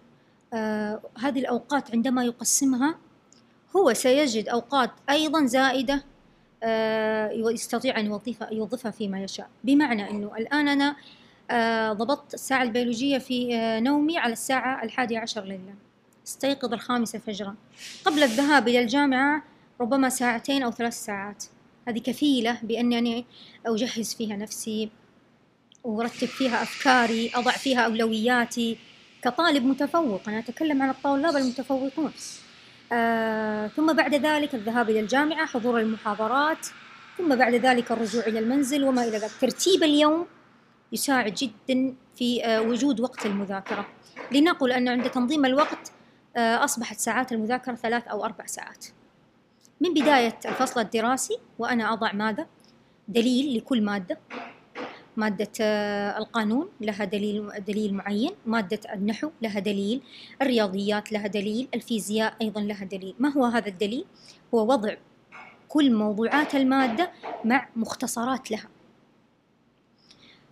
آه، 0.55 1.01
هذه 1.19 1.39
الأوقات 1.41 1.91
عندما 1.91 2.25
يقسمها 2.25 2.99
هو 3.77 3.93
سيجد 3.93 4.49
أوقات 4.49 4.91
أيضا 5.11 5.47
زائدة 5.47 6.05
يستطيع 7.33 8.01
أن 8.01 8.07
يوظفها, 8.07 8.53
يوظفها 8.53 8.91
فيما 8.91 9.23
يشاء. 9.23 9.49
بمعنى 9.65 10.11
أنه 10.11 10.37
الآن 10.37 10.69
أنا 10.69 10.97
ضبطت 11.93 12.35
الساعة 12.35 12.63
البيولوجية 12.63 13.19
في 13.19 13.49
نومي 13.81 14.19
على 14.19 14.33
الساعة 14.33 14.83
الحادية 14.85 15.19
عشر 15.19 15.45
ليلا. 15.45 15.75
استيقظ 16.27 16.73
الخامسة 16.73 17.19
فجرا. 17.19 17.55
قبل 18.05 18.23
الذهاب 18.23 18.69
إلى 18.69 18.81
الجامعة 18.81 19.43
ربما 19.81 20.09
ساعتين 20.09 20.63
أو 20.63 20.71
ثلاث 20.71 21.05
ساعات. 21.05 21.45
هذه 21.89 21.99
كفيلة 21.99 22.59
بأنني 22.63 23.25
أجهز 23.67 24.15
فيها 24.15 24.37
نفسي 24.37 24.91
وأرتب 25.85 26.29
فيها 26.29 26.63
أفكاري 26.63 27.31
أضع 27.35 27.51
فيها 27.51 27.81
أولوياتي 27.81 28.79
كطالب 29.23 29.65
متفوق. 29.65 30.29
أنا 30.29 30.39
أتكلم 30.39 30.83
عن 30.83 30.91
الطلاب 30.91 31.37
المتفوقون. 31.37 32.13
آه، 32.93 33.67
ثم 33.67 33.93
بعد 33.93 34.15
ذلك 34.15 34.55
الذهاب 34.55 34.91
إلى 34.91 35.01
الجامعة 35.01 35.47
حضور 35.47 35.81
المحاضرات 35.81 36.67
ثم 37.19 37.37
بعد 37.37 37.55
ذلك 37.55 37.93
الرجوع 37.93 38.23
إلى 38.27 38.39
المنزل 38.39 38.85
وما 38.85 39.05
إلى 39.05 39.19
ذلك. 39.19 39.31
ترتيب 39.41 39.83
اليوم 39.83 40.27
يساعد 40.93 41.35
جدا 41.35 41.95
في 42.17 42.45
آه، 42.45 42.61
وجود 42.61 43.01
وقت 43.01 43.27
المذاكرة. 43.27 43.87
لنقل 44.33 44.73
أن 44.73 44.89
عند 44.89 45.11
تنظيم 45.11 45.45
الوقت 45.45 45.93
أصبحت 46.37 46.99
ساعات 46.99 47.33
المذاكرة 47.33 47.75
ثلاث 47.75 48.09
أو 48.09 48.25
أربع 48.25 48.47
ساعات 48.47 48.87
من 49.81 49.95
بداية 49.95 50.39
الفصل 50.45 50.81
الدراسي 50.81 51.39
وأنا 51.59 51.93
أضع 51.93 52.13
ماذا؟ 52.13 52.47
دليل 53.09 53.57
لكل 53.59 53.83
مادة 53.83 54.19
مادة 55.17 55.49
آه، 55.61 56.19
القانون 56.19 56.69
لها 56.81 57.05
دليل 57.05 57.65
دليل 57.67 57.95
معين، 57.95 58.31
مادة 58.47 58.81
النحو 58.93 59.31
لها 59.43 59.61
دليل، 59.61 60.03
الرياضيات 60.43 61.13
لها 61.13 61.27
دليل، 61.27 61.69
الفيزياء 61.75 62.37
أيضا 62.43 62.61
لها 62.61 62.85
دليل، 62.85 63.15
ما 63.19 63.33
هو 63.33 63.45
هذا 63.45 63.69
الدليل؟ 63.69 64.05
هو 64.55 64.73
وضع 64.73 64.95
كل 65.69 65.95
موضوعات 65.95 66.55
المادة 66.55 67.11
مع 67.45 67.69
مختصرات 67.77 68.51
لها. 68.51 68.69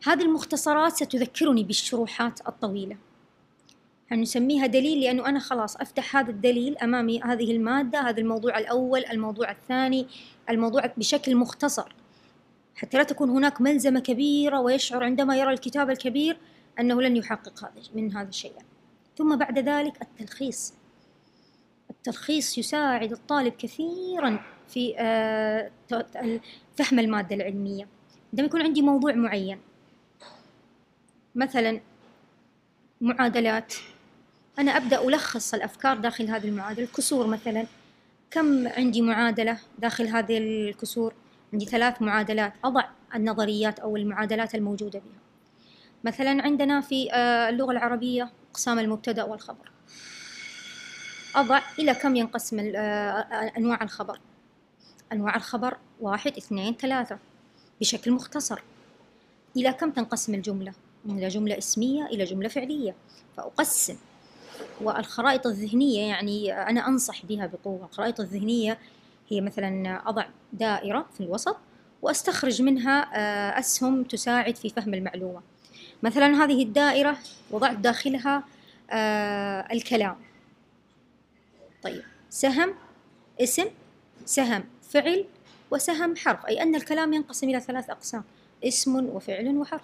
هذه 0.05 0.23
المختصرات 0.23 0.93
ستذكرني 0.93 1.65
بالشروحات 1.65 2.49
الطويلة. 2.49 2.97
نسميها 4.17 4.67
دليل 4.67 5.01
لأنه 5.01 5.29
أنا 5.29 5.39
خلاص 5.39 5.77
أفتح 5.77 6.17
هذا 6.17 6.31
الدليل 6.31 6.79
أمامي 6.79 7.23
هذه 7.23 7.53
المادة 7.53 8.01
هذا 8.01 8.21
الموضوع 8.21 8.59
الأول 8.59 9.05
الموضوع 9.05 9.51
الثاني 9.51 10.07
الموضوع 10.51 10.87
بشكل 10.97 11.37
مختصر. 11.37 11.95
حتى 12.75 12.97
لا 12.99 13.03
تكون 13.03 13.31
هناك 13.31 13.61
ملزمة 13.61 14.01
كبيرة 14.01 14.61
ويشعر 14.61 15.05
عندما 15.05 15.37
يرى 15.37 15.53
الكتاب 15.53 15.91
الكبير 15.91 16.37
أنه 16.81 17.03
لن 17.03 17.17
يحقق 17.17 17.65
هذا 17.65 17.83
من 17.95 18.17
هذا 18.17 18.29
الشيء. 18.29 18.53
ثم 19.19 19.37
بعد 19.37 19.59
ذلك 19.59 20.03
التلخيص. 20.03 20.75
التلخيص 21.91 22.59
يساعد 22.59 23.13
الطالب 23.13 23.53
كثيرا 23.53 24.41
في 24.69 24.95
آه، 24.99 25.71
فهم 26.77 26.99
المادة 26.99 27.37
العلمية. 27.37 27.89
عندما 28.33 28.47
يكون 28.47 28.63
عندي 28.63 28.83
موضوع 28.83 29.13
معين 29.13 29.59
مثلا 31.35 31.81
معادلات 33.01 33.75
أنا 34.59 34.77
أبدأ 34.77 35.09
ألخص 35.09 35.55
الأفكار 35.55 35.97
داخل 35.97 36.29
هذه 36.29 36.49
المعادلة. 36.49 36.85
الكسور 36.85 37.27
مثلا 37.27 37.67
كم 38.31 38.69
عندي 38.69 39.03
معادلة 39.03 39.59
داخل 39.79 40.07
هذه 40.07 40.39
الكسور؟ 40.39 41.15
عندي 41.53 41.67
ثلاث 41.67 42.03
معادلات 42.03 42.53
أضع 42.65 42.85
النظريات 43.15 43.79
أو 43.79 43.97
المعادلات 43.97 44.55
الموجودة 44.55 44.99
بها. 44.99 45.21
مثلا 46.05 46.43
عندنا 46.43 46.81
في 46.81 47.13
آه، 47.13 47.49
اللغة 47.49 47.73
العربية 47.73 48.31
أقسام 48.51 48.79
المبتدأ 48.79 49.25
والخبر. 49.25 49.71
أضع 51.35 51.61
إلى 51.79 51.95
كم 51.95 52.17
ينقسم 52.17 52.59
آه، 52.59 52.81
آه، 52.81 53.53
أنواع 53.57 53.83
الخبر؟ 53.83 54.21
أنواع 55.13 55.37
الخبر 55.37 55.77
واحد 56.01 56.37
اثنين 56.37 56.75
ثلاثة 56.75 57.19
بشكل 57.81 58.13
مختصر. 58.13 58.63
إلى 59.57 59.73
كم 59.73 59.91
تنقسم 59.91 60.35
الجملة؟ 60.35 60.73
إلى 61.07 61.29
جملة 61.29 61.59
اسمية 61.59 62.07
إلى 62.07 62.25
جملة 62.25 62.49
فعلية. 62.49 62.95
فأقسم. 63.37 63.97
والخرائط 64.81 65.47
الذهنية 65.47 66.09
يعني 66.09 66.53
أنا 66.53 66.89
أنصح 66.89 67.27
بها 67.27 67.47
بقوة. 67.47 67.87
الخرائط 67.87 68.21
الذهنية 68.21 68.79
هي 69.29 69.41
مثلا 69.41 70.03
أضع 70.09 70.27
دائرة 70.53 71.07
في 71.15 71.21
الوسط 71.21 71.57
وأستخرج 72.03 72.63
منها 72.63 73.11
آه، 73.15 73.59
أسهم 73.59 74.05
تساعد 74.05 74.57
في 74.57 74.69
فهم 74.69 74.95
المعلومة. 74.95 75.43
مثلا 76.03 76.45
هذه 76.45 76.63
الدائرة 76.63 77.19
وضعت 77.51 77.77
داخلها 77.77 78.45
آه، 78.91 79.69
الكلام. 79.73 80.17
طيب 81.83 82.03
سهم 82.31 82.75
اسم 83.41 83.67
سهم 84.25 84.65
فعل 84.91 85.25
وسهم 85.71 86.17
حرف 86.17 86.47
أي 86.47 86.63
أن 86.63 86.75
الكلام 86.75 87.13
ينقسم 87.13 87.49
إلى 87.49 87.61
ثلاث 87.61 87.91
أقسام 87.91 88.25
اسم 88.65 88.97
وفعل 88.97 89.57
وحرف. 89.57 89.83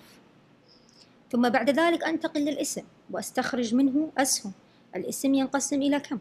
ثم 1.33 1.49
بعد 1.49 1.71
ذلك 1.71 2.05
أنتقل 2.05 2.41
للاسم 2.41 2.83
وأستخرج 3.11 3.75
منه 3.75 4.11
أسهم. 4.19 4.53
الاسم 4.97 5.35
ينقسم 5.35 5.83
إلى 5.83 6.01
كم؟ 6.01 6.19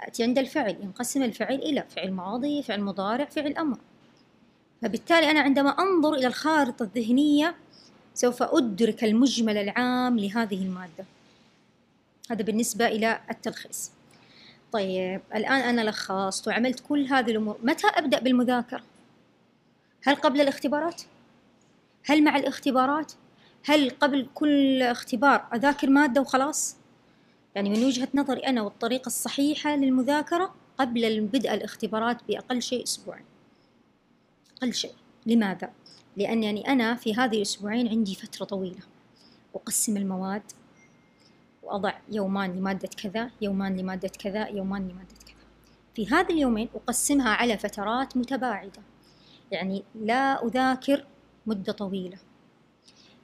أتي 0.00 0.22
عند 0.22 0.38
الفعل 0.38 0.76
ينقسم 0.82 1.22
الفعل 1.22 1.54
إلى 1.54 1.84
فعل 1.96 2.12
ماضي 2.12 2.62
فعل 2.62 2.80
مضارع 2.80 3.24
فعل 3.24 3.52
أمر 3.52 3.78
فبالتالي 4.82 5.30
أنا 5.30 5.40
عندما 5.40 5.70
أنظر 5.70 6.14
إلى 6.14 6.26
الخارطة 6.26 6.82
الذهنية 6.82 7.54
سوف 8.14 8.42
أدرك 8.42 9.04
المجمل 9.04 9.56
العام 9.56 10.18
لهذه 10.18 10.62
المادة 10.62 11.04
هذا 12.30 12.42
بالنسبة 12.42 12.86
إلى 12.86 13.20
التلخيص 13.30 13.90
طيب 14.72 15.20
الآن 15.34 15.60
أنا 15.60 15.90
لخصت 15.90 16.48
وعملت 16.48 16.80
كل 16.88 17.06
هذه 17.06 17.30
الأمور 17.30 17.58
متى 17.62 17.86
أبدأ 17.86 18.18
بالمذاكرة؟ 18.18 18.82
هل 20.02 20.14
قبل 20.14 20.40
الاختبارات؟ 20.40 21.02
هل 22.04 22.24
مع 22.24 22.36
الاختبارات؟ 22.36 23.12
هل 23.64 23.90
قبل 23.90 24.26
كل 24.34 24.82
اختبار 24.82 25.46
أذاكر 25.54 25.90
مادة 25.90 26.20
وخلاص؟ 26.20 26.76
يعني 27.56 27.70
من 27.70 27.84
وجهة 27.84 28.08
نظري 28.14 28.40
أنا 28.40 28.62
والطريقة 28.62 29.06
الصحيحة 29.06 29.76
للمذاكرة 29.76 30.54
قبل 30.78 31.20
بدء 31.20 31.54
الاختبارات 31.54 32.18
بأقل 32.28 32.62
شيء 32.62 32.82
أسبوعين. 32.82 33.24
أقل 34.58 34.74
شيء. 34.74 34.92
لماذا؟ 35.26 35.70
لأنني 36.16 36.68
أنا 36.68 36.94
في 36.94 37.14
هذه 37.14 37.36
الأسبوعين 37.36 37.88
عندي 37.88 38.14
فترة 38.14 38.44
طويلة. 38.44 38.80
أقسم 39.54 39.96
المواد 39.96 40.42
وأضع 41.62 41.92
يومان 42.12 42.56
لمادة 42.56 42.88
كذا 42.88 43.30
يومان 43.40 43.76
لمادة 43.76 44.08
كذا 44.08 44.48
يومان 44.48 44.82
لمادة 44.82 45.16
كذا. 45.26 45.46
في 45.94 46.06
هذه 46.08 46.32
اليومين 46.32 46.68
أقسمها 46.74 47.30
على 47.30 47.58
فترات 47.58 48.16
متباعدة. 48.16 48.82
يعني 49.50 49.84
لا 49.94 50.46
أذاكر 50.46 51.06
مدة 51.46 51.72
طويلة. 51.72 52.18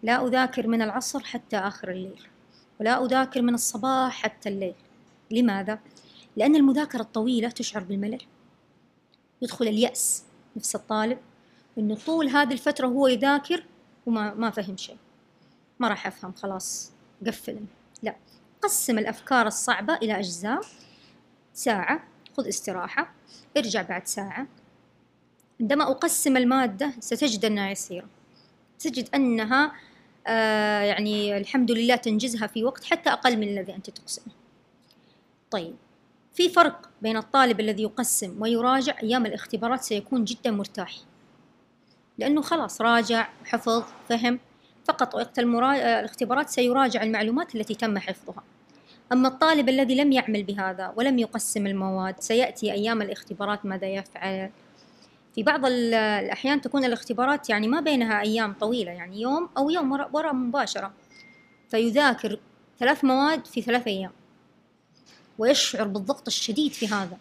لا 0.03 0.27
أذاكر 0.27 0.67
من 0.67 0.83
العصر 0.83 1.21
حتى 1.21 1.57
آخر 1.57 1.91
الليل. 1.91 2.32
ولا 2.83 3.05
أذاكر 3.05 3.43
من 3.43 3.55
الصباح 3.55 4.23
حتى 4.23 4.49
الليل. 4.49 4.75
لماذا؟ 5.31 5.79
لأن 6.37 6.57
المذاكرة 6.57 7.01
الطويلة 7.01 7.49
تشعر 7.49 7.83
بالملل. 7.83 8.23
يدخل 9.43 9.69
اليأس 9.69 10.25
نفس 10.57 10.75
الطالب 10.75 11.19
إنه 11.79 11.95
طول 11.95 12.29
هذه 12.29 12.53
الفترة 12.53 12.87
هو 12.87 13.07
يذاكر 13.07 13.65
وما 14.07 14.35
ما 14.35 14.51
فهم 14.51 14.77
شيء. 14.77 14.97
ما 15.79 15.89
راح 15.89 16.07
أفهم 16.07 16.33
خلاص 16.33 16.93
قفل. 17.27 17.61
لا 18.03 18.17
قسم 18.63 18.99
الأفكار 18.99 19.47
الصعبة 19.47 19.95
إلى 19.95 20.19
أجزاء. 20.19 20.61
ساعة 21.55 22.05
خذ 22.37 22.49
استراحة 22.49 23.15
ارجع 23.57 23.83
بعد 23.83 24.07
ساعة. 24.07 24.47
عندما 25.61 25.91
أقسم 25.91 26.37
المادة 26.37 26.93
ستجد 27.01 27.45
أنها 27.45 27.71
يسيرة. 27.71 28.07
تجد 28.79 29.09
أنها 29.15 29.73
يعني 30.27 31.37
الحمد 31.37 31.71
لله 31.71 31.97
تنجزها 31.97 32.47
في 32.47 32.65
وقت 32.65 32.85
حتى 32.85 33.11
أقل 33.11 33.37
من 33.37 33.49
الذي 33.49 33.75
أنت 33.75 33.91
تقسمه. 33.91 34.33
طيب 35.51 35.75
في 36.33 36.49
فرق 36.49 36.91
بين 37.03 37.17
الطالب 37.17 37.61
الذي 37.61 37.83
يقسم 37.83 38.43
ويراجع 38.43 38.95
أيام 39.03 39.27
الاختبارات 39.27 39.83
سيكون 39.83 40.25
جدا 40.25 40.51
مرتاح. 40.51 40.95
لأنه 42.19 42.43
خلاص 42.43 42.81
راجع 42.81 43.29
حفظ 43.45 43.85
فهم 44.09 44.41
فقط 44.85 45.15
وقت 45.15 45.39
المرا... 45.39 45.75
الاختبارات 45.75 46.49
سيراجع 46.49 47.03
المعلومات 47.03 47.55
التي 47.55 47.75
تم 47.75 47.99
حفظها. 47.99 48.43
أما 49.13 49.29
الطالب 49.29 49.69
الذي 49.69 49.95
لم 49.95 50.13
يعمل 50.13 50.43
بهذا 50.43 50.93
ولم 50.97 51.19
يقسم 51.19 51.67
المواد 51.67 52.21
سيأتي 52.21 52.73
أيام 52.73 53.03
الاختبارات 53.03 53.67
ماذا 53.67 53.87
يفعل؟ 53.87 54.51
في 55.35 55.43
بعض 55.43 55.67
الأحيان 55.67 56.61
تكون 56.61 56.85
الاختبارات 56.85 57.51
يعني 57.51 57.69
ما 57.69 57.81
بينها 57.81 58.21
أيام 58.21 58.53
طويلة 58.53 58.93
يعني 58.93 59.21
يوم 59.21 59.49
أو 59.59 59.71
يوم 59.71 59.93
وراء 59.93 60.35
مباشرة. 60.35 60.93
فيذاكر 61.71 62.39
ثلاث 62.81 63.05
مواد 63.05 63.47
في 63.47 63.63
ثلاث 63.63 63.87
أيام. 63.87 64.11
ويشعر 65.39 65.87
بالضغط 65.87 66.27
الشديد 66.27 66.73
في 66.73 66.89
هذا. 66.89 67.19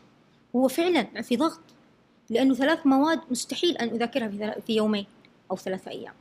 هو 0.56 0.68
فعلا 0.68 1.22
في 1.22 1.38
ضغط 1.38 1.60
لأنه 2.30 2.54
ثلاث 2.54 2.88
مواد 2.88 3.20
مستحيل 3.32 3.78
أن 3.78 3.88
أذاكرها 3.88 4.60
في 4.60 4.76
يومين 4.76 5.06
أو 5.52 5.58
ثلاثة 5.58 5.92
أيام. 5.92 6.14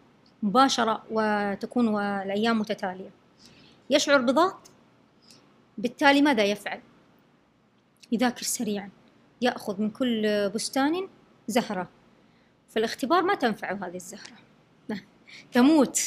مباشرة 0.42 1.02
وتكون 1.10 1.88
الأيام 1.98 2.58
متتالية. 2.58 3.10
يشعر 3.90 4.20
بضغط 4.20 4.60
بالتالي 5.78 6.22
ماذا 6.22 6.44
يفعل؟ 6.44 6.80
يذاكر 8.12 8.42
سريعا. 8.42 8.90
يأخذ 9.40 9.80
من 9.82 9.90
كل 9.90 10.48
بستان 10.54 11.08
زهرة. 11.50 11.88
في 12.68 12.78
الاختبار 12.78 13.22
ما 13.22 13.34
تنفع 13.34 13.72
هذه 13.72 13.96
الزهرة. 13.96 14.36
تموت. 15.52 16.00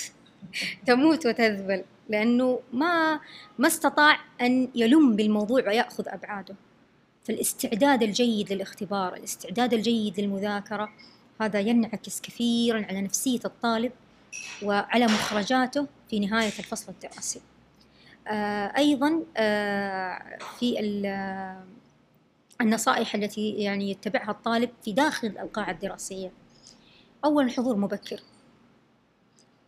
تموت 0.86 1.26
وتذبل 1.26 1.84
لأنه 2.10 2.60
ما 2.74 3.20
ما 3.60 3.68
استطاع 3.68 4.20
أن 4.42 4.70
يلم 4.76 5.16
بالموضوع 5.16 5.68
ويأخذ 5.68 6.04
أبعاده. 6.08 6.56
فالاستعداد 7.24 8.04
الجيد 8.04 8.54
للاختبار 8.54 9.16
الاستعداد 9.16 9.74
الجيد 9.74 10.20
للمذاكرة 10.20 10.90
هذا 11.42 11.60
ينعكس 11.60 12.22
كثيرا 12.22 12.86
على 12.90 13.02
نفسية 13.02 13.40
الطالب 13.46 13.92
وعلى 14.64 15.06
مخرجاته 15.06 15.88
في 16.10 16.20
نهاية 16.20 16.60
الفصل 16.60 16.92
الدراسي. 16.92 17.42
آه 18.28 18.74
أيضا 18.78 19.24
آه 19.38 20.38
في 20.60 20.80
النصائح 22.62 23.16
التي 23.16 23.50
يعني 23.50 23.92
يتبعها 23.92 24.32
الطالب 24.32 24.70
في 24.84 24.92
داخل 24.92 25.28
القاعة 25.28 25.72
الدراسية. 25.72 26.32
أولا 27.26 27.52
حضور 27.52 27.76
مبكر. 27.76 28.20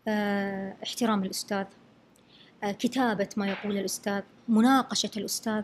آه، 0.07 0.75
احترام 0.83 1.23
الأستاذ. 1.23 1.65
آه، 2.63 2.71
كتابة 2.71 3.29
ما 3.37 3.47
يقول 3.47 3.77
الأستاذ. 3.77 4.21
مناقشة 4.47 5.11
الأستاذ. 5.17 5.63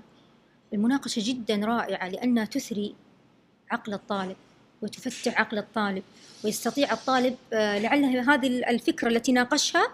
المناقشة 0.73 1.21
جدا 1.25 1.55
رائعة 1.55 2.09
لأنها 2.09 2.45
تثري 2.45 2.95
عقل 3.71 3.93
الطالب 3.93 4.35
وتفتح 4.81 5.39
عقل 5.39 5.57
الطالب 5.57 6.03
ويستطيع 6.43 6.93
الطالب 6.93 7.35
آه، 7.53 7.79
لعل 7.79 8.05
هذه 8.05 8.47
الفكرة 8.47 9.07
التي 9.07 9.31
ناقشها 9.31 9.87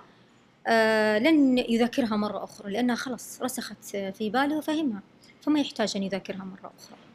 لن 1.19 1.57
يذاكرها 1.57 2.15
مرة 2.15 2.43
أخرى 2.43 2.71
لأنها 2.71 2.95
خلاص 2.95 3.41
رسخت 3.41 3.83
في 3.85 4.29
باله 4.29 4.57
وفهمها 4.57 5.01
فما 5.41 5.59
يحتاج 5.59 5.93
أن 5.95 6.03
يذاكرها 6.03 6.43
مرة 6.43 6.71
أخرى. 6.79 7.06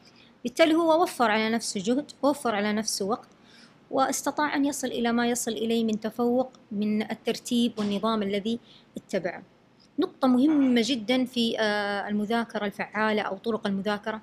بالتالي 0.43 0.75
هو 0.75 1.03
وفر 1.03 1.31
على 1.31 1.49
نفسه 1.49 1.81
جهد 1.83 2.11
وفر 2.23 2.55
على 2.55 2.73
نفسه 2.73 3.05
وقت 3.05 3.29
واستطاع 3.91 4.55
أن 4.55 4.65
يصل 4.65 4.87
إلى 4.87 5.11
ما 5.11 5.27
يصل 5.27 5.51
إليه 5.51 5.83
من 5.83 5.99
تفوق 5.99 6.51
من 6.71 7.11
الترتيب 7.11 7.79
والنظام 7.79 8.23
الذي 8.23 8.59
اتبعه. 8.97 9.43
نقطة 9.99 10.27
مهمة 10.27 10.81
جدا 10.85 11.25
في 11.25 11.59
آه، 11.59 12.07
المذاكرة 12.07 12.65
الفعالة 12.65 13.21
أو 13.21 13.37
طرق 13.37 13.67
المذاكرة 13.67 14.21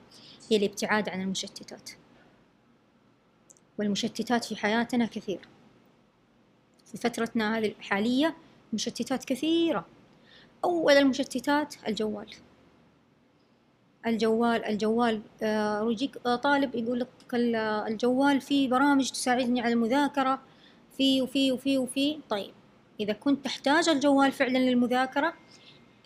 هي 0.51 0.57
الابتعاد 0.57 1.09
عن 1.09 1.23
المشتتات. 1.23 1.91
والمشتتات 3.79 4.45
في 4.45 4.57
حياتنا 4.57 5.07
كثير. 5.07 5.41
في 6.87 6.99
فترتنا 6.99 7.59
هذه 7.59 7.75
الحالية 7.79 8.37
مشتتات 8.73 9.25
كثيرة. 9.25 9.87
أول 10.65 10.93
المشتتات 10.93 11.75
الجوال. 11.89 12.35
الجوال 14.07 14.65
الجوال 14.65 15.21
آه، 15.43 15.91
يجيك 15.91 16.17
آه، 16.27 16.37
طالب 16.37 16.75
يقول 16.75 17.01
لك 17.01 17.09
الجوال 17.89 18.41
فيه 18.41 18.69
برامج 18.69 19.11
تساعدني 19.11 19.61
على 19.61 19.73
المذاكرة 19.73 20.41
في 20.97 21.23
وفي 21.23 21.53
وفي 21.53 21.79
وفي. 21.79 22.19
طيب 22.29 22.53
إذا 23.01 23.13
كنت 23.13 23.45
تحتاج 23.45 23.89
الجوال 23.89 24.33
فعلا 24.33 24.59
للمذاكرة 24.59 25.35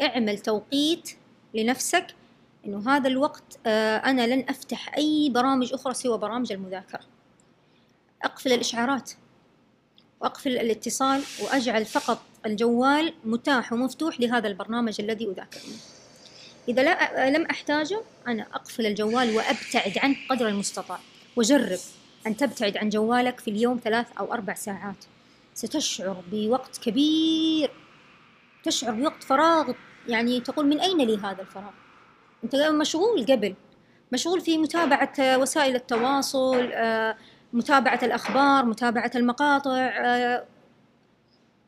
اعمل 0.00 0.38
توقيت 0.38 1.10
لنفسك 1.54 2.06
إنه 2.66 2.90
هذا 2.90 3.08
الوقت 3.08 3.58
آه، 3.66 3.96
أنا 3.96 4.26
لن 4.26 4.44
أفتح 4.48 4.96
أي 4.96 5.30
برامج 5.30 5.72
أخرى 5.72 5.94
سوى 5.94 6.18
برامج 6.18 6.52
المذاكرة. 6.52 7.00
أقفل 8.22 8.52
الإشعارات 8.52 9.10
وأقفل 10.20 10.58
الاتصال 10.58 11.22
وأجعل 11.42 11.84
فقط 11.84 12.18
الجوال 12.46 13.14
متاح 13.24 13.72
ومفتوح 13.72 14.20
لهذا 14.20 14.48
البرنامج 14.48 15.00
الذي 15.00 15.24
أذاكر. 15.24 15.60
منه 15.68 15.93
إذا 16.68 16.82
لا 16.82 17.30
لم 17.30 17.46
أحتاجه 17.46 18.00
أنا 18.26 18.46
أقفل 18.54 18.86
الجوال 18.86 19.36
وأبتعد 19.36 19.98
عنه 19.98 20.16
قدر 20.30 20.48
المستطاع. 20.48 20.98
وجرب 21.36 21.78
أن 22.26 22.36
تبتعد 22.36 22.76
عن 22.76 22.88
جوالك 22.88 23.40
في 23.40 23.50
اليوم 23.50 23.80
ثلاث 23.84 24.06
أو 24.18 24.32
أربع 24.32 24.54
ساعات. 24.54 25.04
ستشعر 25.54 26.22
بوقت 26.32 26.78
كبير. 26.78 27.70
تشعر 28.64 28.92
بوقت 28.92 29.24
فراغ. 29.24 29.72
يعني 30.08 30.40
تقول 30.40 30.66
من 30.66 30.80
أين 30.80 30.98
لي 30.98 31.16
هذا 31.16 31.40
الفراغ؟ 31.40 31.72
أنت 32.44 32.56
مشغول 32.56 33.26
قبل. 33.26 33.54
مشغول 34.12 34.40
في 34.40 34.58
متابعة 34.58 35.38
وسائل 35.38 35.74
التواصل 35.74 36.70
آه، 36.72 37.16
متابعة 37.52 38.00
الأخبار 38.02 38.64
متابعة 38.64 39.10
المقاطع 39.14 39.70
آه، 39.76 40.44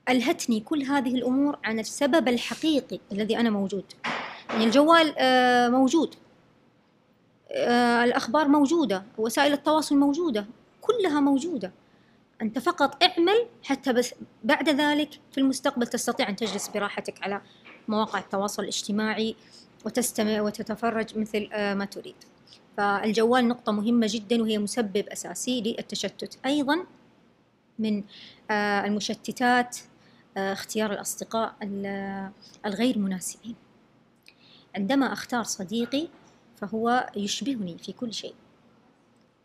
ألهتني 0.08 0.60
كل 0.60 0.82
هذه 0.82 1.14
الأمور 1.14 1.58
عن 1.64 1.78
السبب 1.78 2.28
الحقيقي 2.28 2.98
الذي 3.12 3.36
أنا 3.40 3.50
موجود. 3.50 3.84
يعني 4.50 4.64
الجوال 4.64 5.14
آه، 5.18 5.68
موجود. 5.68 6.14
آه، 7.50 8.04
الأخبار 8.04 8.48
موجودة 8.48 9.02
وسائل 9.18 9.52
التواصل 9.52 9.96
موجودة 9.96 10.46
كلها 10.80 11.20
موجودة. 11.20 11.72
أنت 12.42 12.58
فقط 12.58 13.02
اعمل 13.02 13.46
حتى 13.62 13.92
بس 13.92 14.14
بعد 14.44 14.68
ذلك 14.68 15.10
في 15.32 15.38
المستقبل 15.38 15.86
تستطيع 15.86 16.28
أن 16.28 16.36
تجلس 16.36 16.68
براحتك 16.68 17.22
على 17.22 17.40
مواقع 17.88 18.18
التواصل 18.18 18.62
الاجتماعي 18.62 19.36
وتستمع 19.84 20.40
وتتفرج 20.40 21.18
مثل 21.18 21.48
آه، 21.52 21.74
ما 21.74 21.84
تريد. 21.84 22.16
فالجوال 22.76 23.48
نقطة 23.48 23.72
مهمة 23.72 24.06
جدا 24.10 24.42
وهي 24.42 24.58
مسبب 24.58 25.08
أساسي 25.08 25.60
للتشتت. 25.60 26.38
أيضا 26.46 26.86
من 27.78 28.02
المشتتات 28.50 29.76
اختيار 30.36 30.92
الأصدقاء 30.92 31.54
الغير 32.66 32.98
مناسبين. 32.98 33.54
عندما 34.76 35.12
أختار 35.12 35.42
صديقي 35.42 36.08
فهو 36.56 37.10
يشبهني 37.16 37.78
في 37.78 37.92
كل 37.92 38.12
شيء. 38.12 38.34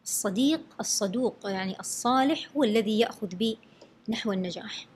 الصديق 0.03 0.61
الصدوق 0.79 1.35
يعني 1.45 1.79
الصالح 1.79 2.49
هو 2.55 2.63
الذي 2.63 2.99
يأخذ 2.99 3.35
بي 3.35 3.57
نحو 4.09 4.31
النجاح. 4.31 4.87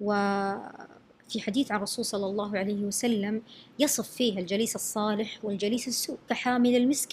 وفي 0.00 1.40
حديث 1.40 1.72
عن 1.72 1.76
الرسول 1.76 2.04
صلى 2.04 2.26
الله 2.26 2.58
عليه 2.58 2.84
وسلم 2.84 3.42
يصف 3.78 4.10
فيه 4.10 4.38
الجليس 4.38 4.74
الصالح 4.74 5.44
والجليس 5.44 5.88
السوء 5.88 6.18
كحامل 6.28 6.76
المسك 6.76 7.12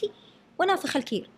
ونافخ 0.59 0.95
الكير. 0.95 1.29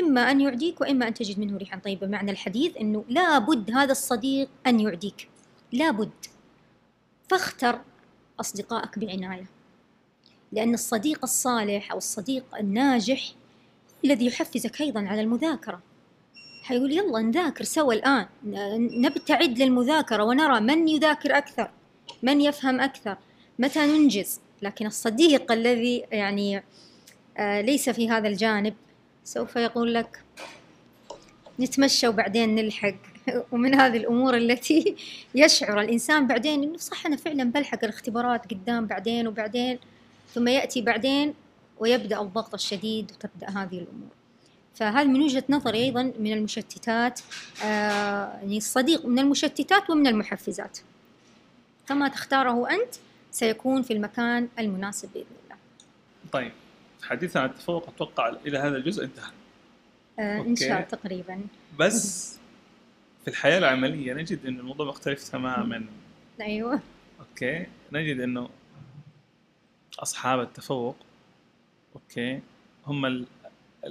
إما 0.00 0.30
أن 0.30 0.40
يعديك 0.40 0.80
وإما 0.80 1.08
أن 1.08 1.14
تجد 1.14 1.38
منه 1.38 1.56
ريحا. 1.56 1.78
طيبة 1.78 2.06
معنى 2.06 2.30
الحديث 2.30 2.76
أنه 2.76 3.04
لابد 3.08 3.70
هذا 3.70 3.92
الصديق 3.92 4.48
أن 4.66 4.80
يعديك. 4.80 5.28
لابد 5.72 6.10
فاختر 7.28 7.80
أصدقائك 8.40 8.98
بعناية. 8.98 9.55
لأن 10.52 10.74
الصديق 10.74 11.18
الصالح 11.22 11.92
أو 11.92 11.98
الصديق 11.98 12.44
الناجح 12.60 13.32
الذي 14.04 14.26
يحفزك 14.26 14.80
أيضا 14.80 15.00
على 15.00 15.20
المذاكرة. 15.20 15.80
حيقول 16.62 16.92
يلا 16.92 17.22
نذاكر 17.22 17.64
سوا 17.64 17.92
الآن 17.92 18.26
نبتعد 19.00 19.58
للمذاكرة 19.58 20.24
ونرى 20.24 20.60
من 20.60 20.88
يذاكر 20.88 21.38
أكثر 21.38 21.70
من 22.22 22.40
يفهم 22.40 22.80
أكثر 22.80 23.16
متى 23.58 23.86
ننجز. 23.86 24.40
لكن 24.62 24.86
الصديق 24.86 25.52
الذي 25.52 26.04
يعني 26.12 26.62
آه، 27.38 27.60
ليس 27.60 27.90
في 27.90 28.10
هذا 28.10 28.28
الجانب 28.28 28.74
سوف 29.24 29.56
يقول 29.56 29.94
لك 29.94 30.20
نتمشى 31.60 32.08
وبعدين 32.08 32.54
نلحق. 32.54 32.94
ومن 33.52 33.74
هذه 33.74 33.96
الأمور 33.96 34.36
التي 34.36 34.96
يشعر 35.34 35.80
الإنسان 35.80 36.26
بعدين 36.26 36.62
إنه 36.62 36.76
صح 36.76 37.06
أنا 37.06 37.16
فعلا 37.16 37.44
بلحق 37.44 37.84
الاختبارات 37.84 38.54
قدام 38.54 38.86
بعدين 38.86 39.26
وبعدين. 39.26 39.78
ثم 40.36 40.48
يأتي 40.48 40.80
بعدين 40.80 41.34
ويبدأ 41.78 42.20
الضغط 42.20 42.54
الشديد 42.54 43.12
وتبدأ 43.12 43.50
هذه 43.50 43.78
الأمور. 43.78 44.10
فهذه 44.74 45.06
من 45.06 45.22
وجهة 45.22 45.44
نظري 45.48 45.78
أيضا 45.78 46.02
من 46.02 46.32
المشتتات 46.32 47.20
آه 47.64 48.32
يعني 48.32 48.56
الصديق 48.56 49.06
من 49.06 49.18
المشتتات 49.18 49.90
ومن 49.90 50.06
المحفزات. 50.06 50.78
كما 51.88 52.08
تختاره 52.08 52.70
أنت 52.70 52.94
سيكون 53.30 53.82
في 53.82 53.92
المكان 53.92 54.48
المناسب 54.58 55.08
بإذن 55.14 55.26
الله. 55.44 55.56
طيب 56.32 56.52
حديثنا 57.02 57.42
عن 57.42 57.48
التفوق 57.48 57.88
أتوقع 57.88 58.28
إلى 58.46 58.58
هذا 58.58 58.76
الجزء 58.76 59.04
انتهى. 59.04 59.30
آه 60.18 60.40
إن 60.40 60.56
شاء 60.56 60.68
الله 60.68 60.80
تقريبا. 60.80 61.40
بس 61.78 62.32
في 63.24 63.30
الحياة 63.30 63.58
العملية 63.58 64.14
نجد 64.14 64.46
أن 64.46 64.58
الموضوع 64.58 64.86
مختلف 64.86 65.28
تماما. 65.28 65.86
أيوه. 66.40 66.80
okay. 67.20 67.66
نجد 67.92 68.20
أنه 68.20 68.48
أصحاب 69.98 70.40
التفوق 70.40 70.96
okay؟ 71.94 72.40
هم 72.86 73.06
اللي 73.06 73.26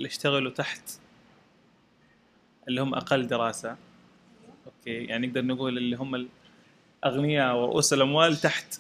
اشتغلوا 0.08 0.52
تحت 0.52 1.00
اللي 2.68 2.82
هم 2.82 2.96
أقل 2.96 3.28
دراسة 3.28 3.78
okay؟ 4.66 5.06
يعني 5.06 5.28
نقدر 5.28 5.46
نقول 5.46 5.78
اللي 5.78 5.96
هم 5.96 6.28
الاغنياء 7.04 7.56
ورؤوس 7.56 7.94
الأموال 7.94 8.38
تحت 8.38 8.80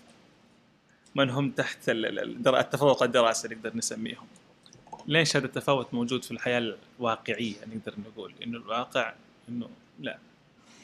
من 1.15 1.29
هم 1.29 1.51
تحت 1.51 1.89
التفوق 1.89 3.03
الدراسي 3.03 3.47
نقدر 3.47 3.77
نسميهم. 3.77 4.27
ليش 5.07 5.37
هذا 5.37 5.45
التفاوت 5.45 5.93
موجود 5.93 6.23
في 6.23 6.31
الحياة 6.31 6.75
الواقعية 6.99 7.55
نقدر 7.67 7.93
نقول؟ 8.07 8.33
إنه 8.43 8.57
الواقع 8.57 9.13
إنه 9.49 9.69
لا. 9.99 10.17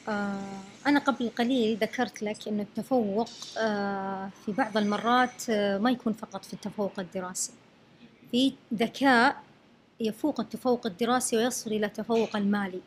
أنا 0.08 0.98
قبل 1.06 1.30
قليل 1.38 1.78
ذكرت 1.78 2.22
لك 2.22 2.48
أن 2.48 2.60
التفوق 2.60 3.28
آه، 3.58 4.30
في 4.46 4.52
بعض 4.52 4.76
المرات 4.76 5.50
آه، 5.50 5.78
ما 5.78 5.90
يكون 5.90 6.12
فقط 6.12 6.44
في 6.44 6.52
التفوق 6.52 6.92
الدراسي. 6.98 7.52
في 8.30 8.52
ذكاء 8.74 9.42
يفوق 10.00 10.40
التفوق 10.40 10.86
الدراسي 10.86 11.36
ويصل 11.36 11.72
إلى 11.72 11.86
التفوق 11.86 12.36
المالي. 12.36 12.80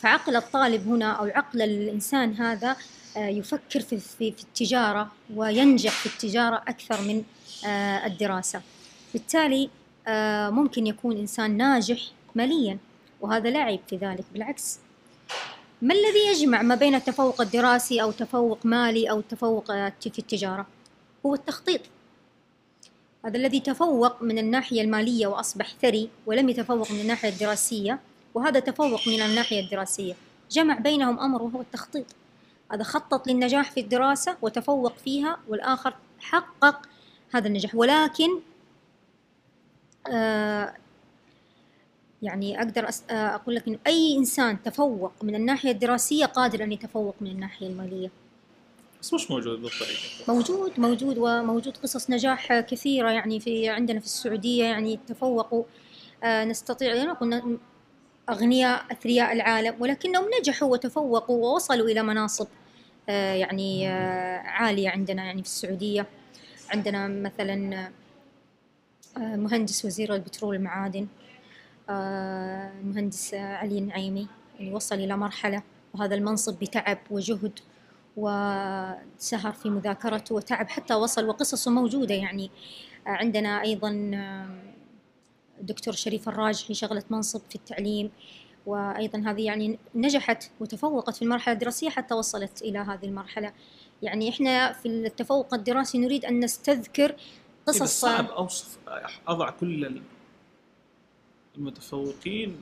فعقل 0.00 0.36
الطالب 0.36 0.88
هنا 0.88 1.12
أو 1.12 1.24
عقل 1.24 1.62
الإنسان 1.62 2.34
هذا 2.34 2.76
يفكر 3.16 3.80
في 3.80 4.34
التجارة 4.40 5.12
وينجح 5.34 5.90
في 5.90 6.06
التجارة 6.06 6.56
أكثر 6.68 7.00
من 7.00 7.24
الدراسة. 8.06 8.62
بالتالي 9.12 9.70
ممكن 10.50 10.86
يكون 10.86 11.16
إنسان 11.16 11.56
ناجح 11.56 12.02
ماليا 12.34 12.78
وهذا 13.20 13.50
لا 13.50 13.58
عيب 13.58 13.80
في 13.88 13.96
ذلك. 13.96 14.24
بالعكس 14.32 14.78
ما 15.82 15.94
الذي 15.94 16.26
يجمع 16.26 16.62
ما 16.62 16.74
بين 16.74 16.94
التفوق 16.94 17.40
الدراسي 17.40 18.02
أو 18.02 18.10
تفوق 18.10 18.58
مالي 18.64 19.10
أو 19.10 19.18
التفوق 19.18 19.66
في 19.66 20.18
التجارة؟ 20.18 20.66
هو 21.26 21.34
التخطيط. 21.34 21.80
هذا 23.24 23.36
الذي 23.36 23.60
تفوق 23.60 24.22
من 24.22 24.38
الناحية 24.38 24.82
المالية 24.82 25.26
وأصبح 25.26 25.74
ثري 25.82 26.08
ولم 26.26 26.48
يتفوق 26.48 26.92
من 26.92 27.00
الناحية 27.00 27.28
الدراسية 27.28 28.00
وهذا 28.34 28.60
تفوق 28.60 29.08
من 29.08 29.22
الناحية 29.22 29.60
الدراسية. 29.60 30.14
جمع 30.50 30.78
بينهم 30.78 31.20
أمر 31.20 31.42
وهو 31.42 31.60
التخطيط. 31.60 32.06
هذا 32.72 32.82
خطط 32.82 33.28
للنجاح 33.28 33.70
في 33.70 33.80
الدراسة 33.80 34.36
وتفوق 34.42 34.96
فيها 34.96 35.38
والآخر 35.48 35.94
حقق 36.20 36.88
هذا 37.34 37.48
النجاح. 37.48 37.74
ولكن 37.74 38.28
آه 40.08 40.74
يعني 42.22 42.58
أقدر 42.58 42.84
آه، 43.10 43.12
أقول 43.12 43.54
لك 43.54 43.68
إنه 43.68 43.78
أي 43.86 44.16
إنسان 44.18 44.62
تفوق 44.62 45.12
من 45.22 45.34
الناحية 45.34 45.70
الدراسية 45.70 46.26
قادر 46.26 46.64
أن 46.64 46.72
يتفوق 46.72 47.14
من 47.20 47.30
الناحية 47.30 47.66
المالية. 47.66 48.10
بس 49.00 49.14
مش 49.14 49.30
موجود 49.30 49.62
بالطريقة 49.62 50.00
موجود 50.28 50.80
موجود 50.80 51.18
وموجود 51.18 51.76
قصص 51.76 52.10
نجاح 52.10 52.60
كثيرة 52.60 53.10
يعني 53.10 53.40
في 53.40 53.68
عندنا 53.68 54.00
في 54.00 54.06
السعودية 54.06 54.64
يعني 54.64 54.98
تفوقوا. 55.08 55.64
آه 56.24 56.44
نستطيع 56.44 56.94
يعني 56.94 57.10
قلنا 57.10 57.58
أغنياء 58.30 58.84
أثرياء 58.92 59.32
العالم 59.32 59.74
ولكنهم 59.80 60.24
نجحوا 60.40 60.68
وتفوقوا 60.72 61.36
ووصلوا 61.36 61.88
إلى 61.88 62.02
مناصب 62.02 62.46
آه 63.08 63.34
يعني 63.34 63.88
آه 63.88 64.38
عالية 64.38 64.88
عندنا 64.88 65.24
يعني 65.24 65.42
في 65.42 65.48
السعودية. 65.48 66.06
عندنا 66.70 67.08
مثلا 67.08 67.90
مهندس 69.16 69.84
وزير 69.84 70.14
البترول 70.14 70.50
والمعادن 70.50 71.06
المهندس 71.92 73.34
علي 73.34 73.78
النعيمي 73.78 74.28
يعني 74.60 74.74
وصل 74.74 74.94
إلى 74.94 75.16
مرحلة 75.16 75.62
وهذا 75.94 76.14
المنصب 76.14 76.58
بتعب 76.58 76.98
وجهد 77.10 77.58
وسهر 78.16 79.52
في 79.52 79.70
مذاكرته 79.70 80.34
وتعب 80.34 80.68
حتى 80.68 80.94
وصل 80.94 81.28
وقصصه 81.28 81.70
موجودة 81.70 82.14
يعني. 82.14 82.50
عندنا 83.06 83.62
أيضا 83.62 84.10
دكتور 85.60 85.94
شريف 85.94 86.28
الراجحي 86.28 86.74
شغلت 86.74 87.06
منصب 87.12 87.40
في 87.48 87.54
التعليم 87.54 88.10
وأيضا 88.66 89.18
هذه 89.18 89.44
يعني 89.44 89.78
نجحت 89.94 90.50
وتفوقت 90.60 91.16
في 91.16 91.22
المرحلة 91.22 91.54
الدراسية 91.54 91.88
حتى 91.88 92.14
وصلت 92.14 92.62
إلى 92.62 92.78
هذه 92.78 93.04
المرحلة. 93.04 93.52
يعني 94.02 94.28
إحنا 94.28 94.72
في 94.72 94.88
التفوق 94.88 95.54
الدراسي 95.54 95.98
نريد 95.98 96.24
أن 96.24 96.40
نستذكر 96.40 97.16
قصص 97.66 98.00
صعب 98.00 98.26
أوصف 98.26 98.78
أضع 99.28 99.50
كل 99.50 100.02
المتفوقين 101.56 102.60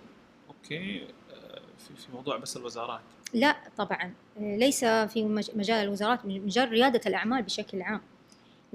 أوكي 0.48 1.06
آه، 1.32 1.60
في 1.78 1.96
في 1.96 2.12
موضوع 2.14 2.36
بس 2.36 2.56
الوزارات. 2.56 3.00
لا 3.34 3.56
طبعا. 3.76 4.14
آه، 4.40 4.56
ليس 4.56 4.84
في 4.84 5.24
مجال 5.54 5.84
الوزارات 5.84 6.26
مجال 6.26 6.68
ريادة 6.68 7.00
الأعمال 7.06 7.42
بشكل 7.42 7.82
عام. 7.82 8.00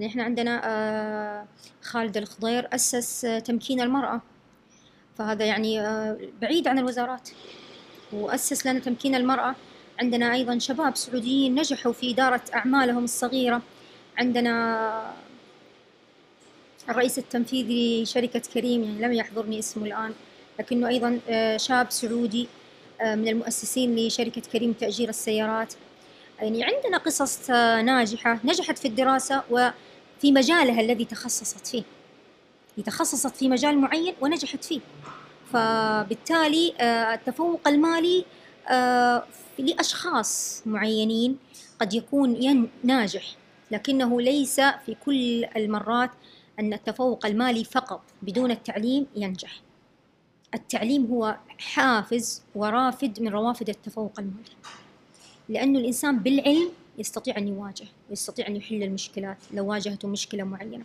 إحنا 0.06 0.24
عندنا 0.24 0.60
آه، 0.64 1.46
خالد 1.82 2.16
الخضير 2.16 2.68
أسس 2.74 3.20
تمكين 3.44 3.80
المرأة. 3.80 4.20
فهذا 5.18 5.44
يعني 5.44 5.80
بعيد 6.42 6.68
عن 6.68 6.78
الوزارات. 6.78 7.30
وأسس 8.12 8.66
لنا 8.66 8.78
تمكين 8.78 9.14
المرأة. 9.14 9.54
عندنا 10.00 10.32
أيضا 10.32 10.58
شباب 10.58 10.96
سعوديين 10.96 11.54
نجحوا 11.54 11.92
في 11.92 12.10
إدارة 12.10 12.40
أعمالهم 12.54 13.04
الصغيرة. 13.04 13.62
عندنا 14.18 15.14
الرئيس 16.88 17.18
التنفيذي 17.18 18.02
لشركة 18.02 18.42
كريم 18.54 18.82
يعني 18.84 19.02
لم 19.02 19.12
يحضرني 19.12 19.58
اسمه 19.58 19.86
الآن 19.86 20.12
لكنه 20.58 20.88
أيضا 20.88 21.20
آه، 21.28 21.56
شاب 21.56 21.90
سعودي 21.90 22.48
آه، 23.00 23.14
من 23.14 23.28
المؤسسين 23.28 23.96
لشركة 23.96 24.42
كريم 24.52 24.72
تأجير 24.72 25.08
السيارات. 25.08 25.74
يعني 26.40 26.64
عندنا 26.64 26.98
قصص 26.98 27.50
آه، 27.50 27.82
ناجحة 27.82 28.40
نجحت 28.44 28.78
في 28.78 28.88
الدراسة 28.88 29.42
وفي 29.50 30.32
مجالها 30.32 30.80
الذي 30.80 31.04
تخصصت 31.04 31.66
فيه. 31.66 31.82
تخصصت 32.86 33.36
في 33.36 33.48
مجال 33.48 33.78
معين 33.78 34.14
ونجحت 34.20 34.64
فيه. 34.64 34.80
فبالتالي 35.52 36.74
التفوق 37.14 37.68
المالي 37.68 38.24
لأشخاص 39.58 40.62
معينين 40.66 41.38
قد 41.80 41.94
يكون 41.94 42.68
ناجح 42.84 43.36
لكنه 43.70 44.20
ليس 44.20 44.60
في 44.60 44.96
كل 45.04 45.44
المرات 45.56 46.10
أن 46.60 46.72
التفوق 46.72 47.26
المالي 47.26 47.64
فقط 47.64 48.02
بدون 48.22 48.50
التعليم 48.50 49.06
ينجح. 49.16 49.60
التعليم 50.54 51.06
هو 51.06 51.36
حافز 51.58 52.42
ورافد 52.54 53.22
من 53.22 53.28
روافد 53.28 53.68
التفوق 53.68 54.20
المالي. 54.20 54.56
لأنه 55.48 55.78
الإنسان 55.78 56.18
بالعلم 56.18 56.68
يستطيع 56.98 57.36
أن 57.36 57.48
يواجه 57.48 57.86
ويستطيع 58.10 58.46
أن 58.46 58.56
يحل 58.56 58.82
المشكلات 58.82 59.36
لو 59.54 59.66
واجهته 59.66 60.08
مشكلة 60.08 60.44
معينة. 60.44 60.84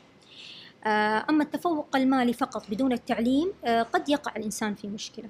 آه، 0.86 1.26
أما 1.30 1.44
التفوق 1.44 1.96
المالي 1.96 2.34
فقط 2.34 2.70
بدون 2.70 2.94
التعليم 2.94 3.52
آه، 3.66 3.82
قد 3.82 4.10
يقع 4.10 4.36
الإنسان 4.36 4.76
في 4.76 4.88
مشكلة. 4.88 5.30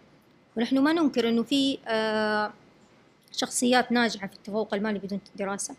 ونحن 0.57 0.79
ما 0.79 0.93
ننكر 0.93 1.29
أنه 1.29 1.43
في 1.43 1.77
آه، 1.87 2.53
شخصيات 3.31 3.91
ناجحة 3.91 4.27
في 4.27 4.33
التفوق 4.33 4.73
المالي 4.73 4.99
بدون 4.99 5.19
دراسة. 5.35 5.75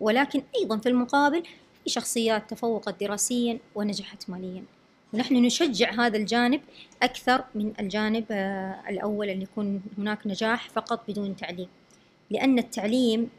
ولكن 0.00 0.42
أيضا 0.56 0.78
في 0.78 0.88
المقابل 0.88 1.42
في 1.90 1.94
شخصيات 1.94 2.50
تفوقت 2.50 3.00
دراسيا 3.00 3.58
ونجحت 3.74 4.30
ماليا. 4.30 4.64
ونحن 5.12 5.34
نشجع 5.34 5.92
هذا 5.92 6.16
الجانب 6.16 6.60
أكثر 7.02 7.44
من 7.54 7.72
الجانب 7.80 8.24
آه، 8.30 8.82
الأول 8.88 9.28
أن 9.28 9.42
يكون 9.42 9.82
هناك 9.98 10.26
نجاح 10.26 10.68
فقط 10.68 11.10
بدون 11.10 11.36
تعليم. 11.36 11.68
لأن 12.30 12.58
التعليم 12.58 13.30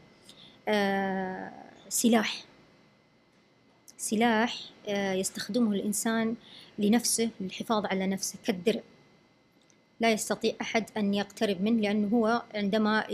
آه، 0.68 1.52
سلاح. 1.88 2.44
سلاح 3.96 4.58
آه، 4.88 5.12
يستخدمه 5.12 5.72
الإنسان 5.72 6.34
لنفسه 6.78 7.30
للحفاظ 7.40 7.86
على 7.86 8.06
نفسه 8.06 8.38
كالدرع. 8.44 8.82
لا 10.00 10.12
يستطيع 10.12 10.54
أحد 10.60 10.84
أن 10.96 11.14
يقترب 11.14 11.62
منه 11.62 11.80
لأنه 11.80 12.08
هو 12.08 12.42
عندما 12.54 13.04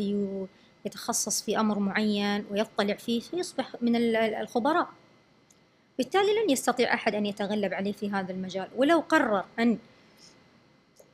يتخصص 0.84 1.42
في 1.42 1.60
أمر 1.60 1.78
معين 1.78 2.44
ويطلع 2.50 2.94
فيه 2.94 3.20
فيصبح 3.20 3.76
من 3.82 3.96
الخبراء. 4.16 4.97
بالتالي 5.98 6.42
لن 6.42 6.50
يستطيع 6.50 6.94
أحد 6.94 7.14
أن 7.14 7.26
يتغلب 7.26 7.74
عليه 7.74 7.92
في 7.92 8.10
هذا 8.10 8.32
المجال. 8.32 8.68
ولو 8.76 9.00
قرر 9.00 9.44
أن 9.58 9.78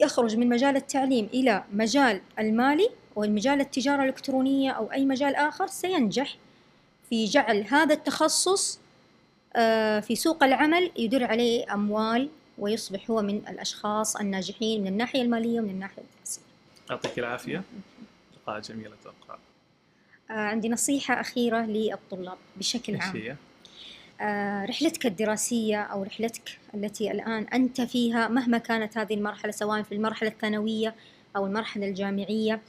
يخرج 0.00 0.36
من 0.36 0.48
مجال 0.48 0.76
التعليم 0.76 1.28
إلى 1.34 1.64
مجال 1.72 2.20
المالي 2.38 2.90
أو 3.16 3.22
مجال 3.22 3.60
التجارة 3.60 4.02
الإلكترونية 4.02 4.70
أو 4.70 4.92
أي 4.92 5.04
مجال 5.04 5.34
آخر 5.34 5.66
سينجح 5.66 6.36
في 7.10 7.24
جعل 7.24 7.64
هذا 7.68 7.94
التخصص 7.94 8.80
آه، 9.56 10.00
في 10.00 10.16
سوق 10.16 10.44
العمل 10.44 10.90
يدر 10.96 11.24
عليه 11.24 11.74
أموال 11.74 12.28
ويصبح 12.58 13.10
هو 13.10 13.22
من 13.22 13.36
الأشخاص 13.36 14.16
الناجحين 14.16 14.80
من 14.80 14.86
الناحية 14.86 15.22
المالية 15.22 15.60
ومن 15.60 15.70
الناحية 15.70 16.02
الدراسية 16.02 16.42
يعطيك 16.90 17.18
العافية. 17.18 17.62
لقاء 18.36 18.60
جميل 18.60 18.92
أتوقع. 18.92 19.38
آه، 20.30 20.32
عندي 20.32 20.68
نصيحة 20.68 21.20
أخيرة 21.20 21.66
للطلاب 21.66 22.38
بشكل 22.56 22.96
عام. 22.96 23.36
رحلتك 24.64 25.06
الدراسية 25.06 25.82
أو 25.82 26.02
رحلتك 26.02 26.58
التي 26.74 27.10
الآن 27.10 27.42
أنت 27.42 27.80
فيها 27.80 28.28
مهما 28.28 28.58
كانت 28.58 28.98
هذه 28.98 29.14
المرحلة 29.14 29.52
سواء 29.52 29.82
في 29.82 29.92
المرحلة 29.92 30.28
الثانوية 30.28 30.94
أو 31.36 31.46
المرحلة 31.46 31.88
الجامعية 31.88 32.60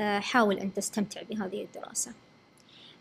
آه، 0.00 0.18
حاول 0.18 0.58
أن 0.58 0.74
تستمتع 0.74 1.22
بهذه 1.22 1.62
الدراسة. 1.62 2.12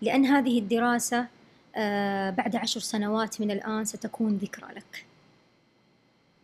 لأن 0.02 0.26
هذه 0.26 0.60
الدراسة 0.60 1.28
آه، 1.76 2.30
بعد 2.30 2.56
عشر 2.56 2.80
سنوات 2.80 3.42
من 3.42 3.52
الآن 3.52 3.86
ستكون 3.86 4.38
ذكرى 4.38 4.74
لك. 4.76 5.06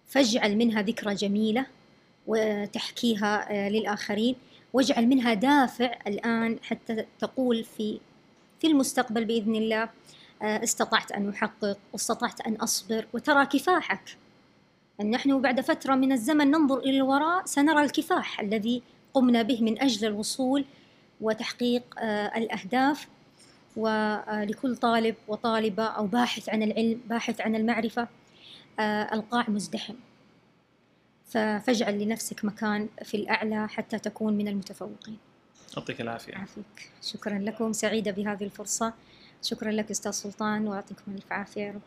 فاجعل 0.07 0.57
منها 0.57 0.81
ذكرى 0.81 1.15
جميلة 1.15 1.65
وتحكيها 2.27 3.69
للآخرين. 3.69 4.35
واجعل 4.73 5.07
منها 5.07 5.33
دافع 5.33 5.97
الآن 6.07 6.59
حتى 6.63 7.05
تقول 7.19 7.63
في 7.63 7.99
في 8.61 8.67
المستقبل 8.67 9.25
بإذن 9.25 9.55
الله 9.55 9.83
آه، 9.83 9.89
استطعت 10.41 11.11
أن 11.11 11.29
أحقق 11.29 11.77
واستطعت 11.93 12.41
أن 12.41 12.55
أصبر 12.55 13.07
وترى 13.13 13.45
كفاحك. 13.45 14.17
أن 15.01 15.11
نحن 15.11 15.41
بعد 15.41 15.61
فترة 15.61 15.95
من 15.95 16.11
الزمن 16.11 16.51
ننظر 16.51 16.79
إلى 16.79 16.97
الوراء 16.97 17.45
سنرى 17.45 17.83
الكفاح 17.83 18.39
الذي 18.39 18.83
قمنا 19.13 19.41
به 19.41 19.61
من 19.61 19.81
أجل 19.81 20.07
الوصول 20.07 20.65
وتحقيق 21.21 21.83
آه، 21.99 22.37
الأهداف. 22.37 23.07
ولكل 23.77 24.75
طالب 24.75 25.15
وطالبة 25.27 25.83
أو 25.83 26.07
باحث 26.07 26.49
عن 26.49 26.63
العلم 26.63 27.01
باحث 27.07 27.41
عن 27.41 27.55
المعرفة 27.55 28.07
آه، 28.79 29.13
ألقاع 29.13 29.49
مزدحم. 29.49 29.95
فاجعل 31.25 31.99
لنفسك 31.99 32.45
مكان 32.45 32.89
في 33.03 33.17
الأعلى 33.17 33.67
حتى 33.69 33.99
تكون 33.99 34.33
من 34.33 34.47
المتفوقين. 34.47 35.17
يعطيك 35.77 36.01
العافية. 36.01 36.35
عافيك 36.35 36.91
شكرا 37.01 37.39
لكم. 37.39 37.73
سعيدة 37.73 38.11
بهذه 38.11 38.43
الفرصة. 38.43 38.93
شكرا 39.41 39.71
لك 39.71 39.91
أستاذ 39.91 40.11
سلطان 40.11 40.67
ويعطيكم 40.67 41.11
ألف 41.15 41.31
عافية 41.31 41.61
يا 41.61 41.71
رب. 41.71 41.81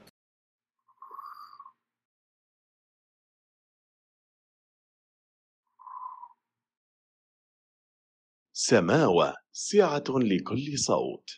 سماوة 8.53 9.35
سعة 9.53 10.05
لكل 10.09 10.79
صوت. 10.79 11.31